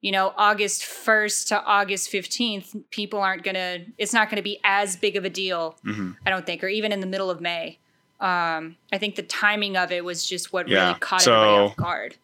you 0.00 0.12
know, 0.12 0.32
August 0.36 0.82
1st 0.82 1.48
to 1.48 1.62
August 1.64 2.10
15th, 2.12 2.84
people 2.90 3.20
aren't 3.20 3.42
going 3.42 3.56
to, 3.56 3.84
it's 3.98 4.12
not 4.12 4.30
going 4.30 4.36
to 4.36 4.42
be 4.42 4.60
as 4.62 4.96
big 4.96 5.16
of 5.16 5.24
a 5.24 5.30
deal, 5.30 5.76
mm-hmm. 5.84 6.12
I 6.24 6.30
don't 6.30 6.46
think, 6.46 6.62
or 6.62 6.68
even 6.68 6.92
in 6.92 7.00
the 7.00 7.06
middle 7.06 7.30
of 7.30 7.40
May. 7.40 7.78
Um, 8.20 8.76
I 8.92 8.98
think 8.98 9.16
the 9.16 9.22
timing 9.22 9.76
of 9.76 9.92
it 9.92 10.04
was 10.04 10.28
just 10.28 10.52
what 10.52 10.68
yeah. 10.68 10.88
really 10.88 11.00
caught 11.00 11.22
so, 11.22 11.34
everybody 11.34 11.70
off 11.70 11.76
guard. 11.76 12.16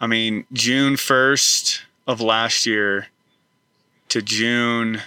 I 0.00 0.06
mean, 0.06 0.46
June 0.52 0.94
1st 0.94 1.80
of 2.06 2.20
last 2.20 2.66
year 2.66 3.08
to 4.08 4.22
June 4.22 5.00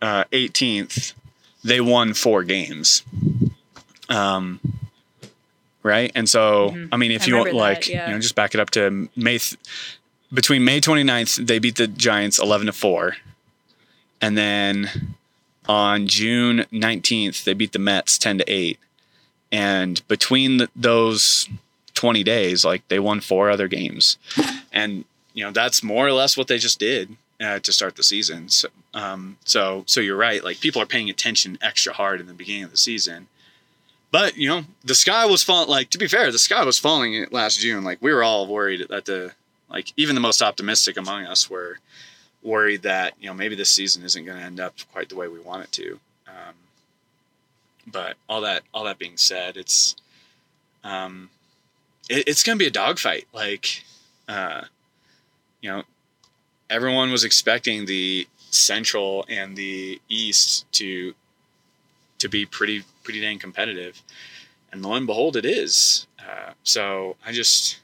uh, 0.00 0.24
18th, 0.32 1.12
they 1.66 1.80
won 1.80 2.14
four 2.14 2.44
games. 2.44 3.02
Um, 4.08 4.60
right. 5.82 6.12
And 6.14 6.28
so, 6.28 6.70
mm-hmm. 6.70 6.94
I 6.94 6.96
mean, 6.96 7.10
if 7.10 7.24
I 7.24 7.26
you 7.26 7.52
like, 7.52 7.80
that, 7.80 7.88
yeah. 7.88 8.06
you 8.08 8.14
know, 8.14 8.20
just 8.20 8.34
back 8.34 8.54
it 8.54 8.60
up 8.60 8.70
to 8.70 9.08
May, 9.16 9.38
th- 9.38 9.56
between 10.32 10.64
May 10.64 10.80
29th, 10.80 11.46
they 11.46 11.58
beat 11.58 11.76
the 11.76 11.88
Giants 11.88 12.38
11 12.38 12.66
to 12.66 12.72
4. 12.72 13.16
And 14.20 14.38
then 14.38 15.14
on 15.68 16.06
June 16.06 16.66
19th, 16.72 17.44
they 17.44 17.52
beat 17.52 17.72
the 17.72 17.78
Mets 17.78 18.16
10 18.18 18.38
to 18.38 18.44
8. 18.50 18.78
And 19.52 20.06
between 20.08 20.58
the, 20.58 20.68
those 20.76 21.48
20 21.94 22.22
days, 22.22 22.64
like 22.64 22.86
they 22.88 22.98
won 22.98 23.20
four 23.20 23.50
other 23.50 23.68
games. 23.68 24.18
And 24.72 25.04
you 25.32 25.44
know 25.44 25.52
that's 25.52 25.82
more 25.82 26.06
or 26.06 26.12
less 26.12 26.36
what 26.36 26.48
they 26.48 26.58
just 26.58 26.78
did 26.78 27.14
uh, 27.40 27.58
to 27.60 27.72
start 27.72 27.96
the 27.96 28.02
season. 28.02 28.48
So, 28.48 28.68
um, 28.94 29.38
so 29.44 29.84
so 29.86 30.00
you're 30.00 30.16
right. 30.16 30.42
Like 30.42 30.60
people 30.60 30.80
are 30.82 30.86
paying 30.86 31.10
attention 31.10 31.58
extra 31.60 31.92
hard 31.92 32.20
in 32.20 32.26
the 32.26 32.34
beginning 32.34 32.64
of 32.64 32.70
the 32.70 32.76
season. 32.76 33.28
But 34.10 34.36
you 34.36 34.48
know 34.48 34.62
the 34.84 34.94
sky 34.94 35.26
was 35.26 35.42
falling. 35.42 35.68
Like 35.68 35.90
to 35.90 35.98
be 35.98 36.08
fair, 36.08 36.30
the 36.32 36.38
sky 36.38 36.64
was 36.64 36.78
falling 36.78 37.26
last 37.30 37.60
June. 37.60 37.84
Like 37.84 37.98
we 38.00 38.12
were 38.12 38.22
all 38.22 38.46
worried 38.46 38.86
that 38.88 39.04
the 39.04 39.32
like 39.68 39.92
even 39.96 40.14
the 40.14 40.20
most 40.20 40.42
optimistic 40.42 40.96
among 40.96 41.24
us 41.26 41.50
were 41.50 41.78
worried 42.42 42.82
that 42.82 43.14
you 43.20 43.28
know 43.28 43.34
maybe 43.34 43.54
this 43.54 43.70
season 43.70 44.04
isn't 44.04 44.24
going 44.24 44.38
to 44.38 44.44
end 44.44 44.60
up 44.60 44.74
quite 44.92 45.08
the 45.08 45.16
way 45.16 45.28
we 45.28 45.40
want 45.40 45.64
it 45.64 45.72
to. 45.72 45.98
Um, 46.28 46.54
but 47.86 48.16
all 48.28 48.40
that 48.42 48.62
all 48.72 48.84
that 48.84 48.98
being 48.98 49.16
said, 49.16 49.56
it's 49.56 49.96
um, 50.84 51.30
it, 52.08 52.28
it's 52.28 52.42
going 52.42 52.58
to 52.58 52.62
be 52.62 52.68
a 52.68 52.72
dogfight. 52.72 53.26
Like 53.32 53.84
uh, 54.28 54.62
you 55.60 55.70
know, 55.70 55.82
everyone 56.70 57.10
was 57.10 57.24
expecting 57.24 57.86
the 57.86 58.26
Central 58.50 59.24
and 59.28 59.56
the 59.56 60.00
East 60.08 60.70
to 60.72 61.14
to 62.18 62.28
be 62.28 62.46
pretty 62.46 62.84
pretty 63.02 63.20
dang 63.20 63.38
competitive, 63.38 64.02
and 64.72 64.82
lo 64.82 64.94
and 64.94 65.06
behold, 65.06 65.36
it 65.36 65.44
is. 65.44 66.06
Uh, 66.18 66.52
so 66.64 67.16
I 67.24 67.32
just, 67.32 67.78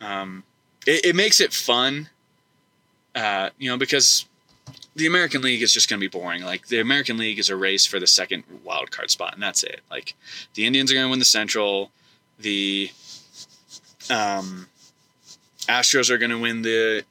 um, 0.00 0.42
it, 0.86 1.04
it 1.06 1.16
makes 1.16 1.40
it 1.40 1.52
fun, 1.52 2.08
uh, 3.14 3.50
you 3.58 3.68
know, 3.68 3.76
because 3.76 4.24
the 4.94 5.06
American 5.06 5.42
League 5.42 5.62
is 5.62 5.72
just 5.72 5.88
going 5.88 6.00
to 6.00 6.04
be 6.04 6.08
boring. 6.08 6.42
Like 6.42 6.68
the 6.68 6.80
American 6.80 7.16
League 7.16 7.38
is 7.38 7.50
a 7.50 7.56
race 7.56 7.84
for 7.84 7.98
the 7.98 8.06
second 8.06 8.44
wild 8.64 8.90
card 8.90 9.10
spot, 9.10 9.34
and 9.34 9.42
that's 9.42 9.62
it. 9.62 9.80
Like 9.90 10.14
the 10.54 10.66
Indians 10.66 10.90
are 10.90 10.94
going 10.94 11.06
to 11.06 11.10
win 11.10 11.18
the 11.18 11.24
Central, 11.24 11.90
the 12.38 12.90
um, 14.10 14.68
Astros 15.68 16.10
are 16.10 16.18
going 16.18 16.30
to 16.30 16.38
win 16.38 16.62
the 16.62 17.04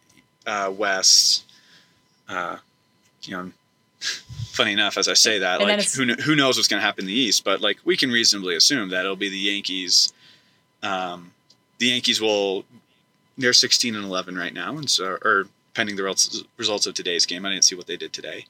uh, 0.45 0.71
West. 0.75 1.45
Uh, 2.27 2.57
you 3.23 3.35
know, 3.35 3.51
funny 3.99 4.73
enough, 4.73 4.97
as 4.97 5.07
I 5.07 5.13
say 5.13 5.39
that, 5.39 5.61
and 5.61 5.69
like 5.69 5.91
who 5.91 6.13
who 6.21 6.35
knows 6.35 6.57
what's 6.57 6.67
going 6.67 6.79
to 6.79 6.85
happen 6.85 7.03
in 7.03 7.07
the 7.07 7.13
East? 7.13 7.43
But 7.43 7.61
like 7.61 7.79
we 7.85 7.97
can 7.97 8.11
reasonably 8.11 8.55
assume 8.55 8.89
that 8.89 9.01
it'll 9.01 9.15
be 9.15 9.29
the 9.29 9.37
Yankees. 9.37 10.13
Um, 10.83 11.31
the 11.79 11.87
Yankees 11.87 12.21
will. 12.21 12.65
They're 13.37 13.53
16 13.53 13.95
and 13.95 14.05
11 14.05 14.37
right 14.37 14.53
now, 14.53 14.77
and 14.77 14.89
so 14.89 15.17
or 15.23 15.47
pending 15.73 15.95
the 15.95 16.03
results 16.57 16.85
of 16.85 16.93
today's 16.93 17.25
game. 17.25 17.45
I 17.45 17.49
didn't 17.49 17.63
see 17.63 17.75
what 17.75 17.87
they 17.87 17.97
did 17.97 18.13
today. 18.13 18.45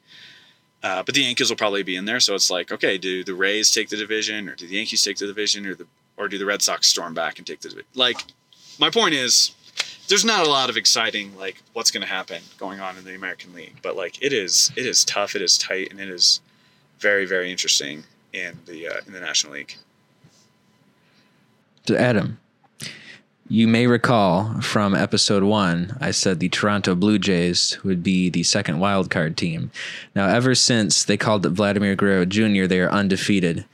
Uh, 0.82 1.02
but 1.02 1.14
the 1.14 1.22
Yankees 1.22 1.48
will 1.48 1.56
probably 1.56 1.84
be 1.84 1.94
in 1.94 2.06
there, 2.06 2.18
so 2.18 2.34
it's 2.34 2.50
like, 2.50 2.72
okay, 2.72 2.98
do 2.98 3.22
the 3.22 3.34
Rays 3.34 3.70
take 3.70 3.88
the 3.88 3.96
division, 3.96 4.48
or 4.48 4.56
do 4.56 4.66
the 4.66 4.74
Yankees 4.74 5.04
take 5.04 5.16
the 5.16 5.28
division, 5.28 5.64
or 5.66 5.74
the 5.74 5.86
or 6.16 6.28
do 6.28 6.38
the 6.38 6.44
Red 6.44 6.60
Sox 6.60 6.88
storm 6.88 7.14
back 7.14 7.38
and 7.38 7.46
take 7.46 7.60
the 7.60 7.68
division? 7.68 7.88
Like, 7.94 8.24
my 8.78 8.90
point 8.90 9.14
is, 9.14 9.52
there's 10.12 10.26
not 10.26 10.46
a 10.46 10.50
lot 10.50 10.68
of 10.68 10.76
exciting 10.76 11.34
like 11.38 11.62
what's 11.72 11.90
going 11.90 12.02
to 12.02 12.06
happen 12.06 12.42
going 12.58 12.80
on 12.80 12.98
in 12.98 13.04
the 13.04 13.14
American 13.14 13.54
League, 13.54 13.76
but 13.80 13.96
like 13.96 14.22
it 14.22 14.30
is 14.30 14.70
it 14.76 14.84
is 14.84 15.06
tough, 15.06 15.34
it 15.34 15.40
is 15.40 15.56
tight, 15.56 15.90
and 15.90 15.98
it 15.98 16.10
is 16.10 16.42
very 16.98 17.24
very 17.24 17.50
interesting 17.50 18.04
in 18.34 18.58
the 18.66 18.88
uh, 18.88 19.00
in 19.06 19.14
the 19.14 19.20
National 19.20 19.54
League. 19.54 19.76
To 21.86 21.98
Adam, 21.98 22.38
you 23.48 23.66
may 23.66 23.86
recall 23.86 24.60
from 24.60 24.94
episode 24.94 25.44
one, 25.44 25.96
I 25.98 26.10
said 26.10 26.40
the 26.40 26.50
Toronto 26.50 26.94
Blue 26.94 27.18
Jays 27.18 27.82
would 27.82 28.02
be 28.02 28.28
the 28.28 28.42
second 28.42 28.80
wild 28.80 29.08
card 29.08 29.38
team. 29.38 29.70
Now, 30.14 30.28
ever 30.28 30.54
since 30.54 31.04
they 31.04 31.16
called 31.16 31.46
it 31.46 31.50
Vladimir 31.50 31.96
Guerrero 31.96 32.26
Jr., 32.26 32.66
they 32.66 32.80
are 32.80 32.90
undefeated. 32.90 33.64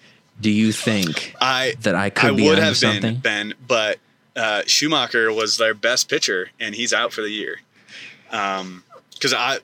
Do 0.41 0.51
you 0.51 0.71
think 0.71 1.35
I 1.41 1.75
that 1.81 1.97
I 1.97 2.11
could 2.11 2.31
I 2.31 2.37
be 2.37 2.45
would 2.45 2.59
have 2.59 2.77
something? 2.77 3.15
been 3.15 3.49
Ben, 3.49 3.55
but 3.67 3.99
uh, 4.39 4.63
Schumacher 4.67 5.33
was 5.33 5.57
their 5.57 5.75
best 5.75 6.09
pitcher, 6.09 6.51
and 6.61 6.75
he's 6.75 6.93
out 6.93 7.13
for 7.13 7.23
the 7.23 7.31
year. 7.31 7.61
Um, 8.31 8.85
because 9.13 9.35
I, 9.35 9.59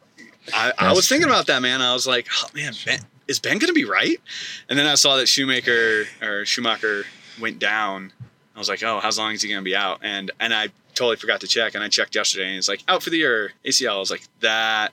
I, 0.53 0.73
I, 0.77 0.93
was 0.93 1.09
thinking 1.09 1.29
about 1.29 1.47
that 1.47 1.63
man. 1.63 1.81
I 1.81 1.93
was 1.93 2.07
like, 2.07 2.27
oh, 2.43 2.49
man, 2.55 2.73
ben, 2.85 2.99
is 3.29 3.39
Ben 3.39 3.59
going 3.59 3.69
to 3.69 3.73
be 3.73 3.85
right? 3.85 4.21
And 4.69 4.77
then 4.77 4.87
I 4.87 4.97
saw 4.97 5.17
that 5.17 5.29
Shoemaker 5.29 6.05
or 6.21 6.45
Schumacher 6.45 7.05
went 7.41 7.61
down. 7.61 8.13
I 8.57 8.59
was 8.59 8.69
like, 8.69 8.83
oh, 8.83 8.99
how 8.99 9.11
long 9.17 9.33
is 9.33 9.43
he 9.43 9.49
going 9.49 9.61
to 9.61 9.65
be 9.65 9.77
out? 9.77 10.01
And 10.03 10.31
and 10.41 10.53
I 10.53 10.69
totally 10.95 11.17
forgot 11.17 11.41
to 11.43 11.47
check, 11.47 11.75
and 11.75 11.85
I 11.85 11.89
checked 11.89 12.15
yesterday, 12.15 12.49
and 12.49 12.57
it's 12.57 12.69
like 12.69 12.83
out 12.89 13.03
for 13.03 13.11
the 13.11 13.19
year 13.19 13.53
ACL. 13.65 13.97
I 13.97 13.99
was 13.99 14.11
like, 14.11 14.27
that 14.41 14.93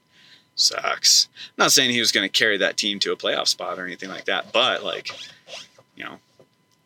sucks. 0.55 1.27
I'm 1.35 1.63
not 1.63 1.71
saying 1.71 1.91
he 1.91 1.99
was 1.99 2.11
going 2.11 2.27
to 2.27 2.39
carry 2.39 2.57
that 2.57 2.77
team 2.77 2.99
to 2.99 3.11
a 3.11 3.15
playoff 3.15 3.47
spot 3.47 3.79
or 3.79 3.85
anything 3.85 4.09
like 4.09 4.25
that, 4.25 4.51
but 4.51 4.83
like, 4.83 5.11
you 5.95 6.03
know, 6.03 6.17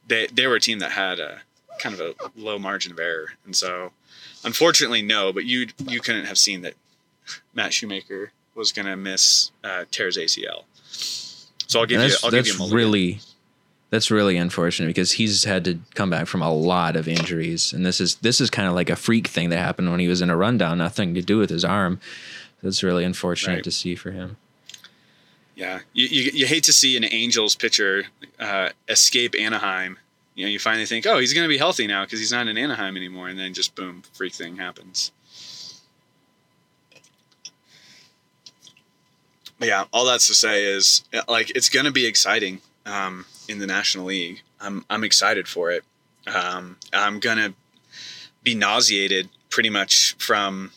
they 0.08 0.28
they 0.28 0.48
were 0.48 0.56
a 0.56 0.62
team 0.62 0.80
that 0.80 0.92
had 0.92 1.20
a 1.20 1.42
kind 1.80 1.94
of 1.94 2.02
a 2.02 2.14
low 2.36 2.58
margin 2.60 2.92
of 2.92 3.00
error, 3.00 3.34
and 3.46 3.56
so 3.56 3.92
unfortunately, 4.44 5.02
no. 5.02 5.34
But 5.34 5.46
you 5.46 5.68
you 5.88 6.00
couldn't 6.00 6.26
have 6.26 6.38
seen 6.38 6.62
that 6.62 6.74
Matt 7.54 7.74
Shoemaker 7.74 8.32
was 8.54 8.72
going 8.72 8.86
to 8.86 8.96
miss 8.96 9.52
uh, 9.64 9.86
tears 9.92 10.18
ACL. 10.18 10.64
So 11.68 11.80
I'll 11.80 11.86
give 11.86 12.02
you 12.02 12.16
I'll 12.24 12.32
give 12.32 12.48
you 12.48 12.64
a 12.64 12.70
really 12.70 13.20
that's 13.90 14.12
really 14.12 14.38
unfortunate 14.38 14.88
because 14.88 15.14
he's 15.14 15.44
had 15.44 15.64
to 15.66 15.80
come 15.94 16.10
back 16.10 16.28
from 16.28 16.42
a 16.42 16.52
lot 16.52 16.96
of 16.96 17.08
injuries, 17.08 17.72
and 17.74 17.86
this 17.86 18.02
is 18.02 18.16
this 18.16 18.42
is 18.42 18.50
kind 18.50 18.68
of 18.68 18.74
like 18.74 18.90
a 18.90 18.96
freak 18.96 19.28
thing 19.28 19.50
that 19.50 19.58
happened 19.58 19.92
when 19.92 20.00
he 20.00 20.08
was 20.08 20.22
in 20.22 20.30
a 20.30 20.36
rundown, 20.36 20.78
nothing 20.78 21.14
to 21.14 21.22
do 21.22 21.38
with 21.38 21.50
his 21.50 21.64
arm. 21.64 22.00
That's 22.64 22.84
really 22.84 23.04
unfortunate 23.04 23.56
right. 23.56 23.64
to 23.64 23.72
see 23.72 23.96
for 23.96 24.12
him. 24.12 24.38
Yeah, 25.56 25.80
you, 25.94 26.08
you, 26.08 26.32
you 26.34 26.46
hate 26.48 26.64
to 26.64 26.74
see 26.74 26.98
an 26.98 27.06
Angels 27.06 27.56
pitcher 27.56 28.06
uh, 28.40 28.70
escape 28.90 29.36
Anaheim. 29.40 29.98
You 30.36 30.46
know, 30.46 30.50
you 30.50 30.60
finally 30.60 30.86
think, 30.86 31.06
oh, 31.08 31.18
he's 31.18 31.34
going 31.34 31.46
to 31.46 31.50
be 31.50 31.58
healthy 31.58 31.88
now 31.88 32.04
because 32.04 32.20
he's 32.20 32.32
not 32.32 32.48
in 32.48 32.58
Anaheim 32.58 32.98
anymore, 32.98 33.30
and 33.30 33.40
then 33.40 33.54
just 33.54 33.74
boom, 33.74 34.04
freak 34.14 34.34
thing 34.34 34.58
happens. 34.58 35.12
But 39.58 39.70
yeah, 39.70 39.86
all 39.94 40.06
that's 40.06 40.28
to 40.28 40.34
say 40.34 40.66
is 40.66 41.06
like 41.28 41.52
it's 41.56 41.70
going 41.70 41.86
to 41.86 41.92
be 41.92 42.06
exciting 42.06 42.60
um, 42.86 43.26
in 43.48 43.60
the 43.60 43.68
National 43.68 44.06
League. 44.06 44.42
I'm 44.60 44.86
I'm 44.90 45.04
excited 45.04 45.48
for 45.48 45.72
it. 45.72 45.84
Um, 46.28 46.78
I'm 46.92 47.20
gonna 47.20 47.54
be 48.44 48.56
nauseated 48.56 49.30
pretty 49.50 49.70
much 49.70 50.16
from 50.18 50.72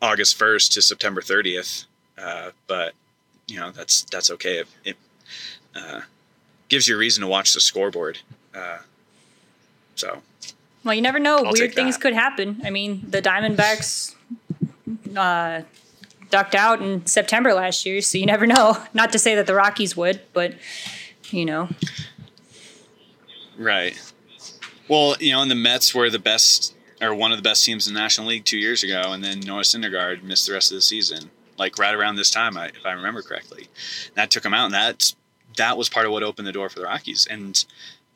August 0.00 0.38
1st 0.38 0.72
to 0.72 0.82
September 0.82 1.20
30th, 1.20 1.84
uh, 2.16 2.50
but 2.66 2.94
you 3.46 3.58
know 3.60 3.70
that's 3.70 4.02
that's 4.02 4.30
okay. 4.32 4.58
It, 4.58 4.66
it 4.84 4.96
uh, 5.76 6.00
gives 6.68 6.88
you 6.88 6.96
a 6.96 6.98
reason 6.98 7.22
to 7.22 7.28
watch 7.28 7.54
the 7.54 7.60
scoreboard. 7.60 8.18
Uh, 8.58 8.78
so, 9.94 10.22
well, 10.84 10.94
you 10.94 11.02
never 11.02 11.18
know. 11.18 11.38
I'll 11.38 11.52
Weird 11.52 11.74
things 11.74 11.96
could 11.96 12.14
happen. 12.14 12.60
I 12.64 12.70
mean, 12.70 13.04
the 13.08 13.20
Diamondbacks 13.22 14.14
uh, 15.16 15.62
ducked 16.30 16.54
out 16.54 16.82
in 16.82 17.06
September 17.06 17.54
last 17.54 17.84
year, 17.86 18.00
so 18.00 18.18
you 18.18 18.26
never 18.26 18.46
know. 18.46 18.82
Not 18.94 19.12
to 19.12 19.18
say 19.18 19.34
that 19.34 19.46
the 19.46 19.54
Rockies 19.54 19.96
would, 19.96 20.20
but 20.32 20.54
you 21.30 21.44
know. 21.44 21.68
Right. 23.58 23.98
Well, 24.88 25.16
you 25.20 25.32
know, 25.32 25.42
and 25.42 25.50
the 25.50 25.56
Mets 25.56 25.94
were 25.94 26.10
the 26.10 26.18
best 26.18 26.74
or 27.00 27.14
one 27.14 27.30
of 27.30 27.38
the 27.38 27.42
best 27.42 27.64
teams 27.64 27.86
in 27.86 27.94
the 27.94 28.00
National 28.00 28.26
League 28.26 28.44
two 28.44 28.58
years 28.58 28.82
ago, 28.82 29.12
and 29.12 29.22
then 29.22 29.40
Noah 29.40 29.62
Syndergaard 29.62 30.22
missed 30.22 30.46
the 30.46 30.52
rest 30.52 30.70
of 30.72 30.76
the 30.76 30.82
season 30.82 31.30
like 31.58 31.78
right 31.78 31.94
around 31.94 32.16
this 32.16 32.30
time, 32.30 32.56
if 32.56 32.86
I 32.86 32.92
remember 32.92 33.22
correctly. 33.22 33.68
And 34.06 34.14
that 34.14 34.30
took 34.30 34.44
him 34.44 34.54
out, 34.54 34.66
and 34.66 34.74
that 34.74 35.12
that 35.56 35.76
was 35.76 35.88
part 35.88 36.06
of 36.06 36.12
what 36.12 36.22
opened 36.22 36.46
the 36.46 36.52
door 36.52 36.68
for 36.68 36.78
the 36.78 36.84
Rockies. 36.84 37.26
And 37.28 37.64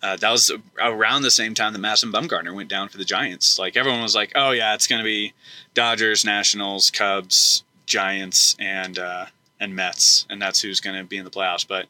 uh, 0.02 0.16
that 0.16 0.30
was 0.30 0.50
around 0.80 1.22
the 1.22 1.30
same 1.30 1.54
time 1.54 1.72
that 1.72 1.78
Madison 1.78 2.12
Bumgarner 2.12 2.54
went 2.54 2.68
down 2.68 2.88
for 2.88 2.98
the 2.98 3.04
Giants. 3.04 3.58
Like 3.58 3.76
everyone 3.76 4.02
was 4.02 4.14
like, 4.14 4.32
"Oh 4.34 4.50
yeah, 4.50 4.74
it's 4.74 4.86
going 4.86 5.00
to 5.00 5.04
be 5.04 5.32
Dodgers, 5.74 6.24
Nationals, 6.24 6.90
Cubs, 6.90 7.64
Giants, 7.86 8.56
and 8.58 8.98
uh, 8.98 9.26
and 9.60 9.74
Mets, 9.74 10.26
and 10.28 10.40
that's 10.40 10.60
who's 10.60 10.80
going 10.80 10.96
to 10.96 11.04
be 11.04 11.16
in 11.16 11.24
the 11.24 11.30
playoffs." 11.30 11.66
But 11.66 11.86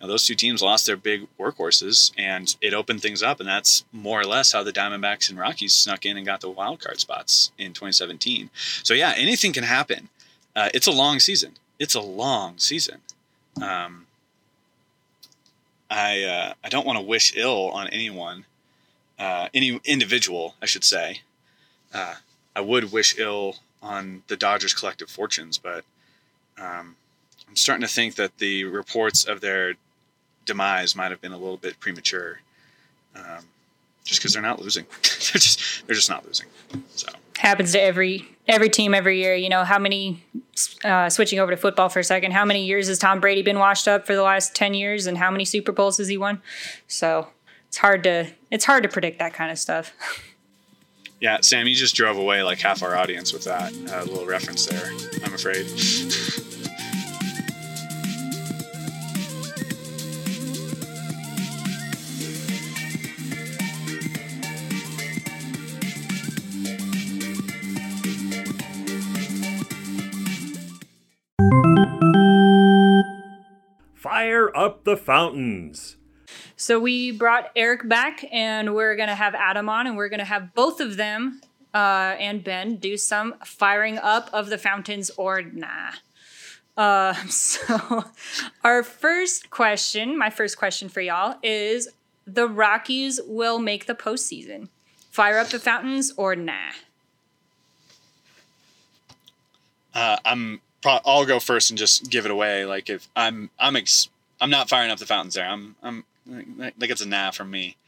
you 0.00 0.06
know, 0.06 0.08
those 0.08 0.26
two 0.26 0.34
teams 0.34 0.62
lost 0.62 0.86
their 0.86 0.96
big 0.96 1.26
workhorses, 1.38 2.12
and 2.18 2.54
it 2.60 2.74
opened 2.74 3.02
things 3.02 3.22
up, 3.22 3.40
and 3.40 3.48
that's 3.48 3.84
more 3.92 4.20
or 4.20 4.26
less 4.26 4.52
how 4.52 4.62
the 4.62 4.72
Diamondbacks 4.72 5.30
and 5.30 5.38
Rockies 5.38 5.74
snuck 5.74 6.04
in 6.04 6.16
and 6.16 6.26
got 6.26 6.40
the 6.40 6.50
wild 6.50 6.80
card 6.80 7.00
spots 7.00 7.52
in 7.58 7.72
2017. 7.72 8.50
So 8.82 8.94
yeah, 8.94 9.14
anything 9.16 9.52
can 9.52 9.64
happen 9.64 10.08
uh, 10.56 10.68
it's 10.72 10.86
a 10.86 10.92
long 10.92 11.20
season. 11.20 11.52
It's 11.78 11.94
a 11.94 12.00
long 12.00 12.58
season. 12.58 13.00
Um, 13.60 14.03
I 15.90 16.22
uh, 16.24 16.54
I 16.62 16.68
don't 16.68 16.86
want 16.86 16.98
to 16.98 17.04
wish 17.04 17.36
ill 17.36 17.70
on 17.70 17.88
anyone, 17.88 18.46
uh, 19.18 19.48
any 19.54 19.80
individual, 19.84 20.54
I 20.62 20.66
should 20.66 20.84
say. 20.84 21.20
Uh, 21.92 22.14
I 22.56 22.60
would 22.60 22.92
wish 22.92 23.18
ill 23.18 23.56
on 23.82 24.22
the 24.28 24.36
Dodgers' 24.36 24.74
collective 24.74 25.10
fortunes, 25.10 25.58
but 25.58 25.84
um, 26.58 26.96
I'm 27.48 27.56
starting 27.56 27.86
to 27.86 27.92
think 27.92 28.14
that 28.16 28.38
the 28.38 28.64
reports 28.64 29.24
of 29.24 29.40
their 29.40 29.74
demise 30.44 30.96
might 30.96 31.10
have 31.10 31.20
been 31.20 31.32
a 31.32 31.38
little 31.38 31.56
bit 31.56 31.78
premature, 31.80 32.40
um, 33.14 33.44
just 34.04 34.20
because 34.20 34.32
they're 34.32 34.42
not 34.42 34.60
losing. 34.60 34.86
they're 35.02 35.40
just 35.40 35.86
they're 35.86 35.96
just 35.96 36.10
not 36.10 36.26
losing. 36.26 36.46
So 36.94 37.08
happens 37.38 37.72
to 37.72 37.80
every 37.80 38.28
every 38.46 38.68
team 38.68 38.94
every 38.94 39.20
year. 39.20 39.34
You 39.34 39.48
know, 39.48 39.64
how 39.64 39.78
many 39.78 40.22
uh, 40.84 41.08
switching 41.10 41.38
over 41.38 41.50
to 41.50 41.56
football 41.56 41.88
for 41.88 42.00
a 42.00 42.04
second? 42.04 42.32
How 42.32 42.44
many 42.44 42.64
years 42.66 42.88
has 42.88 42.98
Tom 42.98 43.20
Brady 43.20 43.42
been 43.42 43.58
washed 43.58 43.88
up 43.88 44.06
for 44.06 44.14
the 44.14 44.22
last 44.22 44.54
ten 44.54 44.74
years, 44.74 45.06
and 45.06 45.18
how 45.18 45.30
many 45.30 45.44
Super 45.44 45.72
Bowls 45.72 45.98
has 45.98 46.08
he 46.08 46.18
won? 46.18 46.42
So 46.86 47.28
it's 47.68 47.78
hard 47.78 48.04
to 48.04 48.28
it's 48.50 48.64
hard 48.64 48.82
to 48.82 48.88
predict 48.88 49.18
that 49.18 49.34
kind 49.34 49.50
of 49.50 49.58
stuff. 49.58 49.92
Yeah, 51.20 51.38
Sam, 51.40 51.66
you 51.66 51.74
just 51.74 51.94
drove 51.94 52.18
away 52.18 52.42
like 52.42 52.58
half 52.58 52.82
our 52.82 52.96
audience 52.96 53.32
with 53.32 53.44
that 53.44 53.72
uh, 53.72 54.04
little 54.04 54.26
reference 54.26 54.66
there. 54.66 54.92
I'm 55.24 55.32
afraid. 55.32 55.64
Fire 74.14 74.56
up 74.56 74.84
the 74.84 74.96
fountains. 74.96 75.96
So 76.54 76.78
we 76.78 77.10
brought 77.10 77.50
Eric 77.56 77.88
back, 77.88 78.24
and 78.30 78.72
we're 78.72 78.94
gonna 78.94 79.16
have 79.16 79.34
Adam 79.34 79.68
on, 79.68 79.88
and 79.88 79.96
we're 79.96 80.08
gonna 80.08 80.24
have 80.24 80.54
both 80.54 80.78
of 80.78 80.96
them 80.96 81.40
uh, 81.74 82.14
and 82.20 82.44
Ben 82.44 82.76
do 82.76 82.96
some 82.96 83.34
firing 83.44 83.98
up 83.98 84.30
of 84.32 84.50
the 84.50 84.56
fountains 84.56 85.10
or 85.16 85.42
nah. 85.42 85.94
Uh, 86.76 87.14
so 87.28 88.04
our 88.62 88.84
first 88.84 89.50
question, 89.50 90.16
my 90.16 90.30
first 90.30 90.58
question 90.58 90.88
for 90.88 91.00
y'all 91.00 91.34
is: 91.42 91.88
the 92.24 92.46
Rockies 92.46 93.20
will 93.26 93.58
make 93.58 93.86
the 93.86 93.96
postseason. 93.96 94.68
Fire 95.10 95.38
up 95.38 95.48
the 95.48 95.58
fountains 95.58 96.12
or 96.16 96.36
nah? 96.36 96.70
Uh, 99.92 100.18
I'm. 100.24 100.60
Pro- 100.84 101.00
I'll 101.06 101.24
go 101.24 101.40
first 101.40 101.70
and 101.70 101.78
just 101.78 102.10
give 102.10 102.26
it 102.26 102.30
away. 102.30 102.66
Like 102.66 102.90
if 102.90 103.08
I'm, 103.16 103.48
I'm 103.58 103.74
ex- 103.74 104.10
I'm 104.38 104.50
not 104.50 104.68
firing 104.68 104.90
up 104.90 104.98
the 104.98 105.06
fountains 105.06 105.32
there. 105.32 105.48
I'm 105.48 105.76
I'm 105.82 106.04
like 106.26 106.74
it's 106.78 107.00
a 107.00 107.08
nah 107.08 107.30
from 107.30 107.50
me. 107.50 107.78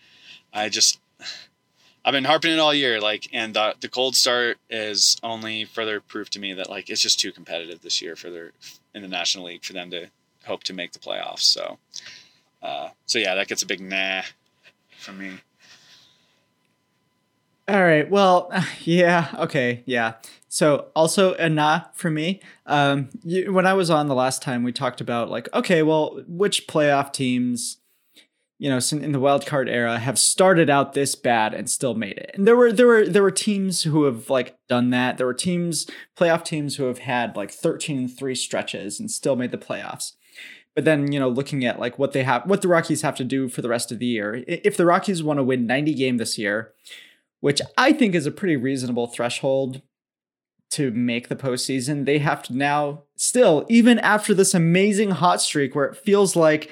I 0.51 0.71
just 0.71 0.99
I've 2.07 2.13
been 2.13 2.25
harping 2.25 2.53
it 2.53 2.59
all 2.59 2.73
year, 2.73 2.99
like, 2.99 3.29
and 3.35 3.53
the, 3.53 3.75
the 3.81 3.89
cold 3.91 4.17
start 4.17 4.57
is 4.71 5.19
only 5.23 5.67
further 5.67 6.01
proof 6.01 6.31
to 6.31 6.39
me 6.39 6.55
that 6.55 6.71
like 6.71 6.89
it's 6.89 7.03
just 7.03 7.21
too 7.21 7.33
competitive 7.33 7.83
this 7.83 8.01
year 8.01 8.17
for 8.17 8.31
their 8.31 8.53
in 8.95 9.03
the 9.03 9.09
National 9.09 9.45
League 9.45 9.63
for 9.63 9.75
them 9.75 9.91
to 9.91 10.07
hope 10.47 10.65
to 10.65 10.73
make 10.73 10.93
the 10.93 10.99
playoffs. 10.99 11.41
So, 11.41 11.77
uh, 12.63 12.89
so 13.05 13.19
yeah, 13.19 13.35
that 13.35 13.49
gets 13.49 13.63
a 13.63 13.67
big 13.67 13.83
nah 13.83 14.23
from 14.99 15.19
me. 15.19 15.33
All 17.69 17.83
right. 17.83 18.09
Well, 18.09 18.51
yeah. 18.85 19.35
Okay. 19.41 19.83
Yeah. 19.85 20.15
So 20.57 20.87
also 20.97 21.35
a 21.35 21.51
nah 21.51 21.83
for 21.93 22.09
me. 22.09 22.41
Um, 22.65 23.11
you, 23.23 23.53
when 23.53 23.67
I 23.67 23.75
was 23.75 23.91
on 23.91 24.09
the 24.09 24.15
last 24.15 24.41
time, 24.41 24.63
we 24.63 24.73
talked 24.73 25.03
about 25.03 25.29
like, 25.29 25.53
okay, 25.53 25.83
well, 25.83 26.23
which 26.27 26.67
playoff 26.67 27.13
teams, 27.13 27.77
you 28.59 28.71
know, 28.71 28.81
in 28.91 29.13
the 29.13 29.21
wild 29.21 29.45
card 29.45 29.69
era 29.69 29.99
have 29.99 30.19
started 30.19 30.71
out 30.71 30.95
this 30.95 31.15
bad 31.15 31.53
and 31.53 31.69
still 31.69 31.95
made 31.95 32.17
it. 32.17 32.31
And 32.33 32.47
there 32.47 32.57
were 32.57 32.73
there 32.73 32.87
were 32.87 33.07
there 33.07 33.23
were 33.23 33.31
teams 33.31 33.83
who 33.83 34.05
have 34.05 34.31
like 34.31 34.57
done 34.67 34.89
that. 34.89 35.19
There 35.19 35.27
were 35.27 35.35
teams, 35.35 35.91
playoff 36.19 36.43
teams 36.43 36.77
who 36.77 36.85
have 36.85 37.01
had 37.01 37.37
like 37.37 37.51
13 37.51 37.99
and 37.99 38.19
3 38.19 38.35
stretches 38.35 38.99
and 38.99 39.11
still 39.11 39.37
made 39.37 39.51
the 39.51 39.59
playoffs. 39.59 40.15
But 40.75 40.87
then, 40.87 41.13
you 41.13 41.21
know, 41.21 41.29
looking 41.29 41.67
at 41.67 41.79
like 41.79 41.99
what 41.99 42.13
they 42.13 42.23
have 42.23 42.47
what 42.47 42.63
the 42.63 42.69
Rockies 42.69 43.03
have 43.03 43.17
to 43.17 43.25
do 43.25 43.51
for 43.51 43.61
the 43.61 43.69
rest 43.69 43.93
of 43.93 43.99
the 43.99 44.07
year. 44.07 44.43
If 44.49 44.79
the 44.79 44.87
Rockies 44.87 45.23
want 45.23 45.39
to 45.39 45.45
win 45.45 45.67
90 45.67 45.93
game 45.93 46.17
this 46.17 46.39
year, 46.39 46.73
which 47.41 47.61
I 47.77 47.93
think 47.93 48.15
is 48.15 48.25
a 48.25 48.31
pretty 48.31 48.57
reasonable 48.57 49.07
threshold 49.07 49.83
to 50.71 50.91
make 50.91 51.29
the 51.29 51.37
postseason. 51.37 52.05
They 52.05 52.19
have 52.19 52.43
to 52.45 52.57
now 52.57 53.05
still, 53.17 53.65
even 53.69 53.99
after 54.01 54.35
this 54.35 54.55
amazing 54.55 55.11
hot 55.11 55.41
streak 55.41 55.75
where 55.75 55.87
it 55.87 55.97
feels 55.97 56.37
like 56.37 56.71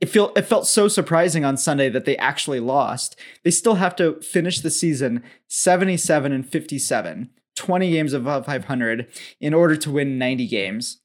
it 0.00 0.06
feel 0.06 0.32
it 0.36 0.42
felt 0.42 0.66
so 0.66 0.88
surprising 0.88 1.44
on 1.44 1.56
Sunday 1.56 1.88
that 1.88 2.04
they 2.04 2.16
actually 2.18 2.60
lost. 2.60 3.16
They 3.44 3.50
still 3.50 3.76
have 3.76 3.96
to 3.96 4.20
finish 4.20 4.60
the 4.60 4.70
season 4.70 5.22
77 5.48 6.32
and 6.32 6.46
57, 6.46 7.30
20 7.54 7.90
games 7.90 8.12
above 8.12 8.46
500 8.46 9.08
in 9.40 9.54
order 9.54 9.76
to 9.76 9.90
win 9.90 10.18
90 10.18 10.46
games. 10.48 11.00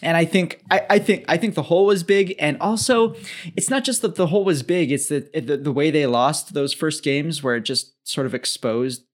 And 0.00 0.16
I 0.16 0.24
think 0.24 0.60
I, 0.70 0.84
I 0.90 0.98
think 0.98 1.24
I 1.28 1.36
think 1.36 1.54
the 1.54 1.62
hole 1.62 1.86
was 1.86 2.02
big, 2.02 2.34
and 2.38 2.56
also 2.60 3.14
it's 3.54 3.70
not 3.70 3.84
just 3.84 4.02
that 4.02 4.16
the 4.16 4.26
hole 4.28 4.44
was 4.44 4.64
big; 4.64 4.90
it's 4.90 5.08
that 5.08 5.32
the, 5.32 5.56
the 5.56 5.72
way 5.72 5.90
they 5.90 6.06
lost 6.06 6.54
those 6.54 6.72
first 6.72 7.04
games, 7.04 7.42
where 7.42 7.56
it 7.56 7.60
just 7.60 7.92
sort 8.08 8.26
of 8.26 8.34
exposed 8.34 9.04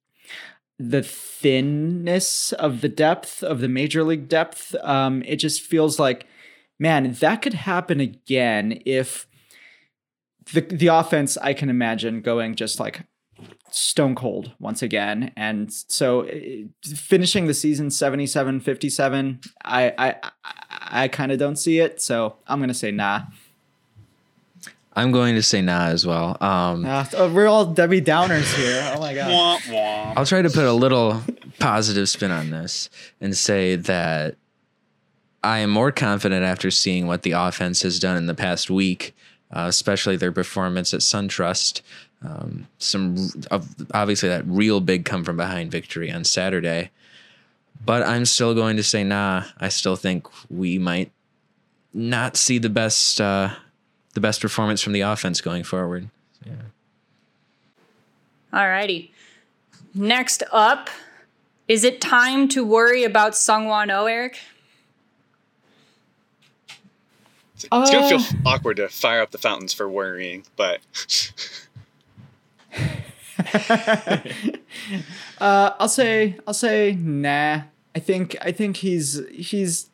the 0.78 1.02
thinness 1.02 2.52
of 2.52 2.80
the 2.80 2.88
depth 2.88 3.42
of 3.42 3.60
the 3.60 3.68
major 3.68 4.04
league 4.04 4.28
depth. 4.28 4.74
Um, 4.82 5.22
it 5.26 5.36
just 5.36 5.60
feels 5.60 5.98
like, 5.98 6.26
man, 6.78 7.12
that 7.14 7.42
could 7.42 7.54
happen 7.54 8.00
again 8.00 8.80
if 8.86 9.26
the 10.52 10.60
the 10.60 10.86
offense 10.88 11.36
I 11.38 11.52
can 11.52 11.68
imagine 11.68 12.20
going 12.20 12.54
just 12.54 12.80
like 12.80 13.02
stone 13.70 14.14
cold 14.14 14.52
once 14.58 14.82
again 14.82 15.30
and 15.36 15.72
so 15.72 16.26
uh, 16.26 16.36
finishing 16.82 17.46
the 17.46 17.54
season 17.54 17.90
77 17.90 18.60
57 18.60 19.40
I 19.64 19.90
I 19.96 20.14
I, 20.22 20.30
I 21.04 21.08
kind 21.08 21.30
of 21.30 21.38
don't 21.38 21.56
see 21.56 21.78
it 21.78 22.00
so 22.00 22.36
I'm 22.46 22.58
to 22.68 22.74
say 22.74 22.90
nah. 22.90 23.22
I'm 24.98 25.12
going 25.12 25.36
to 25.36 25.44
say 25.44 25.62
nah 25.62 25.86
as 25.86 26.04
well. 26.04 26.36
Um, 26.40 26.84
uh, 26.84 27.04
we're 27.32 27.46
all 27.46 27.66
Debbie 27.66 28.02
Downers 28.02 28.52
here. 28.56 28.92
Oh 28.96 28.98
my 28.98 29.14
god. 29.14 29.30
Wah, 29.30 29.72
wah. 29.72 30.14
I'll 30.16 30.26
try 30.26 30.42
to 30.42 30.50
put 30.50 30.64
a 30.64 30.72
little 30.72 31.22
positive 31.60 32.08
spin 32.08 32.32
on 32.32 32.50
this 32.50 32.90
and 33.20 33.36
say 33.36 33.76
that 33.76 34.34
I 35.44 35.58
am 35.58 35.70
more 35.70 35.92
confident 35.92 36.44
after 36.44 36.72
seeing 36.72 37.06
what 37.06 37.22
the 37.22 37.30
offense 37.30 37.82
has 37.82 38.00
done 38.00 38.16
in 38.16 38.26
the 38.26 38.34
past 38.34 38.70
week, 38.70 39.14
uh, 39.52 39.66
especially 39.68 40.16
their 40.16 40.32
performance 40.32 40.92
at 40.92 41.00
SunTrust. 41.00 41.80
Um, 42.20 42.66
some 42.78 43.30
obviously 43.94 44.28
that 44.30 44.44
real 44.46 44.80
big 44.80 45.04
come 45.04 45.22
from 45.22 45.36
behind 45.36 45.70
victory 45.70 46.10
on 46.10 46.24
Saturday, 46.24 46.90
but 47.84 48.02
I'm 48.02 48.24
still 48.24 48.52
going 48.52 48.76
to 48.78 48.82
say 48.82 49.04
nah. 49.04 49.44
I 49.60 49.68
still 49.68 49.94
think 49.94 50.26
we 50.50 50.76
might 50.76 51.12
not 51.94 52.36
see 52.36 52.58
the 52.58 52.68
best 52.68 53.20
uh, 53.20 53.50
the 54.14 54.20
best 54.20 54.40
performance 54.40 54.82
from 54.82 54.92
the 54.92 55.00
offense 55.00 55.40
going 55.40 55.64
forward. 55.64 56.08
Yeah. 56.44 56.52
All 58.52 58.68
righty. 58.68 59.12
Next 59.94 60.42
up, 60.52 60.90
is 61.66 61.84
it 61.84 62.00
time 62.00 62.48
to 62.48 62.64
worry 62.64 63.04
about 63.04 63.32
Seung-hwan 63.32 63.90
Oh, 63.90 64.06
Eric? 64.06 64.38
It's 67.56 67.66
gonna 67.68 68.08
feel 68.08 68.20
uh. 68.20 68.54
awkward 68.54 68.76
to 68.76 68.88
fire 68.88 69.20
up 69.20 69.32
the 69.32 69.38
fountains 69.38 69.72
for 69.72 69.88
worrying, 69.88 70.44
but 70.56 70.80
uh, 75.40 75.72
I'll 75.78 75.88
say 75.88 76.36
I'll 76.46 76.54
say 76.54 76.92
nah. 76.98 77.62
I 77.96 77.98
think 77.98 78.36
I 78.40 78.52
think 78.52 78.76
he's 78.76 79.20
he's 79.30 79.90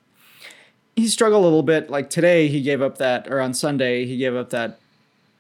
he 0.97 1.09
struggled 1.09 1.43
a 1.43 1.45
little 1.45 1.63
bit. 1.63 1.91
Like 1.91 2.11
today, 2.11 2.49
he 2.49 2.63
gave 2.63 2.81
up 2.81 2.99
that, 2.99 3.29
or 3.29 3.41
on 3.41 3.55
Sunday, 3.55 4.07
he 4.07 4.17
gave 4.17 4.35
up 4.35 4.51
that 4.51 4.79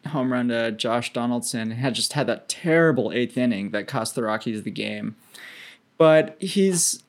home 0.08 0.32
run 0.32 0.48
to 0.48 0.72
Josh 0.72 1.12
Donaldson. 1.12 1.70
Had 1.72 1.94
just 1.94 2.12
had 2.14 2.26
that 2.26 2.48
terrible 2.48 3.12
eighth 3.12 3.36
inning 3.36 3.70
that 3.70 3.86
cost 3.86 4.14
the 4.14 4.22
Rockies 4.22 4.62
the 4.62 4.70
game. 4.70 5.16
But 5.96 6.36
he's, 6.40 7.02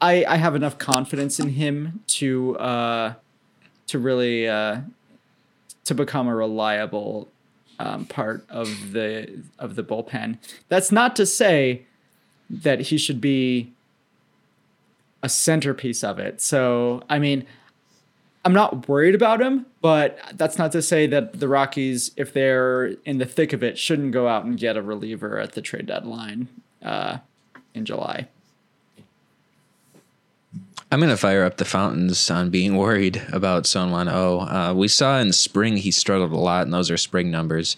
I 0.00 0.24
I 0.26 0.36
have 0.36 0.54
enough 0.54 0.78
confidence 0.78 1.40
in 1.40 1.50
him 1.50 2.04
to 2.08 2.58
uh, 2.58 3.14
to 3.86 3.98
really 3.98 4.46
uh, 4.46 4.80
to 5.84 5.94
become 5.94 6.28
a 6.28 6.34
reliable 6.34 7.28
um, 7.78 8.04
part 8.04 8.44
of 8.48 8.92
the 8.92 9.42
of 9.58 9.76
the 9.76 9.82
bullpen. 9.82 10.38
That's 10.68 10.92
not 10.92 11.16
to 11.16 11.26
say 11.26 11.86
that 12.50 12.80
he 12.80 12.98
should 12.98 13.20
be 13.20 13.72
a 15.22 15.28
centerpiece 15.28 16.04
of 16.04 16.18
it. 16.18 16.40
So 16.40 17.02
I 17.08 17.18
mean, 17.18 17.46
I'm 18.48 18.54
not 18.54 18.88
worried 18.88 19.14
about 19.14 19.42
him, 19.42 19.66
but 19.82 20.18
that's 20.32 20.56
not 20.56 20.72
to 20.72 20.80
say 20.80 21.06
that 21.08 21.38
the 21.38 21.48
Rockies, 21.48 22.12
if 22.16 22.32
they're 22.32 22.94
in 23.04 23.18
the 23.18 23.26
thick 23.26 23.52
of 23.52 23.62
it, 23.62 23.76
shouldn't 23.76 24.12
go 24.12 24.26
out 24.26 24.46
and 24.46 24.58
get 24.58 24.74
a 24.74 24.80
reliever 24.80 25.38
at 25.38 25.52
the 25.52 25.60
trade 25.60 25.84
deadline 25.84 26.48
uh, 26.82 27.18
in 27.74 27.84
July. 27.84 28.26
I'm 30.90 30.98
going 30.98 31.10
to 31.10 31.18
fire 31.18 31.44
up 31.44 31.58
the 31.58 31.66
fountains 31.66 32.30
on 32.30 32.48
being 32.48 32.78
worried 32.78 33.22
about 33.34 33.64
Seung-hwan 33.64 34.08
Oh. 34.08 34.40
Uh, 34.40 34.72
we 34.74 34.88
saw 34.88 35.18
in 35.18 35.34
spring 35.34 35.76
he 35.76 35.90
struggled 35.90 36.32
a 36.32 36.38
lot, 36.38 36.62
and 36.62 36.72
those 36.72 36.90
are 36.90 36.96
spring 36.96 37.30
numbers. 37.30 37.76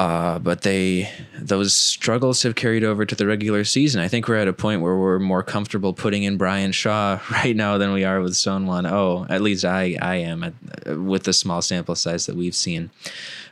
Uh, 0.00 0.38
but 0.38 0.62
they 0.62 1.12
those 1.38 1.74
struggles 1.74 2.42
have 2.42 2.54
carried 2.54 2.82
over 2.82 3.04
to 3.04 3.14
the 3.14 3.26
regular 3.26 3.64
season. 3.64 4.00
I 4.00 4.08
think 4.08 4.28
we're 4.28 4.36
at 4.36 4.48
a 4.48 4.52
point 4.54 4.80
where 4.80 4.96
we're 4.96 5.18
more 5.18 5.42
comfortable 5.42 5.92
putting 5.92 6.22
in 6.22 6.38
Bryan 6.38 6.72
Shaw 6.72 7.20
right 7.30 7.54
now 7.54 7.76
than 7.76 7.92
we 7.92 8.02
are 8.02 8.22
with 8.22 8.32
Seung-hwan 8.32 8.86
Oh. 8.86 9.26
At 9.28 9.42
least 9.42 9.62
I 9.62 9.98
I 10.00 10.14
am 10.16 10.42
at, 10.42 10.54
with 10.96 11.24
the 11.24 11.34
small 11.34 11.60
sample 11.60 11.94
size 11.94 12.24
that 12.24 12.34
we've 12.34 12.54
seen. 12.54 12.88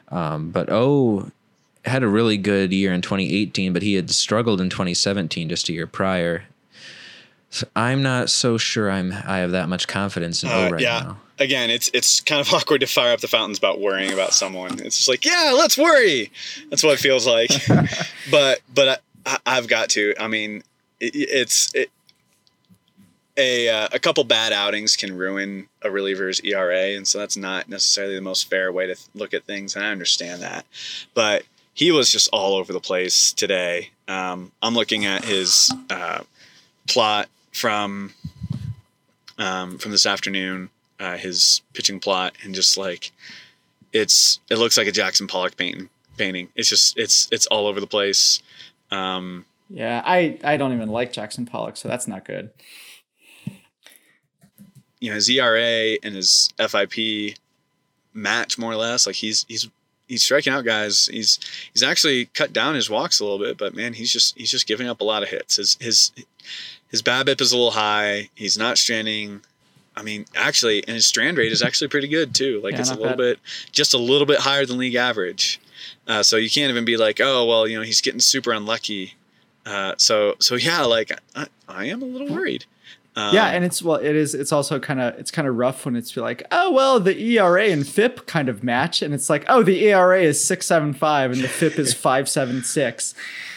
Um, 0.09 0.51
but 0.51 0.71
Oh 0.73 1.31
had 1.85 2.03
a 2.03 2.09
really 2.09 2.39
good 2.39 2.73
year 2.73 2.95
in 2.95 3.03
2018, 3.03 3.75
but 3.75 3.83
he 3.83 3.95
had 3.95 4.11
struggled 4.11 4.59
in 4.59 4.71
2017, 4.71 5.51
just 5.51 5.69
a 5.69 5.75
year 5.75 5.87
prior. 5.87 6.45
So 7.51 7.67
I'm 7.77 8.03
not 8.03 8.31
so 8.31 8.57
sure 8.57 8.91
I'm 8.91 9.13
I 9.13 9.39
have 9.39 9.51
that 9.51 9.69
much 9.69 9.87
confidence 9.87 10.43
in 10.43 10.49
uh, 10.49 10.55
O 10.55 10.71
right 10.71 10.81
yeah. 10.81 11.01
now. 11.01 11.19
Again, 11.39 11.71
it's 11.71 11.91
it's 11.95 12.21
kind 12.21 12.41
of 12.41 12.53
awkward 12.55 12.81
to 12.81 12.87
fire 12.87 13.13
up 13.13 13.21
the 13.21 13.29
fountains 13.29 13.59
about 13.59 13.81
worrying 13.81 14.13
about 14.13 14.33
someone. 14.33 14.81
It's 14.81 14.97
just 14.97 15.09
like, 15.09 15.25
yeah, 15.25 15.53
let's 15.57 15.79
worry. 15.79 16.31
That's 16.71 16.83
what 16.83 16.95
it 16.95 17.01
feels 17.01 17.27
like. 17.27 17.51
but 18.31 18.61
but 18.75 19.03
I, 19.27 19.55
have 19.55 19.69
got 19.69 19.91
to. 19.91 20.15
I 20.19 20.29
mean, 20.29 20.63
it, 21.01 21.15
it's 21.15 21.75
it, 21.75 21.91
a 23.37 23.69
uh, 23.69 23.89
a 23.93 23.99
couple 23.99 24.25
bad 24.25 24.53
outings 24.53 24.97
can 24.97 25.17
ruin 25.17 25.69
a 25.83 25.91
reliever's 25.91 26.41
ERA, 26.41 26.97
and 26.97 27.07
so 27.07 27.19
that's 27.19 27.37
not 27.37 27.69
necessarily 27.69 28.15
the 28.15 28.21
most 28.21 28.51
fair 28.51 28.73
way 28.73 28.87
to 28.87 28.95
th- 28.95 29.07
look 29.15 29.33
at 29.33 29.45
things. 29.45 29.77
And 29.77 29.85
I 29.85 29.91
understand 29.91 30.43
that, 30.43 30.67
but 31.15 31.45
he 31.73 31.93
was 31.93 32.11
just 32.11 32.29
all 32.33 32.55
over 32.55 32.73
the 32.73 32.81
place 32.81 33.33
today. 33.33 33.91
Um, 34.09 34.51
I'm 34.61 34.75
looking 34.75 35.05
at 35.05 35.25
his 35.25 35.73
uh, 35.89 36.23
plot 36.89 37.29
from 37.53 38.13
um, 39.39 39.79
from 39.79 39.93
this 39.93 40.05
afternoon, 40.05 40.71
uh, 41.01 41.17
his 41.17 41.63
pitching 41.75 42.01
plot, 42.01 42.35
and 42.43 42.55
just 42.55 42.77
like 42.77 43.13
it's 43.93 44.41
it 44.51 44.57
looks 44.57 44.77
like 44.77 44.87
a 44.87 44.93
Jackson 44.93 45.27
Pollock 45.27 45.57
painting. 45.57 45.89
Painting. 46.17 46.49
It's 46.55 46.69
just 46.69 46.99
it's 46.99 47.29
it's 47.31 47.47
all 47.47 47.67
over 47.67 47.81
the 47.81 47.87
place. 47.87 48.43
Um, 48.91 49.45
yeah, 49.71 50.03
I 50.05 50.39
I 50.43 50.57
don't 50.57 50.73
even 50.73 50.89
like 50.89 51.13
Jackson 51.13 51.47
Pollock, 51.47 51.77
so 51.77 51.89
that's 51.89 52.09
not 52.09 52.25
good. 52.25 52.51
You 55.01 55.11
know, 55.11 55.15
his 55.15 55.31
ERA 55.31 55.97
and 56.03 56.17
his 56.17 56.53
FIP 56.59 57.37
match 58.13 58.59
more 58.59 58.73
or 58.73 58.77
less. 58.77 59.07
Like 59.07 59.17
he's 59.17 59.45
he's 59.49 59.69
he's 60.09 60.23
striking 60.23 60.53
out 60.53 60.65
guys. 60.65 61.07
He's 61.07 61.39
he's 61.73 61.83
actually 61.83 62.27
cut 62.27 62.53
down 62.53 62.75
his 62.75 62.91
walks 62.91 63.21
a 63.21 63.25
little 63.25 63.39
bit, 63.39 63.59
but 63.59 63.75
man, 63.75 63.93
he's 63.93 64.13
just 64.13 64.37
he's 64.37 64.51
just 64.51 64.67
giving 64.67 64.89
up 64.89 65.01
a 65.01 65.05
lot 65.05 65.23
of 65.23 65.29
hits. 65.29 65.57
His 65.57 65.77
his 65.81 66.13
his 66.89 67.03
BABIP 67.03 67.41
is 67.41 67.53
a 67.53 67.57
little 67.57 67.73
high. 67.73 68.31
He's 68.35 68.59
not 68.59 68.79
stranding. 68.79 69.43
I 69.99 70.03
mean, 70.03 70.27
actually, 70.37 70.87
and 70.87 70.95
his 70.95 71.07
strand 71.07 71.37
rate 71.39 71.51
is 71.51 71.61
actually 71.61 71.89
pretty 71.89 72.07
good 72.07 72.33
too. 72.33 72.61
Like 72.63 72.75
yeah, 72.75 72.81
it's 72.81 72.91
a 72.91 72.95
little 72.95 73.09
bad. 73.09 73.17
bit, 73.17 73.41
just 73.73 73.95
a 73.95 73.99
little 73.99 74.27
bit 74.27 74.39
higher 74.39 74.65
than 74.65 74.79
league 74.79 74.95
average. 74.95 75.61
Uh, 76.07 76.23
so 76.23 76.37
you 76.37 76.49
can't 76.49 76.71
even 76.71 76.85
be 76.85 76.97
like, 76.97 77.21
oh 77.21 77.45
well, 77.45 77.67
you 77.67 77.77
know, 77.77 77.83
he's 77.83 78.01
getting 78.01 78.21
super 78.21 78.53
unlucky. 78.53 79.15
Uh, 79.67 79.95
so 79.99 80.37
so 80.39 80.55
yeah, 80.55 80.83
like 80.83 81.11
I, 81.35 81.49
I 81.69 81.87
am 81.87 82.01
a 82.01 82.05
little 82.05 82.29
worried. 82.29 82.65
Um, 83.17 83.35
yeah, 83.35 83.49
and 83.49 83.65
it's 83.65 83.83
well, 83.83 83.97
it 83.97 84.15
is. 84.15 84.37
It's 84.37 84.53
also 84.53 84.79
kind 84.79 85.01
of 85.01 85.19
it's 85.19 85.33
kind 85.33 85.49
of 85.49 85.57
rough 85.57 85.85
when 85.85 85.97
it's 85.97 86.17
like, 86.17 86.45
oh 86.53 86.71
well, 86.71 87.01
the 87.01 87.21
ERA 87.21 87.65
and 87.65 87.85
FIP 87.85 88.27
kind 88.27 88.49
of 88.49 88.63
match, 88.63 89.03
and 89.03 89.13
it's 89.13 89.29
like, 89.29 89.45
oh, 89.49 89.65
the 89.65 89.85
ERA 89.89 90.23
is 90.23 90.43
six 90.43 90.67
seven 90.67 90.95
five 90.95 91.33
and 91.33 91.41
the 91.41 91.49
FIP 91.49 91.77
is 91.81 91.93
five 92.09 92.29
seven 92.29 92.63
six. 92.63 93.17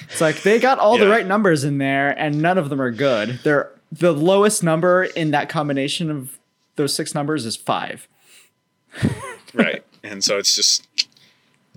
It's 0.09 0.19
like 0.19 0.41
they 0.41 0.59
got 0.59 0.79
all 0.79 0.97
yeah. 0.97 1.05
the 1.05 1.11
right 1.11 1.27
numbers 1.27 1.63
in 1.63 1.77
there, 1.77 2.17
and 2.19 2.41
none 2.41 2.57
of 2.57 2.69
them 2.69 2.81
are 2.81 2.89
good. 2.89 3.39
They're 3.43 3.71
the 3.91 4.11
lowest 4.11 4.63
number 4.63 5.03
in 5.03 5.31
that 5.31 5.49
combination 5.49 6.09
of 6.09 6.39
those 6.75 6.95
six 6.95 7.13
numbers 7.13 7.45
is 7.45 7.55
five. 7.55 8.07
right, 9.53 9.83
and 10.03 10.23
so 10.23 10.37
it's 10.37 10.55
just 10.55 10.87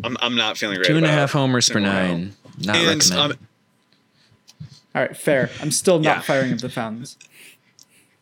I'm 0.02 0.16
I'm 0.20 0.36
not 0.36 0.56
feeling 0.56 0.76
great. 0.76 0.86
Two 0.86 0.96
and 0.96 1.06
a 1.06 1.10
half 1.10 1.32
homers 1.32 1.68
per 1.68 1.80
nine. 1.80 2.34
Not 2.58 2.76
and, 2.76 3.02
recommend. 3.02 3.32
Um, 3.32 3.38
all 4.94 5.02
right, 5.02 5.16
fair. 5.16 5.50
I'm 5.60 5.72
still 5.72 5.98
not 5.98 6.18
yeah. 6.18 6.20
firing 6.20 6.52
up 6.52 6.58
the 6.58 6.68
fountains 6.68 7.16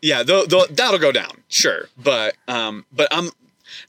yeah, 0.02 0.24
th- 0.24 0.48
th- 0.48 0.68
that'll 0.70 0.98
go 0.98 1.12
down, 1.12 1.30
sure. 1.48 1.88
But 1.96 2.34
um, 2.48 2.84
but 2.92 3.08
I'm 3.12 3.30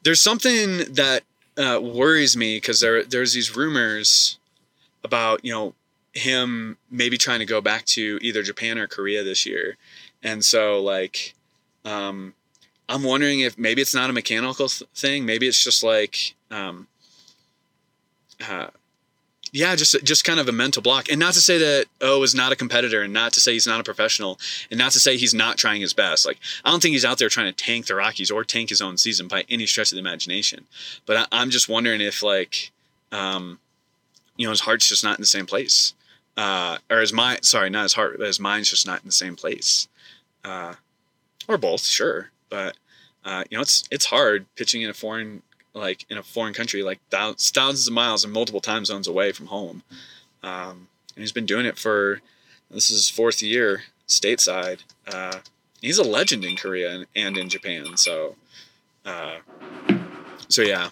there's 0.03 0.21
something 0.21 0.93
that 0.93 1.23
uh, 1.57 1.79
worries 1.81 2.37
me 2.37 2.57
because 2.57 2.79
there 2.79 3.03
there's 3.03 3.33
these 3.33 3.55
rumors 3.55 4.37
about 5.03 5.43
you 5.43 5.51
know 5.51 5.73
him 6.13 6.77
maybe 6.89 7.17
trying 7.17 7.39
to 7.39 7.45
go 7.45 7.61
back 7.61 7.85
to 7.85 8.19
either 8.21 8.43
Japan 8.43 8.77
or 8.77 8.87
Korea 8.87 9.23
this 9.23 9.45
year, 9.45 9.77
and 10.21 10.43
so 10.43 10.81
like 10.81 11.33
um, 11.85 12.33
I'm 12.87 13.03
wondering 13.03 13.41
if 13.41 13.57
maybe 13.57 13.81
it's 13.81 13.95
not 13.95 14.09
a 14.09 14.13
mechanical 14.13 14.67
th- 14.67 14.89
thing, 14.95 15.25
maybe 15.25 15.47
it's 15.47 15.63
just 15.63 15.83
like 15.83 16.35
um, 16.51 16.87
uh, 18.47 18.67
yeah, 19.53 19.75
just 19.75 19.95
just 20.03 20.25
kind 20.25 20.39
of 20.39 20.49
a 20.49 20.51
mental 20.51 20.81
block. 20.81 21.09
And 21.09 21.19
not 21.19 21.35
to 21.35 21.41
say 21.41 21.59
that 21.59 21.85
O 22.01 22.23
is 22.23 22.33
not 22.33 22.51
a 22.51 22.55
competitor, 22.55 23.03
and 23.03 23.13
not 23.13 23.33
to 23.33 23.39
say 23.39 23.53
he's 23.53 23.67
not 23.67 23.79
a 23.79 23.83
professional, 23.83 24.39
and 24.71 24.79
not 24.79 24.91
to 24.93 24.99
say 24.99 25.15
he's 25.15 25.35
not 25.35 25.57
trying 25.57 25.79
his 25.79 25.93
best. 25.93 26.25
Like 26.25 26.39
I 26.65 26.71
don't 26.71 26.81
think 26.81 26.93
he's 26.93 27.05
out 27.05 27.19
there 27.19 27.29
trying 27.29 27.53
to 27.53 27.65
tank 27.65 27.85
the 27.85 27.95
Rockies 27.95 28.31
or 28.31 28.43
tank 28.43 28.69
his 28.69 28.81
own 28.81 28.97
season 28.97 29.27
by 29.27 29.45
any 29.49 29.67
stretch 29.67 29.91
of 29.91 29.95
the 29.95 30.01
imagination. 30.01 30.65
But 31.05 31.29
I, 31.31 31.41
am 31.41 31.51
just 31.51 31.69
wondering 31.69 32.01
if 32.01 32.23
like, 32.23 32.71
um, 33.11 33.59
you 34.37 34.47
know, 34.47 34.51
his 34.51 34.61
heart's 34.61 34.89
just 34.89 35.03
not 35.03 35.19
in 35.19 35.21
the 35.21 35.27
same 35.27 35.45
place, 35.45 35.93
uh, 36.37 36.77
or 36.89 36.99
his 36.99 37.13
mind. 37.13 37.45
Sorry, 37.45 37.69
not 37.69 37.83
his 37.83 37.93
heart, 37.93 38.17
but 38.17 38.27
his 38.27 38.39
mind's 38.39 38.69
just 38.69 38.87
not 38.87 39.01
in 39.01 39.07
the 39.07 39.11
same 39.11 39.35
place, 39.35 39.87
uh, 40.43 40.73
or 41.47 41.57
both. 41.57 41.83
Sure, 41.83 42.31
but 42.49 42.77
uh, 43.25 43.43
you 43.49 43.57
know, 43.57 43.61
it's 43.61 43.83
it's 43.91 44.05
hard 44.05 44.45
pitching 44.55 44.81
in 44.81 44.89
a 44.89 44.93
foreign 44.93 45.41
like 45.73 46.05
in 46.09 46.17
a 46.17 46.23
foreign 46.23 46.53
country, 46.53 46.83
like 46.83 46.99
thousands, 47.09 47.49
thousands 47.51 47.87
of 47.87 47.93
miles 47.93 48.23
and 48.23 48.33
multiple 48.33 48.61
time 48.61 48.85
zones 48.85 49.07
away 49.07 49.31
from 49.31 49.47
home. 49.47 49.83
Um, 50.43 50.87
and 51.15 51.21
he's 51.21 51.31
been 51.31 51.45
doing 51.45 51.65
it 51.65 51.77
for 51.77 52.21
this 52.69 52.89
is 52.89 52.97
his 52.97 53.09
fourth 53.09 53.41
year 53.41 53.83
stateside. 54.07 54.79
Uh, 55.07 55.39
he's 55.81 55.97
a 55.97 56.03
legend 56.03 56.43
in 56.43 56.55
Korea 56.55 56.91
and, 56.91 57.05
and 57.15 57.37
in 57.37 57.49
Japan. 57.49 57.97
So, 57.97 58.35
uh, 59.05 59.37
so 60.47 60.61
yeah. 60.61 60.89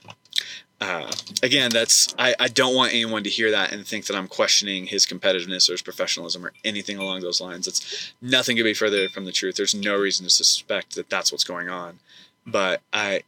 Uh, 0.82 1.12
again, 1.44 1.70
that's 1.72 2.14
I, 2.18 2.34
I 2.40 2.48
don't 2.48 2.76
want 2.76 2.92
anyone 2.92 3.24
to 3.24 3.30
hear 3.30 3.52
that 3.52 3.72
and 3.72 3.86
think 3.86 4.08
that 4.08 4.16
I'm 4.16 4.28
questioning 4.28 4.88
his 4.88 5.06
competitiveness 5.06 5.70
or 5.70 5.74
his 5.74 5.84
professionalism 5.84 6.44
or 6.44 6.54
anything 6.66 6.98
along 6.98 7.22
those 7.22 7.40
lines. 7.40 7.68
It's 7.68 8.12
nothing 8.20 8.58
could 8.58 8.64
be 8.64 8.74
further 8.74 9.08
from 9.08 9.26
the 9.26 9.32
truth. 9.32 9.56
There's 9.56 9.76
no 9.76 9.96
reason 9.96 10.26
to 10.26 10.32
suspect 10.32 10.96
that 10.96 11.08
that's 11.08 11.32
what's 11.32 11.44
going 11.44 11.70
on. 11.70 12.00
But 12.48 12.82
I, 12.92 13.22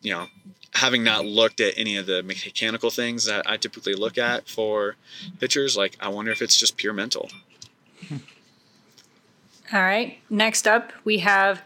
you 0.00 0.14
know, 0.14 0.28
having 0.74 1.04
not 1.04 1.26
looked 1.26 1.60
at 1.60 1.74
any 1.76 1.96
of 1.96 2.06
the 2.06 2.22
mechanical 2.22 2.88
things 2.88 3.26
that 3.26 3.48
I 3.48 3.58
typically 3.58 3.94
look 3.94 4.16
at 4.16 4.48
for 4.48 4.96
pitchers, 5.40 5.76
like 5.76 5.94
I 6.00 6.08
wonder 6.08 6.30
if 6.30 6.40
it's 6.40 6.56
just 6.56 6.78
pure 6.78 6.94
mental. 6.94 7.30
All 8.10 9.82
right. 9.82 10.16
Next 10.30 10.66
up, 10.66 10.92
we 11.04 11.18
have 11.18 11.60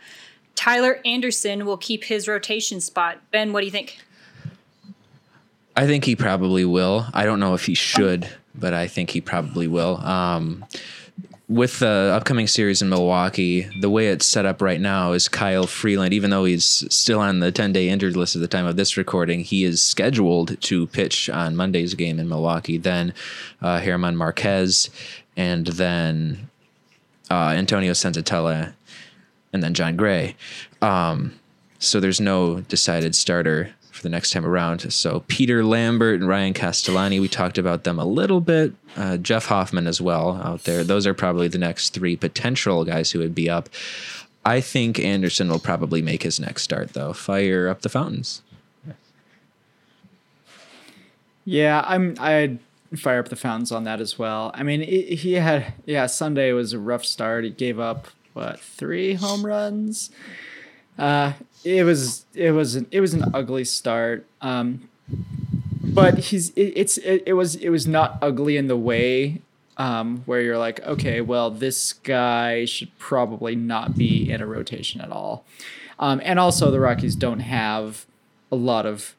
Tyler 0.57 1.01
Anderson 1.05 1.65
will 1.65 1.77
keep 1.77 2.05
his 2.05 2.27
rotation 2.27 2.81
spot. 2.81 3.19
Ben, 3.31 3.53
what 3.53 3.61
do 3.61 3.67
you 3.67 3.73
think? 3.73 4.01
I 5.75 5.87
think 5.87 6.05
he 6.05 6.17
probably 6.17 6.65
will. 6.65 7.07
I 7.15 7.25
don't 7.25 7.41
know 7.41 7.55
if 7.55 7.67
he 7.67 7.75
should, 7.75 8.29
but 8.55 8.75
I 8.75 8.87
think 8.87 9.11
he 9.11 9.21
probably 9.21 9.67
will. 9.67 9.97
Um, 9.99 10.65
with 11.49 11.81
the 11.81 12.13
upcoming 12.15 12.47
series 12.47 12.81
in 12.81 12.89
Milwaukee, 12.89 13.69
the 13.81 13.91
way 13.91 14.09
it's 14.09 14.25
set 14.25 14.47
up 14.47 14.63
right 14.63 14.81
now 14.81 15.13
is 15.13 15.29
Kyle 15.29 15.67
Freeland, 15.67 16.15
even 16.15 16.31
though 16.31 16.45
he's 16.45 16.65
still 16.95 17.21
on 17.21 17.41
the 17.41 17.53
10 17.53 17.73
day 17.73 17.89
injured 17.89 18.17
list 18.17 18.37
at 18.37 18.41
the 18.41 18.49
time 18.49 18.67
of 18.67 18.77
this 18.77 18.97
recording, 18.97 19.41
he 19.41 19.65
is 19.65 19.83
scheduled 19.83 20.61
to 20.63 20.87
pitch 20.89 21.29
on 21.29 21.57
Monday's 21.57 21.95
game 21.95 22.19
in 22.19 22.29
Milwaukee. 22.29 22.79
Then 22.79 23.13
uh, 23.61 23.83
German 23.83 24.17
Marquez, 24.17 24.89
and 25.37 25.67
then 25.67 26.49
uh, 27.31 27.55
Antonio 27.57 27.93
Senzatela, 27.93 28.73
and 29.53 29.63
then 29.63 29.75
Jon 29.75 29.97
Gray. 29.97 30.37
Um, 30.81 31.39
so 31.79 32.01
there's 32.01 32.21
no 32.21 32.61
decided 32.61 33.15
starter 33.15 33.75
for 34.03 34.09
the 34.09 34.11
next 34.11 34.33
time 34.33 34.45
around. 34.45 34.93
So 34.93 35.23
Peter 35.29 35.65
Lambert 35.65 36.21
and 36.21 36.29
Ryan 36.29 36.55
Castellani, 36.55 37.21
we 37.21 37.29
talked 37.29 37.57
about 37.57 37.85
them 37.85 38.01
a 38.01 38.05
little 38.05 38.41
bit. 38.41 38.75
Uh, 38.97 39.17
Jeff 39.17 39.47
Hoffman 39.47 39.87
as 39.87 40.01
well 40.01 40.41
out 40.43 40.65
there. 40.65 40.83
Those 40.83 41.07
are 41.07 41.15
probably 41.15 41.47
the 41.47 41.59
next 41.59 41.91
three 41.91 42.17
potential 42.17 42.85
guys 42.85 43.13
who 43.13 43.21
would 43.21 43.35
be 43.35 43.49
up. 43.49 43.69
I 44.45 44.61
think 44.61 44.99
Anderson 44.99 45.49
will 45.49 45.61
probably 45.61 46.03
make 46.03 46.25
his 46.25 46.41
next 46.41 46.63
start 46.63 46.95
though. 46.95 47.13
Fire 47.13 47.69
up 47.69 47.83
the 47.83 47.89
fountains. 47.89 48.43
Yeah, 51.45 51.85
I'm. 51.87 52.17
I'd 52.19 52.59
fire 52.97 53.19
up 53.19 53.29
the 53.29 53.37
fountains 53.37 53.73
on 53.73 53.85
that 53.85 54.01
as 54.01 54.19
well. 54.19 54.53
I 54.55 54.63
mean, 54.63 54.83
it, 54.83 55.19
he 55.21 55.35
had 55.35 55.75
yeah. 55.87 56.07
Sunday 56.07 56.53
was 56.53 56.73
a 56.73 56.79
rough 56.79 57.05
start. 57.05 57.45
He 57.45 57.51
gave 57.51 57.81
up 57.81 58.09
what 58.33 58.61
three 58.61 59.15
home 59.15 59.45
runs. 59.47 60.11
Uh, 60.99 61.33
it 61.65 61.85
was 61.85 62.27
it 62.35 62.53
was 62.53 62.75
an, 62.75 62.87
it 62.91 63.01
was 63.01 63.15
an 63.15 63.25
ugly 63.35 63.65
start. 63.65 64.27
Um, 64.41 64.89
but 65.83 66.19
he's 66.19 66.51
it, 66.51 66.73
it's 66.77 66.99
it, 66.99 67.23
it 67.27 67.33
was 67.35 67.55
it 67.57 67.71
was 67.71 67.87
not 67.87 68.19
ugly 68.23 68.57
in 68.57 68.69
the 68.69 68.77
way 68.77 69.41
um, 69.77 70.23
where 70.27 70.41
you're 70.41 70.59
like, 70.59 70.81
okay, 70.87 71.21
well, 71.21 71.51
this 71.51 71.93
guy 71.93 72.65
should 72.65 72.97
probably 72.99 73.57
not 73.57 73.97
be 73.97 74.31
in 74.31 74.41
a 74.41 74.47
rotation 74.47 75.01
at 75.01 75.11
all. 75.11 75.45
Um, 75.99 76.21
and 76.25 76.39
also, 76.39 76.71
the 76.71 76.81
Rockies 76.81 77.17
don't 77.17 77.41
have 77.41 78.07
a 78.51 78.57
lot 78.57 78.87
of 78.87 79.15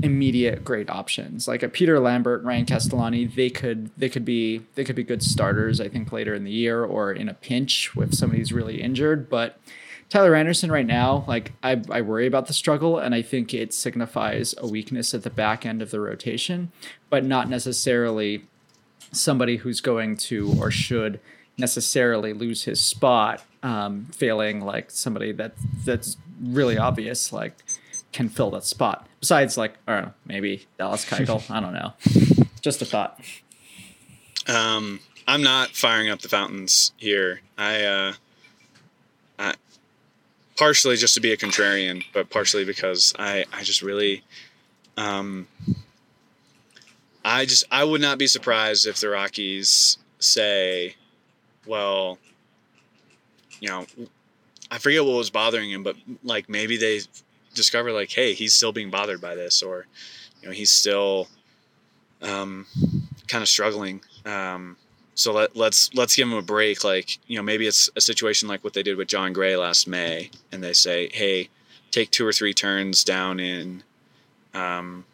immediate 0.00 0.64
great 0.64 0.88
options 0.88 1.48
like 1.48 1.62
a 1.62 1.68
Peter 1.68 1.98
Lambert, 1.98 2.42
Ryan 2.44 2.66
Castellani. 2.66 3.26
They 3.26 3.50
could 3.50 3.90
they 3.96 4.08
could 4.08 4.24
be 4.24 4.62
they 4.74 4.84
could 4.84 4.96
be 4.96 5.02
good 5.04 5.22
starters. 5.22 5.80
I 5.80 5.88
think 5.88 6.12
later 6.12 6.34
in 6.34 6.44
the 6.44 6.50
year 6.50 6.84
or 6.84 7.12
in 7.12 7.28
a 7.28 7.34
pinch 7.34 7.90
if 7.96 8.14
somebody's 8.14 8.52
really 8.52 8.80
injured, 8.80 9.28
but. 9.28 9.58
Tyler 10.10 10.34
Anderson 10.34 10.72
right 10.72 10.86
now, 10.86 11.24
like 11.28 11.52
I, 11.62 11.82
I 11.90 12.00
worry 12.00 12.26
about 12.26 12.46
the 12.46 12.54
struggle, 12.54 12.98
and 12.98 13.14
I 13.14 13.22
think 13.22 13.52
it 13.52 13.74
signifies 13.74 14.54
a 14.58 14.66
weakness 14.66 15.12
at 15.12 15.22
the 15.22 15.30
back 15.30 15.66
end 15.66 15.82
of 15.82 15.90
the 15.90 16.00
rotation, 16.00 16.72
but 17.10 17.24
not 17.24 17.48
necessarily 17.48 18.44
somebody 19.12 19.56
who's 19.56 19.80
going 19.80 20.16
to 20.16 20.54
or 20.60 20.70
should 20.70 21.20
necessarily 21.58 22.32
lose 22.32 22.64
his 22.64 22.80
spot, 22.80 23.42
um, 23.62 24.06
failing 24.06 24.60
like 24.60 24.90
somebody 24.90 25.32
that 25.32 25.52
that's 25.84 26.16
really 26.40 26.78
obvious, 26.78 27.32
like 27.32 27.54
can 28.12 28.28
fill 28.28 28.50
that 28.50 28.64
spot. 28.64 29.06
Besides, 29.20 29.58
like 29.58 29.74
I 29.86 29.94
don't 29.94 30.04
know, 30.06 30.14
maybe 30.24 30.66
Dallas 30.78 31.04
Keuchel. 31.04 31.50
I 31.50 31.60
don't 31.60 31.74
know. 31.74 31.92
Just 32.62 32.80
a 32.80 32.86
thought. 32.86 33.20
Um, 34.46 35.00
I'm 35.26 35.42
not 35.42 35.70
firing 35.70 36.08
up 36.08 36.20
the 36.20 36.28
fountains 36.28 36.92
here. 36.96 37.40
I, 37.58 37.84
uh, 37.84 38.12
I 38.12 38.14
partially 40.58 40.96
just 40.96 41.14
to 41.14 41.20
be 41.20 41.32
a 41.32 41.36
contrarian, 41.36 42.04
but 42.12 42.28
partially 42.28 42.64
because 42.64 43.14
I, 43.18 43.44
I 43.52 43.62
just 43.62 43.80
really, 43.80 44.24
um, 44.96 45.46
I 47.24 47.44
just 47.44 47.64
I 47.70 47.84
would 47.84 48.00
not 48.00 48.18
be 48.18 48.26
surprised 48.26 48.86
if 48.86 49.00
the 49.00 49.08
Rockies 49.08 49.98
say, 50.18 50.96
well, 51.66 52.18
you 53.60 53.68
know, 53.68 53.86
I 54.70 54.78
forget 54.78 55.04
what 55.04 55.16
was 55.16 55.30
bothering 55.30 55.70
him, 55.70 55.82
but 55.82 55.96
like 56.24 56.48
maybe 56.48 56.76
they 56.76 57.00
discover 57.54 57.92
like, 57.92 58.10
hey, 58.10 58.34
he's 58.34 58.54
still 58.54 58.72
being 58.72 58.90
bothered 58.90 59.20
by 59.20 59.34
this, 59.34 59.62
or 59.62 59.86
you 60.42 60.48
know, 60.48 60.54
he's 60.54 60.70
still 60.70 61.28
um, 62.20 62.66
kind 63.28 63.42
of 63.42 63.48
struggling. 63.48 64.00
Um, 64.26 64.76
so 65.18 65.32
let, 65.32 65.56
let's 65.56 65.92
let's 65.94 66.14
give 66.14 66.28
him 66.28 66.34
a 66.34 66.42
break. 66.42 66.84
Like 66.84 67.18
you 67.26 67.36
know, 67.36 67.42
maybe 67.42 67.66
it's 67.66 67.90
a 67.96 68.00
situation 68.00 68.48
like 68.48 68.62
what 68.62 68.72
they 68.72 68.84
did 68.84 68.96
with 68.96 69.08
Jon 69.08 69.32
Gray 69.32 69.56
last 69.56 69.88
May, 69.88 70.30
and 70.52 70.62
they 70.62 70.72
say, 70.72 71.10
hey, 71.12 71.48
take 71.90 72.12
two 72.12 72.24
or 72.24 72.32
three 72.32 72.54
turns 72.54 73.02
down 73.02 73.40
in 73.40 73.82
um, 74.54 75.04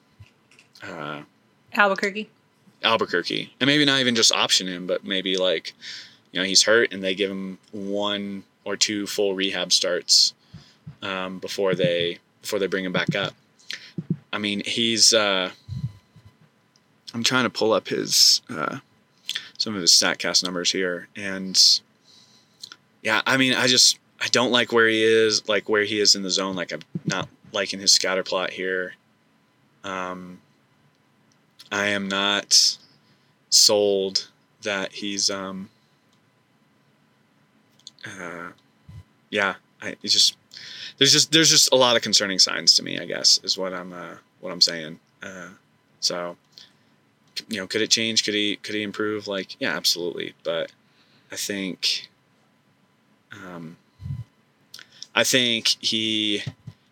uh, 0.83 1.23
Albuquerque. 1.73 2.29
Albuquerque, 2.83 3.55
and 3.59 3.67
maybe 3.67 3.87
not 3.87 4.01
even 4.01 4.15
just 4.15 4.31
option 4.31 4.67
him, 4.67 4.87
but 4.87 5.05
maybe 5.05 5.39
like 5.39 5.73
you 6.33 6.41
know 6.41 6.45
he's 6.45 6.65
hurt, 6.65 6.93
and 6.93 7.03
they 7.03 7.15
give 7.15 7.31
him 7.31 7.57
one 7.73 8.45
or 8.67 8.77
two 8.77 9.07
full 9.07 9.35
rehab 9.35 9.73
starts 9.73 10.35
um, 11.01 11.39
before 11.39 11.75
they 11.75 12.19
before 12.43 12.59
they 12.59 12.67
bring 12.67 12.85
him 12.85 12.93
back 12.93 13.17
up. 13.17 13.33
I 14.35 14.37
mean, 14.37 14.63
he's. 14.67 15.15
Uh, 15.15 15.51
I'm 17.15 17.23
trying 17.23 17.45
to 17.45 17.51
pull 17.51 17.73
up 17.73 17.89
his 17.89 18.43
uh, 18.51 18.81
some 19.65 19.75
of 19.75 19.81
his 19.81 19.93
Statcast 19.93 20.45
numbers 20.45 20.71
here, 20.71 21.09
and 21.17 21.81
yeah, 23.03 23.23
I 23.27 23.39
mean, 23.39 23.55
I 23.55 23.67
just 23.67 23.99
I 24.21 24.27
don't 24.27 24.53
like 24.53 24.73
where 24.73 24.87
he 24.87 25.03
is, 25.03 25.49
like 25.49 25.71
where 25.71 25.85
he 25.85 26.01
is 26.01 26.15
in 26.15 26.23
the 26.23 26.29
zone. 26.29 26.55
Like 26.55 26.71
I'm 26.71 26.83
not 27.07 27.31
liking 27.51 27.81
his 27.81 27.91
scatter 27.91 28.23
plot 28.23 28.51
here. 28.51 28.93
Um, 29.83 30.39
I 31.73 31.87
am 31.87 32.09
not 32.09 32.77
sold 33.49 34.29
that 34.65 34.93
he's 34.93 35.31
um 35.31 35.71
uh 38.07 38.49
yeah 39.31 39.55
I 39.81 39.95
it's 40.03 40.13
just 40.13 40.37
there's 40.99 41.13
just 41.13 41.33
there's 41.33 41.49
just 41.49 41.73
a 41.73 41.77
lot 41.77 41.97
of 41.97 42.03
concerning 42.03 42.39
signs 42.39 42.75
to 42.75 42.83
me 42.83 42.99
I 42.99 43.05
guess 43.07 43.39
is 43.45 43.57
what 43.57 43.73
I'm 43.73 43.93
uh 43.93 44.17
what 44.41 44.53
I'm 44.53 44.61
saying 44.61 44.99
uh 45.23 45.49
so 46.01 46.37
you 47.49 47.59
know 47.59 47.67
could 47.67 47.83
it 47.83 47.91
change? 47.91 48.25
Could 48.25 48.35
he 48.35 48.57
could 48.57 48.75
he 48.75 48.83
improve? 48.83 49.27
Like 49.29 49.57
yeah 49.61 49.77
absolutely. 49.77 50.35
But 50.43 50.73
I 51.31 51.37
think 51.37 52.09
um 53.33 53.77
I 55.15 55.25
think 55.25 55.77
he 55.81 56.43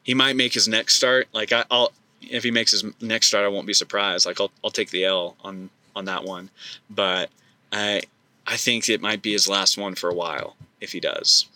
he 0.03 0.15
might 0.15 0.37
make 0.37 0.55
his 0.55 0.69
next 0.69 0.95
start. 0.95 1.29
Like 1.33 1.53
I, 1.53 1.65
I'll 1.71 1.93
if 2.21 2.45
he 2.45 2.51
makes 2.51 2.71
his 2.71 2.85
next 3.01 3.29
start, 3.29 3.45
I 3.45 3.49
won't 3.49 3.67
be 3.67 3.75
surprised. 3.75 4.27
Like 4.27 4.41
I'll 4.41 4.53
I'll 4.65 4.71
take 4.71 4.91
the 4.91 5.05
L 5.05 5.37
on 5.43 5.71
on 5.95 6.05
that 6.07 6.25
one, 6.25 6.51
but 6.89 7.31
I 7.73 8.03
I 8.47 8.57
think 8.57 8.89
it 8.89 9.01
might 9.01 9.23
be 9.23 9.33
his 9.33 9.49
last 9.49 9.77
one 9.77 9.95
for 9.95 10.11
a 10.11 10.15
while 10.15 10.57
if 10.81 10.93
he 10.93 11.01
does. 11.01 11.47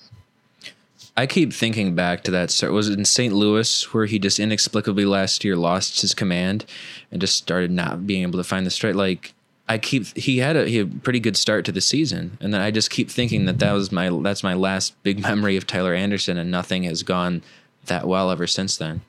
I 1.17 1.27
keep 1.27 1.53
thinking 1.53 1.95
back 1.95 2.25
to 2.25 2.31
that 2.33 2.51
start. 2.51 2.73
Was 2.73 2.89
it 2.89 2.99
in 2.99 3.07
St. 3.07 3.33
Louis 3.33 3.95
where 3.95 4.05
he 4.05 4.19
just 4.19 4.39
inexplicably 4.39 5.07
last 5.07 5.45
year 5.45 5.57
lost 5.57 6.03
his 6.03 6.12
command 6.12 6.67
and 7.11 7.21
just 7.21 7.37
started 7.37 7.71
not 7.71 8.07
being 8.07 8.23
able 8.23 8.39
to 8.39 8.45
find 8.45 8.67
the 8.67 8.71
straight? 8.71 8.97
Like 8.97 9.33
I 9.69 9.79
keep 9.79 10.14
he 10.17 10.39
had 10.39 10.57
a 10.57 10.67
he 10.67 10.77
had 10.77 10.93
a 10.93 10.99
pretty 10.99 11.21
good 11.21 11.37
start 11.37 11.64
to 11.64 11.73
the 11.73 11.81
season, 11.81 12.37
and 12.41 12.53
then 12.53 12.61
I 12.61 12.71
just 12.71 12.91
keep 12.91 13.11
thinking 13.11 13.47
that 13.47 13.59
that 13.61 13.73
was 13.73 13.91
my 13.91 14.11
that's 14.23 14.43
my 14.43 14.55
last 14.55 15.01
big 15.03 15.19
memory 15.23 15.57
of 15.57 15.67
Tyler 15.67 15.95
Anderson, 15.95 16.37
and 16.37 16.51
nothing 16.51 16.85
has 16.85 17.03
gone 17.03 17.43
that 17.87 18.07
well 18.07 18.31
ever 18.31 18.47
since 18.47 18.77
then. 18.77 19.01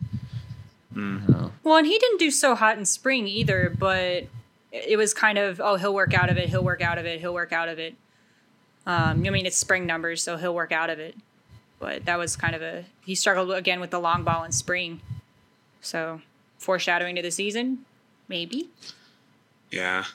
Mm-hmm. 0.96 1.48
Well, 1.64 1.78
and 1.78 1.86
he 1.86 2.00
didn't 2.00 2.20
do 2.20 2.32
so 2.32 2.56
hot 2.56 2.78
in 2.78 2.86
spring 2.86 3.28
either, 3.28 3.74
but 3.78 4.28
it 4.72 4.98
was 4.98 5.14
kind 5.14 5.38
of 5.38 5.62
oh 5.62 5.76
he'll 5.76 5.94
work 5.94 6.14
out 6.14 6.30
of 6.30 6.38
it, 6.38 6.50
he'll 6.50 6.64
work 6.64 6.82
out 6.82 6.98
of 6.98 7.06
it, 7.06 7.20
he'll 7.20 7.34
work 7.34 7.52
out 7.52 7.70
of 7.70 7.78
it. 7.78 7.96
Um, 8.86 9.26
I 9.26 9.30
mean 9.30 9.46
it's 9.46 9.58
spring 9.58 9.86
numbers, 9.86 10.24
so 10.24 10.38
he'll 10.38 10.56
work 10.56 10.72
out 10.72 10.90
of 10.90 11.00
it. 11.00 11.16
But 11.80 12.06
that 12.06 12.18
was 12.18 12.36
kind 12.36 12.56
of 12.56 12.62
a 12.62 12.86
he 13.06 13.16
struggled 13.16 13.52
again 13.52 13.80
with 13.80 13.92
the 13.92 14.00
long 14.00 14.24
ball 14.24 14.44
in 14.44 14.52
spring, 14.52 15.02
so 15.82 16.22
foreshadowing 16.58 17.16
to 17.16 17.22
the 17.22 17.32
season? 17.32 17.86
Maybe. 18.28 18.70
Yeah. 19.72 20.06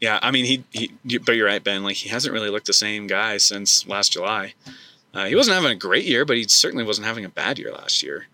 Yeah, 0.00 0.18
I 0.22 0.30
mean 0.30 0.44
he, 0.44 0.64
he 0.70 1.18
but 1.18 1.32
you're 1.36 1.46
right, 1.46 1.62
Ben. 1.62 1.82
Like 1.82 1.96
he 1.96 2.08
hasn't 2.08 2.32
really 2.32 2.50
looked 2.50 2.66
the 2.66 2.72
same 2.72 3.06
guy 3.06 3.36
since 3.36 3.86
last 3.86 4.12
July. 4.12 4.54
Uh, 5.14 5.24
he 5.26 5.34
wasn't 5.34 5.54
having 5.54 5.72
a 5.72 5.76
great 5.76 6.04
year, 6.04 6.24
but 6.24 6.36
he 6.36 6.44
certainly 6.44 6.84
wasn't 6.84 7.06
having 7.06 7.24
a 7.24 7.28
bad 7.28 7.58
year 7.58 7.72
last 7.72 8.02
year. 8.02 8.26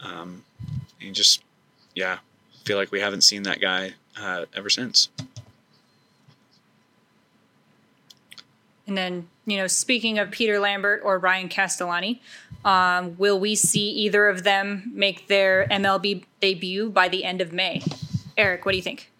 Um, 0.00 0.44
and 1.00 1.14
just 1.14 1.42
yeah, 1.94 2.18
feel 2.64 2.76
like 2.76 2.92
we 2.92 3.00
haven't 3.00 3.22
seen 3.22 3.42
that 3.42 3.60
guy 3.60 3.94
uh, 4.18 4.46
ever 4.54 4.70
since. 4.70 5.08
And 8.86 8.96
then, 8.96 9.28
you 9.46 9.56
know, 9.56 9.66
speaking 9.66 10.18
of 10.18 10.30
Peter 10.30 10.60
Lambert 10.60 11.00
or 11.04 11.18
Ryan 11.18 11.48
Castellani, 11.48 12.20
um, 12.64 13.16
will 13.18 13.38
we 13.38 13.54
see 13.54 13.88
either 13.90 14.28
of 14.28 14.44
them 14.44 14.92
make 14.94 15.28
their 15.28 15.66
MLB 15.70 16.24
debut 16.40 16.90
by 16.90 17.08
the 17.08 17.24
end 17.24 17.40
of 17.40 17.52
May? 17.52 17.82
Eric, 18.36 18.64
what 18.64 18.72
do 18.72 18.76
you 18.76 18.82
think? 18.82 19.10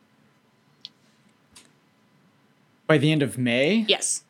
By 2.87 2.99
the 2.99 3.11
end 3.11 3.23
of 3.23 3.39
May? 3.39 3.85
Yes. 3.89 4.23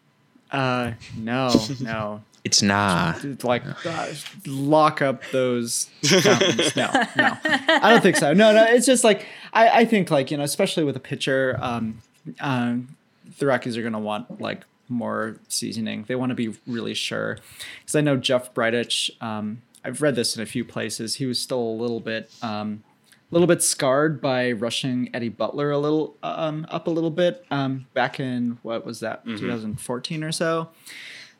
Uh, 0.50 0.92
no, 1.16 1.52
no. 1.80 2.22
It's 2.46 2.62
nah. 2.62 3.14
Like 3.42 3.64
uh, 3.84 4.12
lock 4.46 5.02
up 5.02 5.20
those 5.32 5.90
fountains. 6.04 6.76
No, 6.76 6.88
no. 7.16 7.36
I 7.44 7.90
don't 7.90 8.00
think 8.00 8.14
so. 8.14 8.32
No, 8.32 8.52
no. 8.52 8.62
It's 8.62 8.86
just 8.86 9.02
like 9.02 9.26
I, 9.52 9.80
I 9.80 9.84
think 9.84 10.12
like 10.12 10.30
you 10.30 10.36
know, 10.36 10.44
especially 10.44 10.84
with 10.84 10.94
a 10.94 11.00
pitcher, 11.00 11.58
um, 11.60 12.02
um, 12.38 12.96
the 13.40 13.46
Rockies 13.46 13.76
are 13.76 13.82
gonna 13.82 13.98
want 13.98 14.40
like 14.40 14.62
more 14.88 15.36
seasoning. 15.48 16.04
They 16.08 16.14
want 16.14 16.30
to 16.30 16.34
be 16.34 16.54
really 16.66 16.94
sure 16.94 17.38
because 17.80 17.94
I 17.96 18.00
know 18.00 18.16
Jeff 18.16 18.52
Bridich. 18.54 19.10
Um, 19.22 19.62
I've 19.84 20.02
read 20.02 20.16
this 20.16 20.36
in 20.36 20.42
a 20.42 20.46
few 20.46 20.64
places. 20.64 21.16
He 21.16 21.26
was 21.26 21.38
still 21.38 21.60
a 21.60 21.76
little 21.80 22.00
bit, 22.00 22.30
um, 22.42 22.82
a 23.30 23.34
little 23.34 23.46
bit 23.46 23.62
scarred 23.62 24.20
by 24.20 24.52
rushing 24.52 25.10
Eddie 25.14 25.28
Butler 25.28 25.70
a 25.70 25.78
little 25.78 26.16
um, 26.22 26.66
up 26.70 26.86
a 26.86 26.90
little 26.90 27.10
bit 27.10 27.44
um, 27.50 27.86
back 27.94 28.18
in 28.20 28.58
what 28.62 28.84
was 28.84 29.00
that, 29.00 29.24
Mhm. 29.24 29.38
2014 29.38 30.24
or 30.24 30.32
so. 30.32 30.68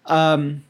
Um, 0.05 0.65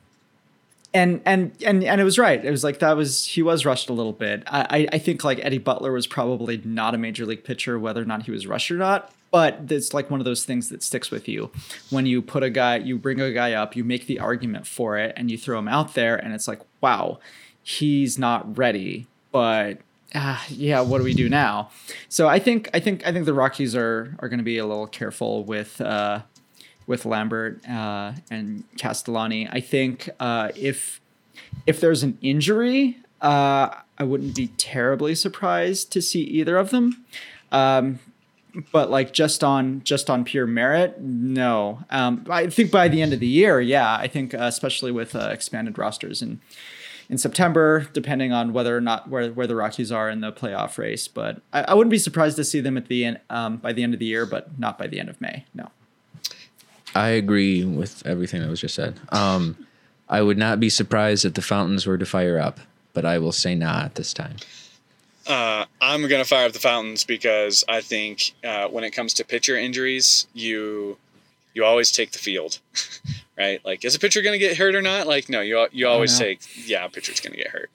and 0.95 1.21
and 1.27 1.53
and 1.63 1.85
and 1.85 2.01
it 2.01 2.05
was 2.05 2.19
right. 2.19 2.43
It 2.43 2.51
was 2.51 2.65
like 2.65 2.79
that 2.79 2.97
was 2.97 3.27
he 3.27 3.43
was 3.43 3.67
rushed 3.67 3.91
a 3.91 3.93
little 3.93 4.13
bit. 4.15 4.43
I 4.47 4.61
I- 4.71 4.89
I 4.95 4.99
think 4.99 5.25
like 5.25 5.39
Eddie 5.45 5.59
Butler 5.59 5.93
was 5.93 6.07
probably 6.07 6.63
not 6.65 6.95
a 6.95 6.99
major 6.99 7.27
league 7.27 7.45
pitcher, 7.45 7.79
whether 7.79 8.01
or 8.01 8.07
not 8.07 8.23
he 8.23 8.31
was 8.31 8.47
rushed 8.47 8.71
or 8.71 8.77
not. 8.77 9.13
But 9.31 9.61
it's 9.69 9.93
like 9.93 10.11
one 10.11 10.21
of 10.21 10.25
those 10.25 10.45
things 10.45 10.69
that 10.71 10.83
sticks 10.83 11.11
with 11.11 11.29
you 11.29 11.51
when 11.91 12.07
you 12.07 12.23
put 12.23 12.43
a 12.43 12.51
guy, 12.51 12.77
you 12.77 12.97
bring 12.97 13.21
a 13.21 13.33
guy 13.33 13.53
up, 13.53 13.77
you 13.77 13.85
make 13.85 14.07
the 14.07 14.19
argument 14.19 14.67
for 14.67 14.97
it, 14.97 15.13
and 15.17 15.31
you 15.31 15.37
throw 15.37 15.59
him 15.59 15.69
out 15.69 15.95
there, 15.95 16.17
and 16.17 16.33
it's 16.33 16.49
like, 16.49 16.61
wow, 16.81 17.19
he's 17.63 18.19
not 18.19 18.57
ready. 18.57 19.07
But 19.33 19.79
ah, 20.15 20.45
yeah, 20.49 20.81
what 20.81 20.99
do 20.99 21.05
we 21.05 21.15
do 21.15 21.29
now? 21.29 21.71
So 22.09 22.29
I 22.29 22.39
think 22.39 22.71
I 22.73 22.81
think 22.81 23.07
I 23.07 23.13
think 23.13 23.27
the 23.27 23.35
Rockies 23.35 23.75
are 23.75 24.17
are 24.21 24.29
going 24.29 24.39
to 24.39 24.45
be 24.45 24.59
a 24.59 24.67
little 24.67 24.87
careful 24.87 25.45
with. 25.45 25.81
Uh, 25.81 26.23
with 26.87 27.05
Lambert 27.05 27.69
uh, 27.69 28.13
and 28.31 28.65
Castellani. 28.79 29.49
I 29.49 29.61
think 29.61 30.09
uh, 30.21 30.51
if 30.55 31.01
if 31.67 31.81
there's 31.81 32.03
an 32.03 32.17
injury, 32.23 32.99
uh, 33.21 33.71
I 33.99 34.05
wouldn't 34.05 34.35
be 34.35 34.49
terribly 34.57 35.15
surprised 35.15 35.91
to 35.93 36.03
see 36.03 36.23
either 36.23 36.57
of 36.57 36.71
them. 36.71 37.05
Um, 37.53 37.99
but 38.73 38.91
like 38.91 39.13
just 39.13 39.45
on 39.45 39.83
just 39.85 40.09
on 40.11 40.25
pure 40.25 40.47
merit, 40.47 41.01
no. 41.01 41.81
Um, 41.91 42.25
I 42.29 42.49
think 42.49 42.71
by 42.71 42.89
the 42.89 43.03
end 43.03 43.13
of 43.13 43.21
the 43.21 43.27
year, 43.27 43.61
yeah. 43.61 43.97
I 43.97 44.09
think 44.09 44.35
uh, 44.35 44.39
especially 44.43 44.93
with 44.93 45.15
uh, 45.15 45.31
expanded 45.33 45.79
rosters 45.79 46.23
in 46.23 46.41
in 47.09 47.19
September, 47.19 47.87
depending 47.93 48.33
on 48.33 48.53
whether 48.53 48.77
or 48.77 48.81
not 48.81 49.09
where, 49.09 49.31
where 49.31 49.47
the 49.47 49.55
Rockies 49.55 49.93
are 49.93 50.11
in 50.11 50.21
the 50.21 50.33
playoff 50.33 50.77
race. 50.79 51.07
But 51.07 51.41
I, 51.53 51.63
I 51.63 51.75
wouldn't 51.75 51.91
be 51.91 51.99
surprised 51.99 52.37
to 52.37 52.45
see 52.45 52.61
them 52.61 52.77
at 52.77 52.89
the 52.89 53.05
end 53.05 53.21
um, 53.31 53.59
by 53.59 53.73
the 53.73 53.83
end 53.83 53.95
of 53.95 54.01
the 54.01 54.07
year, 54.07 54.27
but 54.27 54.59
not 54.59 54.79
by 54.79 54.87
the 54.87 54.99
end 54.99 55.09
of 55.09 55.21
May. 55.21 55.45
No. 55.55 55.71
I 56.95 57.09
agree 57.11 57.65
with 57.65 58.05
everything 58.07 58.41
that 58.41 58.49
was 58.49 58.61
just 58.61 58.75
said. 58.75 58.99
Um, 59.11 59.67
I 60.09 60.23
would 60.23 60.39
not 60.39 60.61
be 60.61 60.71
surprised 60.71 61.25
if 61.25 61.35
the 61.35 61.43
fountains 61.43 61.87
were 61.87 61.99
to 61.99 62.07
fire 62.07 62.39
up, 62.39 62.59
but 62.95 63.05
I 63.05 63.19
will 63.19 63.33
say 63.33 63.55
nah 63.55 63.83
at 63.83 63.97
this 63.97 64.15
time. 64.15 64.37
Uh, 65.27 65.65
I'm 65.81 66.07
gonna 66.09 66.25
fire 66.25 66.47
up 66.47 66.53
the 66.53 66.59
fountains 66.59 67.05
because 67.05 67.65
I 67.69 67.81
think 67.81 68.33
uh, 68.45 68.69
when 68.69 68.85
it 68.85 68.93
comes 68.93 69.15
to 69.15 69.25
pitcher 69.25 69.57
injuries, 69.57 70.27
you 70.35 70.99
you 71.55 71.65
always 71.65 71.91
take 71.91 72.13
the 72.13 72.19
field, 72.19 72.59
right? 73.39 73.65
Like, 73.65 73.85
is 73.85 73.95
a 73.95 73.99
pitcher 73.99 74.23
gonna 74.23 74.39
get 74.39 74.57
hurt 74.57 74.75
or 74.75 74.83
not? 74.83 75.07
Like, 75.07 75.29
no, 75.29 75.41
you 75.41 75.67
you 75.73 75.89
always 75.89 76.17
take 76.19 76.41
yeah, 76.69 76.85
a 76.85 76.89
pitcher's 76.89 77.21
gonna 77.21 77.37
get 77.37 77.49
hurt. 77.49 77.71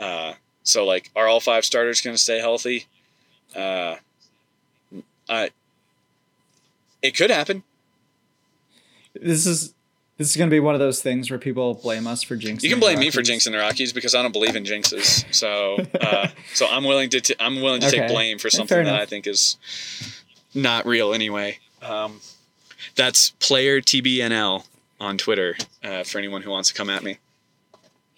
Uh, 0.00 0.34
so 0.64 0.84
like, 0.84 1.10
are 1.14 1.28
all 1.28 1.40
five 1.40 1.64
starters 1.64 2.00
gonna 2.00 2.18
stay 2.18 2.40
healthy? 2.40 2.86
Uh, 3.54 3.96
I 5.28 5.50
it 7.02 7.16
could 7.16 7.30
happen. 7.30 7.62
This 9.14 9.46
is 9.46 9.74
this 10.18 10.30
is 10.30 10.36
going 10.36 10.48
to 10.48 10.54
be 10.54 10.60
one 10.60 10.74
of 10.74 10.80
those 10.80 11.02
things 11.02 11.30
where 11.30 11.38
people 11.38 11.74
blame 11.74 12.06
us 12.06 12.22
for 12.22 12.36
jinxing. 12.36 12.62
You 12.62 12.70
can 12.70 12.80
blame 12.80 12.98
me 12.98 13.10
for 13.10 13.20
jinxing 13.20 13.52
the 13.52 13.58
Rockies 13.58 13.92
because 13.92 14.14
I 14.14 14.22
don't 14.22 14.32
believe 14.32 14.56
in 14.56 14.64
jinxes. 14.64 15.32
So, 15.34 15.76
uh, 16.00 16.28
so 16.54 16.66
I'm 16.66 16.84
willing 16.84 17.10
to 17.10 17.20
t- 17.20 17.36
I'm 17.38 17.60
willing 17.60 17.80
to 17.82 17.90
take 17.90 18.08
blame 18.08 18.38
for 18.38 18.48
something 18.48 18.84
that. 18.84 18.94
I 18.94 19.04
think 19.04 19.26
is 19.26 19.58
not 20.54 20.86
real 20.86 21.12
anyway. 21.12 21.58
Um, 21.82 22.20
that's 22.94 23.30
player 23.30 23.80
TBNL 23.80 24.64
on 24.98 25.18
Twitter 25.18 25.56
uh, 25.84 26.02
for 26.04 26.18
anyone 26.18 26.42
who 26.42 26.50
wants 26.50 26.70
to 26.70 26.74
come 26.74 26.88
at 26.88 27.02
me. 27.04 27.18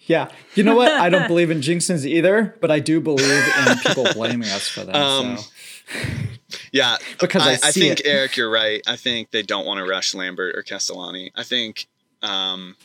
Yeah, 0.03 0.29
you 0.55 0.63
know 0.63 0.75
what? 0.75 0.91
I 0.91 1.09
don't 1.09 1.27
believe 1.27 1.51
in 1.51 1.59
jinxes 1.61 2.05
either, 2.05 2.55
but 2.61 2.71
I 2.71 2.79
do 2.79 3.01
believe 3.01 3.43
in 3.67 3.77
people 3.79 4.05
blaming 4.13 4.47
us 4.49 4.67
for 4.67 4.85
them. 4.85 4.95
Um, 4.95 5.37
so. 5.37 5.49
Yeah, 6.71 6.97
Because 7.19 7.45
I 7.45 7.51
I, 7.51 7.71
see 7.71 7.81
think 7.81 7.99
it. 8.01 8.05
Eric, 8.07 8.37
you're 8.37 8.49
right. 8.49 8.81
I 8.87 8.95
think 8.95 9.31
they 9.31 9.43
don't 9.43 9.65
want 9.65 9.79
to 9.79 9.89
rush 9.89 10.13
Lambert 10.13 10.55
or 10.55 10.63
Castellani. 10.63 11.31
I 11.35 11.43
think, 11.43 11.87
um, 12.21 12.75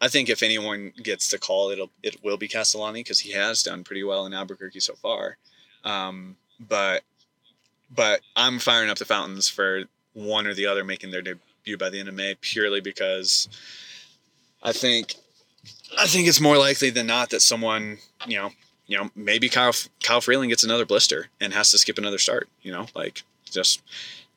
I 0.00 0.08
think 0.08 0.28
if 0.28 0.42
anyone 0.42 0.92
gets 1.02 1.30
the 1.30 1.38
call, 1.38 1.70
it'll 1.70 1.90
it 2.02 2.22
will 2.22 2.36
be 2.36 2.48
Castellani 2.48 3.00
because 3.00 3.20
he 3.20 3.32
has 3.32 3.62
done 3.62 3.84
pretty 3.84 4.04
well 4.04 4.26
in 4.26 4.34
Albuquerque 4.34 4.80
so 4.80 4.94
far. 4.94 5.38
Um, 5.84 6.36
but 6.60 7.02
but 7.94 8.20
I'm 8.36 8.58
firing 8.58 8.90
up 8.90 8.98
the 8.98 9.04
fountains 9.04 9.48
for 9.48 9.84
one 10.12 10.46
or 10.46 10.54
the 10.54 10.66
other 10.66 10.84
making 10.84 11.10
their 11.10 11.22
debut 11.22 11.76
by 11.78 11.90
the 11.90 11.98
end 12.00 12.08
of 12.08 12.14
May 12.14 12.34
purely 12.40 12.80
because 12.80 13.48
I 14.62 14.72
think 14.72 15.14
I 15.98 16.06
think 16.06 16.28
it's 16.28 16.40
more 16.40 16.58
likely 16.58 16.90
than 16.90 17.06
not 17.06 17.30
that 17.30 17.40
someone 17.40 17.98
you 18.26 18.36
know 18.36 18.50
you 18.94 19.00
know 19.00 19.10
maybe 19.16 19.48
Kyle 19.48 19.72
Kyle 20.04 20.20
Freeland 20.20 20.50
gets 20.50 20.62
another 20.62 20.86
blister 20.86 21.26
and 21.40 21.52
has 21.52 21.72
to 21.72 21.78
skip 21.78 21.98
another 21.98 22.18
start. 22.18 22.48
You 22.62 22.70
know, 22.70 22.86
like 22.94 23.22
just 23.50 23.82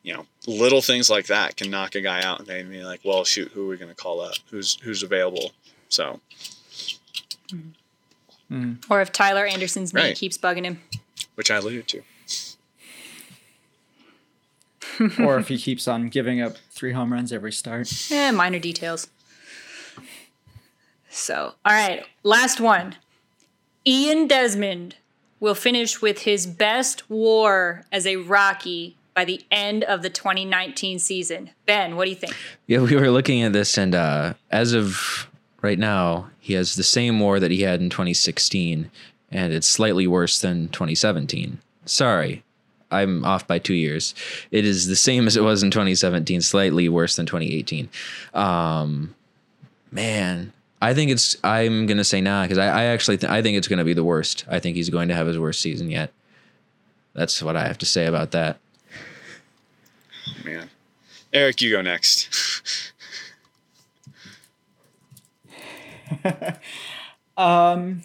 you 0.02 0.12
know 0.12 0.26
little 0.48 0.82
things 0.82 1.08
like 1.08 1.26
that 1.26 1.56
can 1.56 1.70
knock 1.70 1.94
a 1.94 2.00
guy 2.00 2.22
out 2.22 2.40
and 2.40 2.48
they 2.48 2.60
be 2.64 2.82
like, 2.82 3.00
well, 3.04 3.22
shoot, 3.24 3.52
who 3.52 3.66
are 3.66 3.68
we 3.68 3.76
going 3.76 3.88
to 3.94 3.94
call 3.94 4.20
up? 4.20 4.34
Who's 4.50 4.78
who's 4.82 5.04
available? 5.04 5.52
So 5.88 6.18
Or 8.90 9.00
if 9.00 9.12
Tyler 9.12 9.46
Anderson's 9.46 9.94
knee 9.94 10.02
Right. 10.02 10.16
keeps 10.16 10.36
bugging 10.36 10.64
him. 10.64 10.80
which 11.36 11.50
I 11.52 11.56
alluded 11.56 11.86
to. 11.88 12.02
or 15.24 15.38
if 15.38 15.46
he 15.48 15.58
keeps 15.58 15.86
on 15.86 16.08
giving 16.08 16.40
up 16.40 16.56
three 16.72 16.92
home 16.92 17.12
runs 17.12 17.32
every 17.32 17.52
start. 17.52 17.88
Eh, 18.10 18.32
minor 18.32 18.58
details. 18.58 19.06
So, 21.10 21.54
all 21.64 21.72
right, 21.72 22.04
last 22.24 22.60
one. 22.60 22.96
Ian 23.88 24.26
Desmond 24.26 24.96
will 25.40 25.54
finish 25.54 26.02
with 26.02 26.20
his 26.20 26.46
best 26.46 27.08
WAR 27.08 27.84
as 27.90 28.06
a 28.06 28.16
Rocky 28.16 28.98
by 29.14 29.24
the 29.24 29.40
end 29.50 29.82
of 29.82 30.02
the 30.02 30.10
2019 30.10 30.98
season. 30.98 31.52
Ben, 31.64 31.96
what 31.96 32.04
do 32.04 32.10
you 32.10 32.16
think? 32.16 32.34
Yeah, 32.66 32.80
we 32.80 32.94
were 32.94 33.10
looking 33.10 33.40
at 33.40 33.54
this, 33.54 33.78
and 33.78 33.94
uh, 33.94 34.34
as 34.50 34.74
of 34.74 35.30
right 35.62 35.78
now, 35.78 36.28
he 36.38 36.52
has 36.52 36.74
the 36.74 36.82
same 36.82 37.18
WAR 37.18 37.40
that 37.40 37.50
he 37.50 37.62
had 37.62 37.80
in 37.80 37.88
2016, 37.88 38.90
and 39.32 39.52
it's 39.54 39.66
slightly 39.66 40.06
worse 40.06 40.38
than 40.38 40.68
2017. 40.68 41.58
Sorry, 41.86 42.44
I'm 42.90 43.24
off 43.24 43.46
by 43.46 43.58
two 43.58 43.72
years. 43.72 44.14
It 44.50 44.66
is 44.66 44.86
the 44.88 44.96
same 44.96 45.26
as 45.26 45.34
it 45.34 45.42
was 45.42 45.62
in 45.62 45.70
2017, 45.70 46.42
slightly 46.42 46.90
worse 46.90 47.16
than 47.16 47.24
2018. 47.24 47.88
Um, 48.34 49.14
man, 49.90 50.52
I 50.80 50.94
think 50.94 51.10
it's. 51.10 51.36
I'm 51.42 51.86
gonna 51.86 52.04
say 52.04 52.20
nah 52.20 52.42
because 52.42 52.58
I, 52.58 52.66
I 52.66 52.84
actually 52.84 53.18
th- 53.18 53.30
I 53.30 53.42
think 53.42 53.56
it's 53.56 53.68
gonna 53.68 53.84
be 53.84 53.94
the 53.94 54.04
worst. 54.04 54.44
I 54.48 54.58
think 54.60 54.76
he's 54.76 54.90
going 54.90 55.08
to 55.08 55.14
have 55.14 55.26
his 55.26 55.38
worst 55.38 55.60
season 55.60 55.90
yet. 55.90 56.12
That's 57.14 57.42
what 57.42 57.56
I 57.56 57.66
have 57.66 57.78
to 57.78 57.86
say 57.86 58.06
about 58.06 58.30
that. 58.30 58.58
Oh, 60.28 60.32
Man, 60.44 60.70
Eric, 61.32 61.60
you 61.60 61.70
go 61.72 61.82
next. 61.82 62.92
Um. 67.36 68.02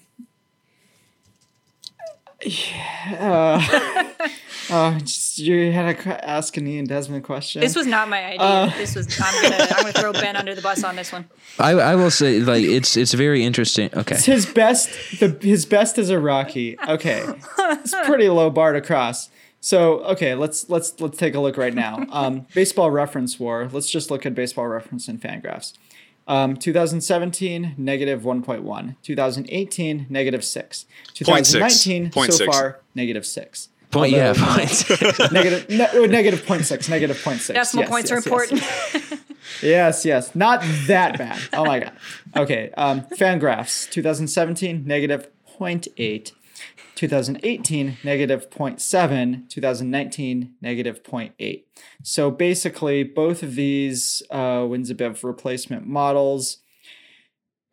Yeah. 2.45 4.13
Oh, 4.69 4.97
just, 4.99 5.39
you 5.39 5.71
had 5.71 5.97
to 5.99 6.29
ask 6.29 6.55
an 6.57 6.67
Ian 6.67 6.85
Desmond 6.85 7.23
question. 7.23 7.61
This 7.61 7.75
was 7.75 7.87
not 7.87 8.09
my 8.09 8.23
idea. 8.23 8.39
Uh, 8.39 8.77
this 8.77 8.95
was 8.95 9.07
I'm 9.21 9.41
gonna 9.43 9.63
I'm 9.71 9.81
gonna 9.81 9.93
throw 9.93 10.13
Ben 10.13 10.35
under 10.35 10.55
the 10.55 10.61
bus 10.61 10.83
on 10.83 10.95
this 10.95 11.11
one. 11.11 11.25
I, 11.59 11.71
I 11.71 11.95
will 11.95 12.11
say 12.11 12.39
like 12.39 12.63
it's 12.63 12.95
it's 12.95 13.13
very 13.13 13.43
interesting. 13.43 13.89
Okay. 13.93 14.15
It's 14.15 14.25
his 14.25 14.45
best. 14.45 14.89
The 15.19 15.37
his 15.41 15.65
best 15.65 15.97
as 15.97 16.09
a 16.09 16.19
Rocky. 16.19 16.77
Okay, 16.87 17.23
it's 17.59 17.93
pretty 18.05 18.29
low 18.29 18.49
bar 18.49 18.73
to 18.73 18.81
cross. 18.81 19.29
So 19.59 19.99
okay, 20.03 20.35
let's 20.35 20.69
let's 20.69 20.99
let's 20.99 21.17
take 21.17 21.35
a 21.35 21.39
look 21.39 21.57
right 21.57 21.73
now. 21.73 22.05
Um, 22.09 22.47
baseball 22.53 22.91
Reference 22.91 23.39
WAR. 23.39 23.67
Let's 23.69 23.89
just 23.89 24.11
look 24.11 24.25
at 24.25 24.35
Baseball 24.35 24.67
Reference 24.67 25.07
and 25.07 25.21
Fangraphs. 25.21 25.73
Um, 26.27 26.55
2017 26.55 27.75
negative 27.77 28.21
1.1. 28.21 28.95
2018 29.01 30.07
negative 30.09 30.43
six. 30.43 30.85
Point 31.23 31.45
six. 31.45 31.83
2019 31.83 32.11
Point 32.11 32.31
so 32.31 32.37
six. 32.37 32.55
far 32.55 32.79
negative 32.95 33.25
six. 33.25 33.69
Point 33.93 34.11
yeah, 34.13 34.29
Although- 34.29 34.55
point. 34.55 35.31
negative 35.31 35.69
ne- 35.69 35.87
oh, 35.93 36.05
negative 36.05 36.41
0.6 36.45 36.89
negative 36.89 37.17
0.6 37.17 37.53
Decimal 37.53 37.83
Yes, 37.83 37.89
points 37.89 38.09
yes, 38.09 38.11
are 38.11 38.15
yes. 38.15 38.25
important. 38.25 38.63
Yes, 39.61 40.05
yes. 40.05 40.35
Not 40.35 40.61
that 40.87 41.17
bad. 41.17 41.39
Oh 41.53 41.65
my 41.65 41.79
god. 41.79 41.93
Okay. 42.35 42.71
Um, 42.77 43.01
Fangraphs 43.01 43.89
2017 43.91 44.85
negative 44.85 45.27
0.8. 45.59 46.31
2018 46.95 47.97
negative 48.03 48.49
0.7. 48.49 49.49
2019 49.49 50.53
negative 50.61 51.03
0.8. 51.03 51.63
So 52.03 52.31
basically, 52.31 53.03
both 53.03 53.43
of 53.43 53.55
these 53.55 54.21
uh, 54.31 54.65
wins 54.67 54.89
above 54.89 55.23
replacement 55.23 55.85
models 55.87 56.57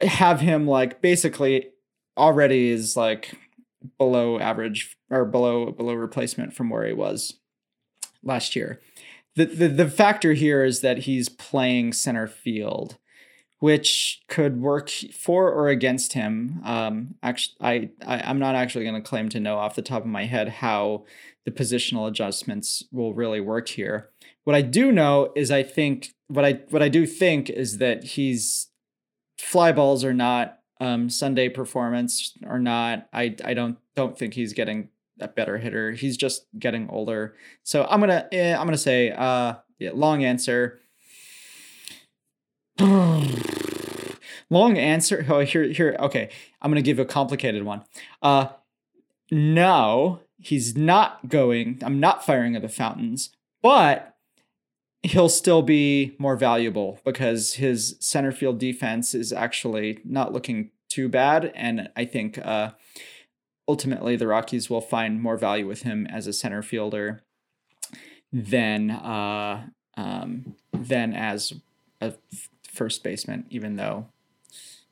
have 0.00 0.40
him 0.40 0.66
like 0.66 1.00
basically 1.02 1.68
already 2.16 2.70
is 2.70 2.96
like 2.96 3.34
below 3.98 4.38
average 4.38 4.96
or 5.10 5.24
below 5.24 5.70
below 5.70 5.94
replacement 5.94 6.54
from 6.54 6.68
where 6.70 6.86
he 6.86 6.92
was 6.92 7.34
last 8.22 8.54
year 8.54 8.80
the, 9.36 9.44
the 9.46 9.68
the 9.68 9.88
factor 9.88 10.32
here 10.32 10.64
is 10.64 10.80
that 10.80 10.98
he's 10.98 11.28
playing 11.28 11.92
center 11.92 12.26
field, 12.26 12.98
which 13.58 14.22
could 14.28 14.60
work 14.60 14.90
for 14.90 15.50
or 15.50 15.68
against 15.68 16.14
him. 16.14 16.60
Um, 16.64 17.14
actually, 17.22 17.56
I, 17.60 17.90
I 18.06 18.22
I'm 18.22 18.38
not 18.38 18.54
actually 18.54 18.84
going 18.84 19.00
to 19.00 19.08
claim 19.08 19.28
to 19.30 19.40
know 19.40 19.56
off 19.56 19.76
the 19.76 19.82
top 19.82 20.02
of 20.02 20.08
my 20.08 20.24
head 20.24 20.48
how 20.48 21.04
the 21.44 21.50
positional 21.50 22.08
adjustments 22.08 22.84
will 22.92 23.14
really 23.14 23.40
work 23.40 23.68
here. 23.68 24.10
What 24.44 24.56
I 24.56 24.62
do 24.62 24.90
know 24.90 25.32
is 25.36 25.50
I 25.50 25.62
think 25.62 26.12
what 26.26 26.44
I 26.44 26.60
what 26.70 26.82
I 26.82 26.88
do 26.88 27.06
think 27.06 27.48
is 27.48 27.78
that 27.78 28.04
he's 28.04 28.68
fly 29.38 29.72
balls 29.72 30.04
are 30.04 30.14
not 30.14 30.58
um, 30.80 31.10
Sunday 31.10 31.48
performance 31.48 32.36
or 32.46 32.58
not. 32.58 33.06
I 33.12 33.36
I 33.44 33.54
don't 33.54 33.78
don't 33.94 34.18
think 34.18 34.34
he's 34.34 34.52
getting 34.52 34.88
a 35.20 35.28
better 35.28 35.58
hitter. 35.58 35.92
He's 35.92 36.16
just 36.16 36.46
getting 36.58 36.88
older. 36.88 37.36
So 37.62 37.86
I'm 37.88 38.00
gonna 38.00 38.26
eh, 38.32 38.54
I'm 38.54 38.66
gonna 38.66 38.78
say 38.78 39.10
uh 39.10 39.54
yeah, 39.78 39.90
long 39.92 40.24
answer. 40.24 40.80
long 42.80 44.78
answer. 44.78 45.26
Oh 45.30 45.40
here 45.40 45.64
here 45.64 45.96
okay. 46.00 46.30
I'm 46.60 46.70
gonna 46.70 46.82
give 46.82 46.98
a 46.98 47.04
complicated 47.04 47.64
one. 47.64 47.84
Uh 48.22 48.48
no, 49.30 50.20
he's 50.38 50.76
not 50.76 51.28
going. 51.28 51.78
I'm 51.82 52.00
not 52.00 52.24
firing 52.24 52.56
at 52.56 52.62
the 52.62 52.68
fountains, 52.68 53.30
but 53.62 54.16
he'll 55.02 55.28
still 55.28 55.62
be 55.62 56.14
more 56.18 56.36
valuable 56.36 57.00
because 57.04 57.54
his 57.54 57.96
center 58.00 58.32
field 58.32 58.58
defense 58.58 59.14
is 59.14 59.32
actually 59.32 59.98
not 60.04 60.32
looking 60.32 60.70
too 60.88 61.08
bad. 61.08 61.52
And 61.54 61.88
I 61.96 62.04
think 62.04 62.38
uh, 62.38 62.72
ultimately 63.66 64.16
the 64.16 64.26
Rockies 64.26 64.68
will 64.68 64.80
find 64.80 65.22
more 65.22 65.36
value 65.36 65.66
with 65.66 65.82
him 65.82 66.06
as 66.06 66.26
a 66.26 66.32
center 66.32 66.62
fielder 66.62 67.22
than 68.32 68.90
uh, 68.90 69.66
um, 69.96 70.54
than 70.72 71.14
as 71.14 71.54
a 72.00 72.14
first 72.62 73.02
baseman. 73.02 73.46
Even 73.50 73.76
though, 73.76 74.06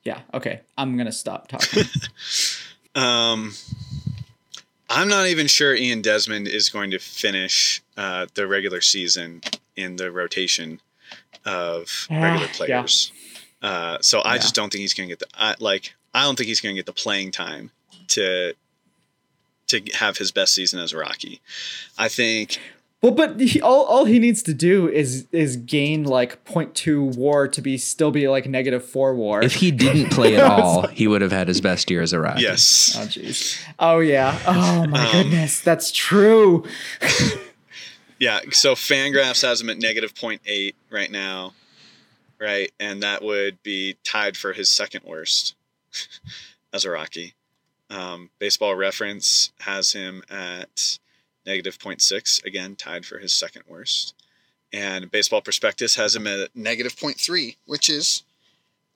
yeah, 0.04 0.20
okay, 0.32 0.62
I'm 0.76 0.96
gonna 0.96 1.12
stop 1.12 1.48
talking. 1.48 1.84
Um, 2.94 3.52
I'm 4.90 5.06
not 5.06 5.26
even 5.26 5.46
sure 5.46 5.74
Ian 5.74 6.02
Desmond 6.02 6.48
is 6.48 6.68
going 6.68 6.90
to 6.90 6.98
finish 6.98 7.80
uh, 7.96 8.26
the 8.34 8.48
regular 8.48 8.80
season 8.80 9.42
in 9.78 9.96
the 9.96 10.10
rotation 10.10 10.80
of 11.44 12.06
Ah, 12.10 12.14
regular 12.22 12.46
yeah. 12.46 12.52
players. 12.52 13.12
Uh, 13.62 13.98
so 14.00 14.20
I 14.20 14.34
Yeah. 14.34 14.40
just 14.42 14.54
don't 14.54 14.70
think 14.70 14.80
he's 14.82 14.94
going 14.94 15.08
to 15.08 15.12
get 15.16 15.18
the 15.20 15.28
I, 15.34 15.54
like. 15.58 15.94
I 16.14 16.22
don't 16.22 16.36
think 16.36 16.48
he's 16.48 16.60
going 16.60 16.74
to 16.74 16.78
get 16.78 16.86
the 16.86 16.92
playing 16.92 17.30
time 17.32 17.70
to 18.08 18.54
to 19.68 19.80
have 19.94 20.16
his 20.18 20.32
best 20.32 20.54
season 20.54 20.80
as 20.80 20.92
a 20.92 20.96
Rocky. 20.98 21.40
I 21.98 22.08
think 22.08 22.58
Well, 23.02 23.12
but 23.12 23.38
he, 23.38 23.60
all 23.60 23.84
all 23.84 24.04
he 24.06 24.18
needs 24.18 24.42
to 24.44 24.54
do 24.54 24.88
is 24.88 25.26
is 25.32 25.56
gain 25.56 26.04
like 26.04 26.44
0.2 26.46 27.16
WAR 27.16 27.46
to 27.48 27.60
be 27.60 27.76
still 27.78 28.10
be 28.10 28.26
like 28.28 28.46
negative 28.48 28.84
four 28.84 29.14
WAR. 29.14 29.42
If 29.42 29.54
he 29.54 29.70
didn't 29.70 30.10
play 30.18 30.36
at 30.36 30.44
all, 30.44 30.86
he 30.88 31.06
would 31.06 31.20
have 31.22 31.32
had 31.32 31.48
his 31.48 31.60
best 31.60 31.90
year 31.90 32.00
as 32.02 32.12
a 32.12 32.18
Rocky. 32.20 32.42
yes. 32.42 32.94
Oh 32.96 33.02
jeez. 33.06 33.60
Oh 33.78 33.98
yeah. 34.00 34.38
Oh 34.46 34.86
my 34.86 35.04
Um, 35.06 35.12
goodness, 35.12 35.60
that's 35.60 35.92
true. 35.92 36.64
Yeah, 38.18 38.40
so 38.50 38.74
Fangraphs 38.74 39.42
has 39.42 39.60
him 39.60 39.70
at 39.70 39.78
negative 39.78 40.14
0.8 40.14 40.74
right 40.90 41.10
now, 41.10 41.52
right? 42.40 42.72
And 42.80 43.02
that 43.02 43.22
would 43.22 43.62
be 43.62 43.96
tied 44.04 44.36
for 44.36 44.52
his 44.52 44.68
second 44.68 45.04
worst 45.04 45.54
as 46.72 46.84
a 46.84 46.90
Rocky. 46.90 47.34
Um, 47.90 48.30
Baseball 48.38 48.74
Reference 48.74 49.52
has 49.60 49.92
him 49.92 50.22
at 50.28 50.98
negative 51.46 51.78
0.6, 51.78 52.44
again, 52.44 52.76
tied 52.76 53.06
for 53.06 53.18
his 53.18 53.32
second 53.32 53.62
worst. 53.68 54.14
And 54.72 55.10
Baseball 55.10 55.40
Prospectus 55.40 55.94
has 55.96 56.14
him 56.14 56.26
at 56.26 56.54
negative 56.54 56.94
0.3, 56.96 57.56
which 57.66 57.88
is 57.88 58.24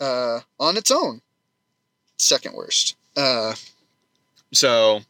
uh, 0.01 0.41
on 0.59 0.77
its 0.77 0.91
own 0.91 1.23
second 2.19 2.55
worst. 2.55 2.97
Uh, 3.17 3.55
so, 4.53 5.01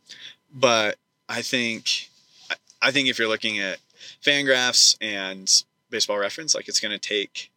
but 0.54 0.98
I 1.28 1.42
think 1.42 2.08
I- 2.50 2.56
I 2.80 2.90
think 2.92 3.08
if 3.08 3.18
you're 3.18 3.28
looking 3.28 3.58
at 3.58 3.78
Fangraphs 4.24 4.96
and 5.00 5.64
Baseball 5.90 6.18
Reference, 6.18 6.54
like 6.54 6.68
it's 6.68 6.80
going 6.80 6.92
to 6.92 6.98
take 6.98 7.50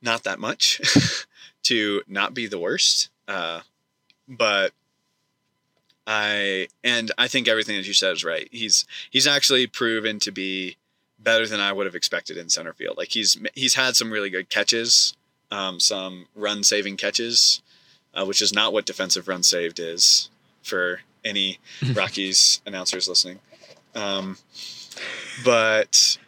not 0.00 0.22
that 0.24 0.38
much 0.38 1.26
to 1.64 2.02
not 2.06 2.34
be 2.34 2.46
the 2.46 2.58
worst. 2.58 3.10
Uh, 3.26 3.60
but 4.28 4.72
I 6.06 6.68
and 6.82 7.10
I 7.16 7.28
think 7.28 7.48
everything 7.48 7.76
that 7.76 7.86
you 7.86 7.94
said 7.94 8.12
is 8.12 8.24
right. 8.24 8.48
He's 8.50 8.86
he's 9.10 9.26
actually 9.26 9.66
proven 9.66 10.18
to 10.20 10.30
be 10.30 10.76
better 11.18 11.46
than 11.46 11.60
I 11.60 11.72
would 11.72 11.86
have 11.86 11.94
expected 11.94 12.36
in 12.36 12.48
center 12.48 12.72
field. 12.72 12.96
Like 12.98 13.08
he's 13.08 13.38
he's 13.54 13.74
had 13.74 13.96
some 13.96 14.10
really 14.10 14.30
good 14.30 14.50
catches, 14.50 15.14
um, 15.50 15.80
some 15.80 16.26
run 16.34 16.62
saving 16.62 16.96
catches, 16.96 17.62
uh, 18.14 18.24
which 18.24 18.42
is 18.42 18.52
not 18.52 18.72
what 18.72 18.86
defensive 18.86 19.28
run 19.28 19.42
saved 19.42 19.78
is 19.78 20.28
for 20.62 21.00
any 21.24 21.58
Rockies 21.94 22.60
announcers 22.66 23.08
listening. 23.08 23.40
Um, 23.94 24.36
but 25.44 26.18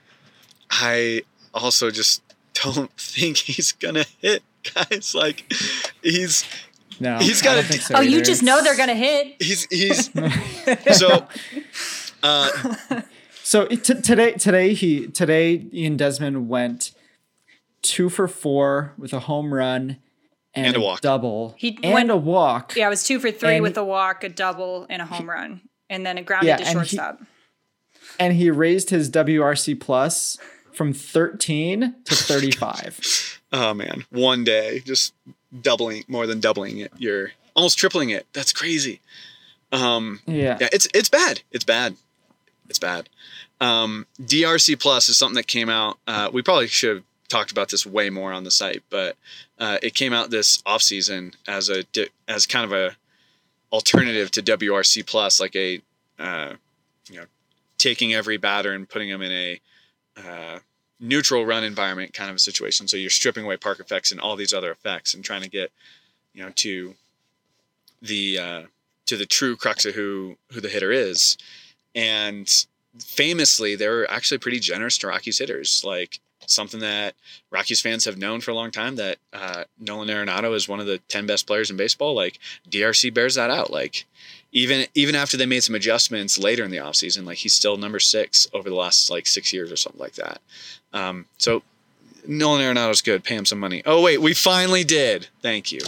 I 0.71 1.23
also 1.55 1.91
just 1.91 2.23
don't 2.55 2.91
think 2.99 3.37
he's 3.37 3.73
gonna 3.73 4.05
hit 4.21 4.43
guys. 4.75 5.15
Like 5.15 5.53
he's 6.03 6.45
No, 7.01 7.19
he's 7.19 7.43
I 7.43 7.45
got 7.45 7.59
a 7.59 7.73
so 7.81 7.95
oh, 7.97 8.01
you 8.01 8.23
just 8.23 8.43
know 8.43 8.63
they're 8.63 8.77
gonna 8.77 8.95
hit. 8.95 9.37
he's 9.43 9.65
he's 9.71 10.11
so 10.99 11.27
uh, 12.23 12.49
So 13.43 13.67
t- 13.67 13.77
today, 14.01 14.33
today 14.33 14.75
he 14.75 15.07
today 15.07 15.67
Ian 15.73 15.97
Desmond 15.97 16.49
went 16.49 16.93
two 17.83 18.09
for 18.09 18.27
four 18.27 18.93
with 18.99 19.13
a 19.13 19.21
home 19.21 19.55
run 19.55 19.99
and, 20.55 20.67
And 20.69 20.77
a 20.77 20.81
walk. 20.81 21.01
double 21.03 21.55
He 21.59 21.79
and 21.83 21.95
went- 21.95 22.11
a 22.11 22.17
walk. 22.17 22.75
Yeah, 22.75 22.87
it 22.87 22.91
was 22.91 23.05
two 23.05 23.21
for 23.21 23.31
three 23.31 23.55
And- 23.57 23.63
with 23.63 23.77
a 23.77 23.85
walk, 23.85 24.25
a 24.25 24.29
double, 24.29 24.87
and 24.91 25.01
a 25.03 25.05
home 25.05 25.29
run, 25.31 25.61
and 25.91 26.05
then 26.05 26.19
a 26.19 26.23
grounded 26.23 26.49
Yeah, 26.49 26.57
to 26.57 26.63
and 26.63 26.69
he- 26.71 26.75
shortstop. 26.97 27.21
And 28.19 28.35
he 28.35 28.51
raised 28.51 28.91
his 28.91 29.11
WRC 29.11 29.79
plus 29.81 30.39
from 30.73 30.93
13 30.93 31.95
to 32.05 32.15
35. 32.15 33.41
oh 33.53 33.75
man, 33.75 34.05
one 34.11 34.45
day 34.45 34.81
just 34.81 35.15
doubling 35.61 36.05
more 36.09 36.27
than 36.27 36.41
doubling 36.41 36.79
it. 36.79 36.93
You're 36.99 37.33
almost 37.55 37.79
tripling 37.79 38.11
it. 38.11 38.27
That's 38.33 38.53
crazy. 38.53 39.01
Um, 39.73 40.21
yeah. 40.27 40.59
yeah, 40.61 40.69
it's 40.73 40.89
it's 40.95 41.09
bad. 41.09 41.43
It's 41.51 41.65
bad. 41.65 41.97
It's 42.69 42.79
bad. 42.79 43.09
Um, 43.61 44.07
DRC 44.21 44.79
Plus 44.79 45.09
is 45.09 45.17
something 45.17 45.37
that 45.37 45.47
came 45.47 45.69
out. 45.69 45.99
Uh, 46.07 46.31
we 46.33 46.43
probably 46.43 46.67
should 46.67 46.97
have 46.97 47.05
talked 47.29 47.51
about 47.51 47.71
this 47.71 47.87
way 47.87 48.11
more 48.11 48.33
on 48.33 48.45
the 48.45 48.51
site, 48.51 48.83
but 48.91 49.17
uh, 49.59 49.79
it 49.83 49.95
came 49.95 50.13
out 50.13 50.31
this 50.31 50.63
off 50.67 50.83
season 50.83 51.33
as 51.49 51.71
a 51.71 51.85
as 52.29 52.47
kind 52.47 52.65
of 52.65 52.73
a 52.73 52.97
alternative 53.73 54.31
to 54.33 54.43
WRC 54.43 55.07
Plus, 55.07 55.41
like 55.41 55.57
a 55.57 55.81
uh, 56.19 56.55
you 57.11 57.17
know 57.17 57.27
taking 57.79 58.15
every 58.15 58.37
batter 58.37 58.73
and 58.73 58.89
putting 58.89 59.11
them 59.11 59.23
in 59.23 59.33
a 59.33 59.61
uh, 60.17 60.59
neutral 61.01 61.45
run 61.45 61.65
environment 61.65 62.15
kind 62.15 62.31
of 62.31 62.37
a 62.37 62.41
situation. 62.41 62.89
So 62.89 62.97
you're 62.97 63.11
stripping 63.11 63.45
away 63.45 63.57
park 63.57 63.81
effects 63.81 64.13
and 64.13 64.21
all 64.21 64.37
these 64.37 64.55
other 64.55 64.71
effects 64.71 65.15
and 65.15 65.25
trying 65.25 65.43
to 65.43 65.51
get 65.51 65.73
you 66.33 66.43
know 66.43 66.51
to 66.57 66.95
the 68.03 68.39
uh, 68.39 68.63
to 69.07 69.17
the 69.17 69.27
true 69.27 69.57
crux 69.57 69.85
of 69.85 69.95
who 69.95 70.37
who 70.53 70.61
the 70.61 70.69
hitter 70.69 70.93
is. 70.93 71.37
And 71.95 72.49
famously, 72.99 73.77
they 73.77 73.89
were 73.89 74.07
actually 74.11 74.39
pretty 74.39 74.61
generous 74.61 74.99
to 74.99 75.09
Rockies 75.09 75.39
hitters. 75.39 75.83
Like 75.85 76.21
something 76.47 76.81
that 76.81 77.15
Rockies 77.51 77.81
fans 77.81 78.05
have 78.05 78.19
known 78.19 78.41
for 78.41 78.51
a 78.51 78.55
long 78.55 78.71
time 78.71 78.97
that 78.97 79.19
uh, 79.33 79.65
Nolan 79.79 80.09
Arenado 80.09 80.55
is 80.55 80.69
one 80.69 80.81
of 80.81 80.87
the 80.87 80.99
10 81.09 81.27
best 81.27 81.47
players 81.47 81.71
in 81.71 81.77
baseball. 81.77 82.15
Like 82.15 82.39
DRC 82.69 83.13
bears 83.13 83.35
that 83.35 83.51
out. 83.51 83.71
Like 83.71 84.05
even 84.53 84.87
even 84.95 85.15
after 85.15 85.37
they 85.37 85.47
made 85.47 85.63
some 85.63 85.75
adjustments 85.75 86.39
later 86.39 86.65
in 86.65 86.71
the 86.71 86.79
offseason, 86.79 87.27
like 87.27 87.39
he's 87.39 87.55
still 87.55 87.77
number 87.77 87.99
six 87.99 88.49
over 88.53 88.69
the 88.69 88.77
last 88.77 89.11
like 89.11 89.27
six 89.27 89.53
years 89.53 89.71
or 89.71 89.77
something 89.77 90.01
like 90.01 90.15
that. 90.15 90.41
Um, 90.93 91.27
so 91.39 91.63
Nolan 92.27 92.63
Arenado's 92.63 93.03
good. 93.03 93.25
Pay 93.25 93.37
him 93.37 93.45
some 93.45 93.59
money. 93.59 93.83
Oh 93.85 94.03
wait, 94.03 94.21
we 94.21 94.35
finally 94.35 94.85
did. 94.85 95.29
Thank 95.43 95.73
you. 95.73 95.81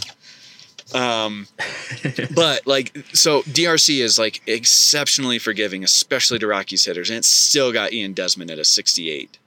Um, 0.95 1.49
but 2.35 2.67
like, 2.67 2.97
so 3.13 3.43
DRC 3.43 4.01
is 4.01 4.19
like 4.19 4.43
exceptionally 4.47 5.39
forgiving, 5.39 5.85
especially 5.85 6.39
to 6.39 6.47
Rockies 6.47 6.85
hitters, 6.85 7.11
and 7.11 7.19
it's 7.19 7.29
still 7.29 7.73
got 7.73 7.93
Ian 7.93 8.13
Desmond 8.13 8.51
at 8.51 8.59
a 8.59 8.65
68, 8.65 9.39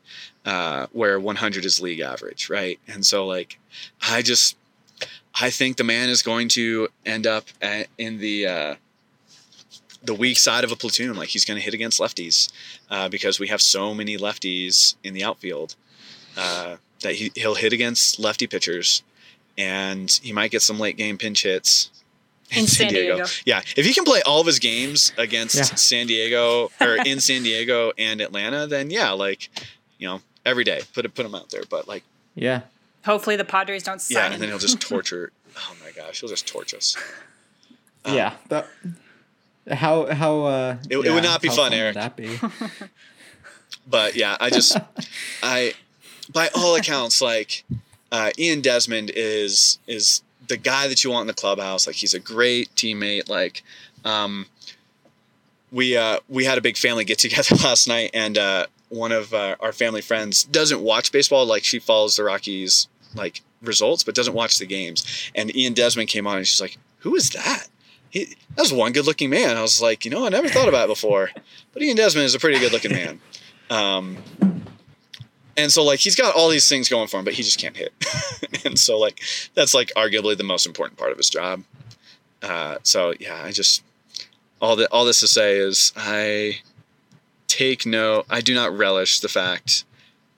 uh, 0.46 0.88
where 0.92 1.20
100 1.20 1.66
is 1.66 1.80
league 1.80 2.00
average, 2.00 2.50
right? 2.50 2.80
And 2.88 3.06
so 3.06 3.26
like, 3.26 3.60
I 4.02 4.22
just, 4.22 4.58
I 5.40 5.50
think 5.50 5.78
the 5.78 5.84
man 5.84 6.10
is 6.10 6.22
going 6.24 6.50
to 6.50 6.88
end 7.06 7.26
up 7.28 7.46
at, 7.62 7.88
in 7.98 8.18
the 8.20 8.48
uh, 8.48 8.76
the 10.04 10.14
weak 10.14 10.38
side 10.38 10.64
of 10.64 10.72
a 10.72 10.76
platoon. 10.76 11.16
Like 11.16 11.30
he's 11.30 11.46
going 11.46 11.60
to 11.60 11.64
hit 11.64 11.74
against 11.74 12.00
lefties 12.00 12.52
uh, 12.90 13.08
because 13.08 13.40
we 13.40 13.48
have 13.48 13.62
so 13.62 13.94
many 13.94 14.18
lefties 14.18 14.96
in 15.04 15.14
the 15.14 15.24
outfield 15.24 15.76
uh, 16.38 16.78
that 17.02 17.16
he, 17.16 17.32
he'll 17.36 17.56
hit 17.56 17.74
against 17.74 18.20
lefty 18.20 18.48
pitchers 18.48 19.04
and 19.58 20.20
he 20.24 20.34
might 20.34 20.52
get 20.52 20.62
some 20.62 20.80
late 20.80 20.98
game 20.98 21.18
pinch 21.18 21.44
hits 21.44 21.92
in, 22.50 22.68
San, 22.68 22.90
Diego. 22.90 23.16
Diego. 23.16 23.30
Yeah, 23.46 23.62
if 23.78 23.86
he 23.86 23.94
can 23.94 24.04
play 24.04 24.22
all 24.26 24.42
of 24.42 24.48
his 24.48 24.60
games 24.60 25.14
against 25.18 25.56
yeah. 25.56 25.64
San 25.64 26.08
Diego 26.08 26.70
or 26.82 26.98
in 27.06 27.20
San 27.20 27.44
Diego 27.44 27.92
and 27.98 28.20
Atlanta, 28.20 28.68
then 28.68 28.90
yeah, 28.90 29.12
like 29.12 29.50
you 29.98 30.08
know, 30.08 30.22
every 30.46 30.64
day 30.64 30.82
put 30.94 31.06
it 31.06 31.14
put 31.14 31.26
him 31.26 31.36
out 31.36 31.50
there. 31.50 31.64
But 31.70 31.88
like, 31.88 32.04
yeah, 32.36 32.62
hopefully 33.06 33.36
the 33.36 33.46
Padres 33.46 33.84
don't 33.84 34.02
sign 34.02 34.16
yeah, 34.16 34.28
him. 34.28 34.34
and 34.34 34.42
then 34.42 34.50
he'll 34.50 34.60
just 34.60 34.80
torture. 34.80 35.32
oh 35.58 35.76
my 35.84 35.92
gosh, 35.92 36.22
he'll 36.22 36.30
just 36.30 36.48
torture 36.48 36.78
us. 36.78 36.98
Um, 38.06 38.16
yeah, 38.16 38.34
that, 38.50 38.68
how 39.70 40.08
how 40.14 40.44
uh, 40.44 40.78
it, 40.90 40.98
yeah, 40.98 41.12
it 41.12 41.14
would 41.14 41.24
not 41.24 41.42
be 41.42 41.50
fun, 41.50 41.58
fun 41.58 41.74
Eric. 41.74 41.96
that 41.96 42.16
be? 42.16 42.40
but 43.88 44.16
yeah, 44.16 44.38
I 44.40 44.50
just 44.50 44.78
I 45.44 45.74
by 46.32 46.50
all 46.56 46.76
accounts 46.76 47.22
like 47.22 47.64
uh, 48.12 48.32
Ian 48.38 48.62
Desmond 48.62 49.12
is 49.16 49.80
is 49.88 50.24
the 50.48 50.58
guy 50.58 50.88
that 50.88 51.04
you 51.04 51.12
want 51.12 51.22
in 51.22 51.28
the 51.28 51.34
clubhouse. 51.34 51.88
Like 51.88 51.98
he's 51.98 52.14
a 52.14 52.20
great 52.20 52.74
teammate. 52.76 53.30
Like 53.30 53.64
um, 54.04 54.48
we 55.72 55.96
uh, 55.96 56.20
we 56.28 56.46
had 56.46 56.58
a 56.58 56.62
big 56.62 56.78
family 56.78 57.06
get 57.06 57.20
together 57.20 57.56
last 57.64 57.88
night, 57.88 58.12
and 58.14 58.38
uh, 58.38 58.68
one 58.92 59.12
of 59.12 59.34
uh, 59.34 59.56
our 59.60 59.72
family 59.72 60.02
friends 60.02 60.44
doesn't 60.44 60.82
watch 60.82 61.12
baseball. 61.12 61.46
Like 61.46 61.64
she 61.64 61.80
follows 61.80 62.16
the 62.16 62.24
Rockies 62.24 62.88
like 63.16 63.42
results, 63.62 64.04
but 64.04 64.16
doesn't 64.16 64.34
watch 64.34 64.58
the 64.58 64.66
games. 64.66 65.32
And 65.34 65.56
Ian 65.56 65.74
Desmond 65.74 66.10
came 66.10 66.28
on, 66.28 66.38
and 66.38 66.48
she's 66.48 66.62
like, 66.62 66.78
"Who 67.00 67.16
is 67.16 67.30
that?" 67.32 67.68
He, 68.10 68.26
that 68.56 68.62
was 68.62 68.74
one 68.74 68.92
good 68.92 69.06
looking 69.06 69.30
man. 69.30 69.56
I 69.56 69.62
was 69.62 69.82
like, 69.82 70.04
you 70.04 70.12
know, 70.12 70.26
I 70.26 70.30
never 70.30 70.50
thought 70.50 70.68
about 70.68 70.86
it 70.86 70.94
before, 70.94 71.32
but 71.74 71.82
Ian 71.82 71.96
Desmond 71.96 72.26
is 72.26 72.36
a 72.36 72.40
pretty 72.40 72.60
good 72.60 72.74
looking 72.74 72.92
man. 72.92 73.22
Um, 73.70 74.18
and 75.56 75.72
so 75.72 75.84
like 75.84 76.00
he's 76.00 76.16
got 76.16 76.36
all 76.36 76.50
these 76.50 76.68
things 76.68 76.90
going 76.90 77.08
for 77.08 77.18
him, 77.18 77.26
but 77.26 77.34
he 77.34 77.44
just 77.44 77.60
can't 77.60 77.76
hit. 77.76 77.94
and 78.66 78.78
so 78.78 79.00
like 79.00 79.22
that's 79.54 79.74
like 79.74 79.92
arguably 79.96 80.38
the 80.38 80.44
most 80.44 80.66
important 80.66 81.00
part 81.00 81.12
of 81.12 81.18
his 81.18 81.30
job. 81.30 81.64
Uh, 82.42 82.78
so 82.84 83.14
yeah, 83.20 83.42
I 83.42 83.52
just 83.52 83.84
all 84.62 84.76
that 84.76 84.90
all 84.92 85.06
this 85.06 85.22
to 85.22 85.28
say 85.28 85.58
is 85.58 85.94
I 85.96 86.60
take 87.52 87.86
no 87.86 88.24
I 88.30 88.42
do 88.42 88.56
not 88.56 88.76
relish 88.76 89.20
the 89.20 89.28
fact 89.28 89.84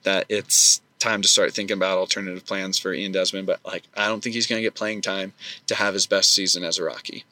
that 0.02 0.26
it's 0.28 0.80
time 0.98 1.22
to 1.22 1.28
start 1.28 1.52
thinking 1.52 1.76
about 1.76 1.98
alternative 1.98 2.44
plans 2.44 2.78
for 2.78 2.92
Ian 2.92 3.12
Desmond, 3.12 3.46
but 3.46 3.60
like 3.64 3.84
I 3.96 4.08
don't 4.08 4.22
think 4.22 4.34
he's 4.34 4.46
going 4.46 4.58
to 4.58 4.62
get 4.62 4.74
playing 4.74 5.00
time 5.00 5.32
to 5.66 5.74
have 5.74 5.94
his 5.94 6.06
best 6.06 6.34
season 6.34 6.64
as 6.64 6.78
a 6.78 6.84
Rocky. 6.84 7.24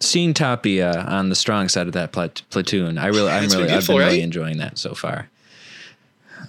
Seeing 0.00 0.32
Tapia 0.32 1.02
on 1.02 1.28
the 1.28 1.34
strong 1.34 1.68
side 1.68 1.86
of 1.86 1.92
that 1.92 2.10
plat- 2.10 2.40
platoon, 2.48 2.96
I 2.96 3.08
really, 3.08 3.30
I'm 3.30 3.50
really, 3.50 3.68
I've 3.68 3.86
been 3.86 3.98
right? 3.98 4.06
really 4.06 4.22
enjoying 4.22 4.56
that 4.58 4.78
so 4.78 4.94
far. 4.94 5.28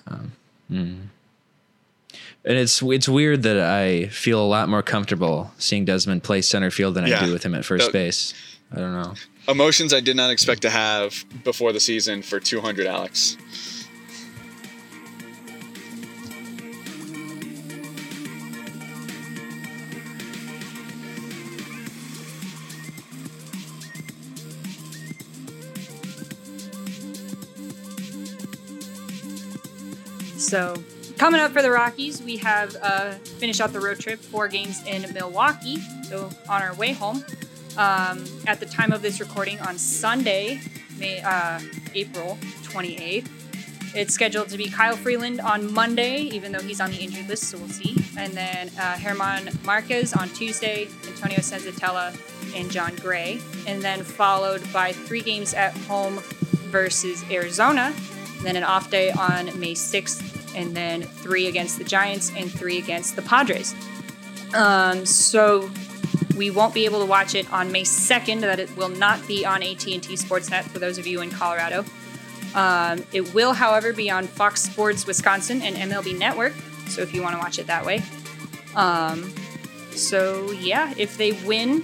Um, 0.08 0.32
mm. 0.72 1.00
And 2.50 2.58
it's 2.58 2.82
it's 2.82 3.08
weird 3.08 3.43
that 3.43 3.60
I 3.60 4.08
feel 4.08 4.41
a 4.41 4.47
lot 4.47 4.70
more 4.70 4.82
comfortable 4.82 5.52
seeing 5.60 5.86
Desmond 5.86 6.24
play 6.24 6.41
center 6.41 6.72
field 6.72 6.95
than 6.95 7.06
yeah. 7.06 7.22
I 7.22 7.28
do 7.28 7.32
with 7.32 7.43
him 7.43 7.54
at 7.54 7.64
first 7.64 7.91
base. 7.93 8.34
I 8.72 8.78
don't 8.78 8.91
know. 8.91 9.14
Emotions 9.47 9.93
I 9.93 10.00
did 10.00 10.16
not 10.16 10.32
expect 10.32 10.64
to 10.64 10.72
have 10.72 11.26
before 11.43 11.72
the 11.74 11.80
season 11.80 12.24
for 12.24 12.39
200, 12.39 12.88
Alex. 12.88 13.38
So, 30.38 30.74
coming 31.20 31.41
up 31.41 31.51
for 31.51 31.61
the 31.61 31.70
Rockies, 31.70 32.24
we 32.24 32.38
have 32.38 32.76
uh, 32.82 33.11
finished 33.11 33.59
out 33.59 33.74
the 33.74 33.80
road 33.80 33.99
trip, 33.99 34.20
four 34.20 34.47
games 34.47 34.82
in 34.88 35.05
Milwaukee. 35.13 35.78
So, 36.03 36.30
on 36.47 36.61
our 36.61 36.74
way 36.74 36.93
home, 36.93 37.26
um, 37.78 38.24
at 38.47 38.61
the 38.61 38.65
time 38.65 38.93
of 38.93 39.01
this 39.01 39.20
recording 39.20 39.59
on 39.59 39.78
Sunday, 39.78 40.61
May, 40.97 41.22
uh, 41.22 41.59
April 41.93 42.38
28th, 42.63 43.28
it's 43.93 44.13
scheduled 44.13 44.47
to 44.49 44.57
be 44.57 44.70
Kyle 44.70 44.95
Freeland 44.95 45.41
on 45.41 45.74
Monday, 45.74 46.22
even 46.22 46.53
though 46.53 46.61
he's 46.61 46.80
on 46.80 46.89
the 46.91 46.97
injured 46.97 47.28
list, 47.28 47.43
so 47.43 47.57
we'll 47.57 47.67
see. 47.67 47.97
And 48.17 48.32
then 48.34 48.72
uh, 48.80 48.97
German 48.97 49.49
Marquez 49.65 50.13
on 50.13 50.30
Tuesday, 50.30 50.88
Antonio 51.05 51.39
Senzatela, 51.39 52.15
and 52.55 52.72
Jon 52.72 52.95
Gray. 52.95 53.41
And 53.67 53.82
then 53.82 54.03
followed 54.03 54.61
by 54.72 54.93
three 54.93 55.22
games 55.22 55.53
at 55.53 55.76
home 55.80 56.20
versus 56.72 57.24
Arizona. 57.30 57.93
And 58.38 58.45
then 58.45 58.55
an 58.55 58.63
off 58.63 58.89
day 58.89 59.11
on 59.11 59.47
May 59.59 59.74
6th 59.74 60.28
and 60.56 60.76
then 60.76 61.04
three 61.04 61.47
against 61.47 61.78
the 61.78 61.84
Giants 61.84 62.32
and 62.36 62.52
three 62.52 62.78
against 62.78 63.16
the 63.16 63.22
Padres. 63.22 63.74
Um, 64.54 65.06
so 65.06 65.70
we 66.36 66.50
won't 66.50 66.74
be 66.74 66.86
able 66.86 67.00
to 67.00 67.06
watch 67.06 67.36
it 67.36 67.52
on 67.52 67.72
May 67.72 67.84
2nd. 67.84 68.41
That 68.41 68.60
it 68.60 68.76
will 68.76 68.89
not 68.89 69.26
be 69.28 69.45
on 69.45 69.62
AT&T 69.62 70.00
Sportsnet 70.00 70.64
for 70.64 70.80
those 70.80 70.97
of 70.97 71.06
you 71.06 71.22
in 71.22 71.30
Colorado. 71.30 71.86
Um, 72.56 73.04
it 73.12 73.34
will, 73.34 73.54
however, 73.54 73.93
be 73.93 74.10
on 74.10 74.26
Fox 74.26 74.64
Sports 74.64 75.06
Wisconsin 75.06 75.62
and 75.62 75.76
MLB 75.76 76.18
Network. 76.18 76.54
So 76.88 77.02
if 77.02 77.14
you 77.14 77.22
want 77.22 77.36
to 77.36 77.39
watch 77.39 77.60
it 77.60 77.68
that 77.68 77.86
way. 77.86 78.02
Um, 78.76 79.34
so 79.91 80.52
yeah, 80.52 80.93
if 80.97 81.18
they 81.18 81.34
win 81.45 81.84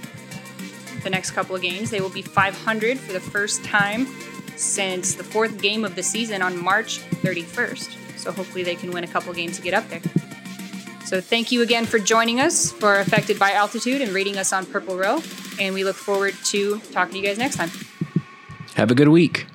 the 1.02 1.10
next 1.10 1.32
couple 1.32 1.54
of 1.54 1.62
games, 1.62 1.90
they 1.90 2.00
will 2.00 2.10
be 2.10 2.22
500 2.22 2.98
for 2.98 3.12
the 3.12 3.20
first 3.20 3.64
time 3.64 4.06
since 4.56 5.14
the 5.14 5.24
fourth 5.24 5.60
game 5.60 5.84
of 5.84 5.94
the 5.94 6.02
season 6.02 6.42
on 6.42 6.62
March 6.62 7.00
31st. 7.22 8.05
So 8.26 8.32
hopefully 8.32 8.64
they 8.64 8.74
can 8.74 8.90
win 8.90 9.04
a 9.04 9.06
couple 9.06 9.32
games 9.32 9.56
to 9.56 9.62
get 9.62 9.72
up 9.72 9.88
there. 9.88 10.00
So 11.04 11.20
thank 11.20 11.52
you 11.52 11.62
again 11.62 11.86
for 11.86 12.00
joining 12.00 12.40
us 12.40 12.72
for 12.72 12.98
Affected 12.98 13.38
by 13.38 13.52
Altitude 13.52 14.02
and 14.02 14.12
rating 14.12 14.36
us 14.36 14.52
on 14.52 14.66
Purple 14.66 14.96
Row. 14.96 15.20
And 15.60 15.72
we 15.76 15.84
look 15.84 15.94
forward 15.94 16.34
to 16.46 16.80
talking 16.90 17.12
to 17.12 17.18
you 17.20 17.24
guys 17.24 17.38
next 17.38 17.54
time. 17.54 17.70
Have 18.74 18.90
a 18.90 18.96
good 18.96 19.10
week. 19.10 19.46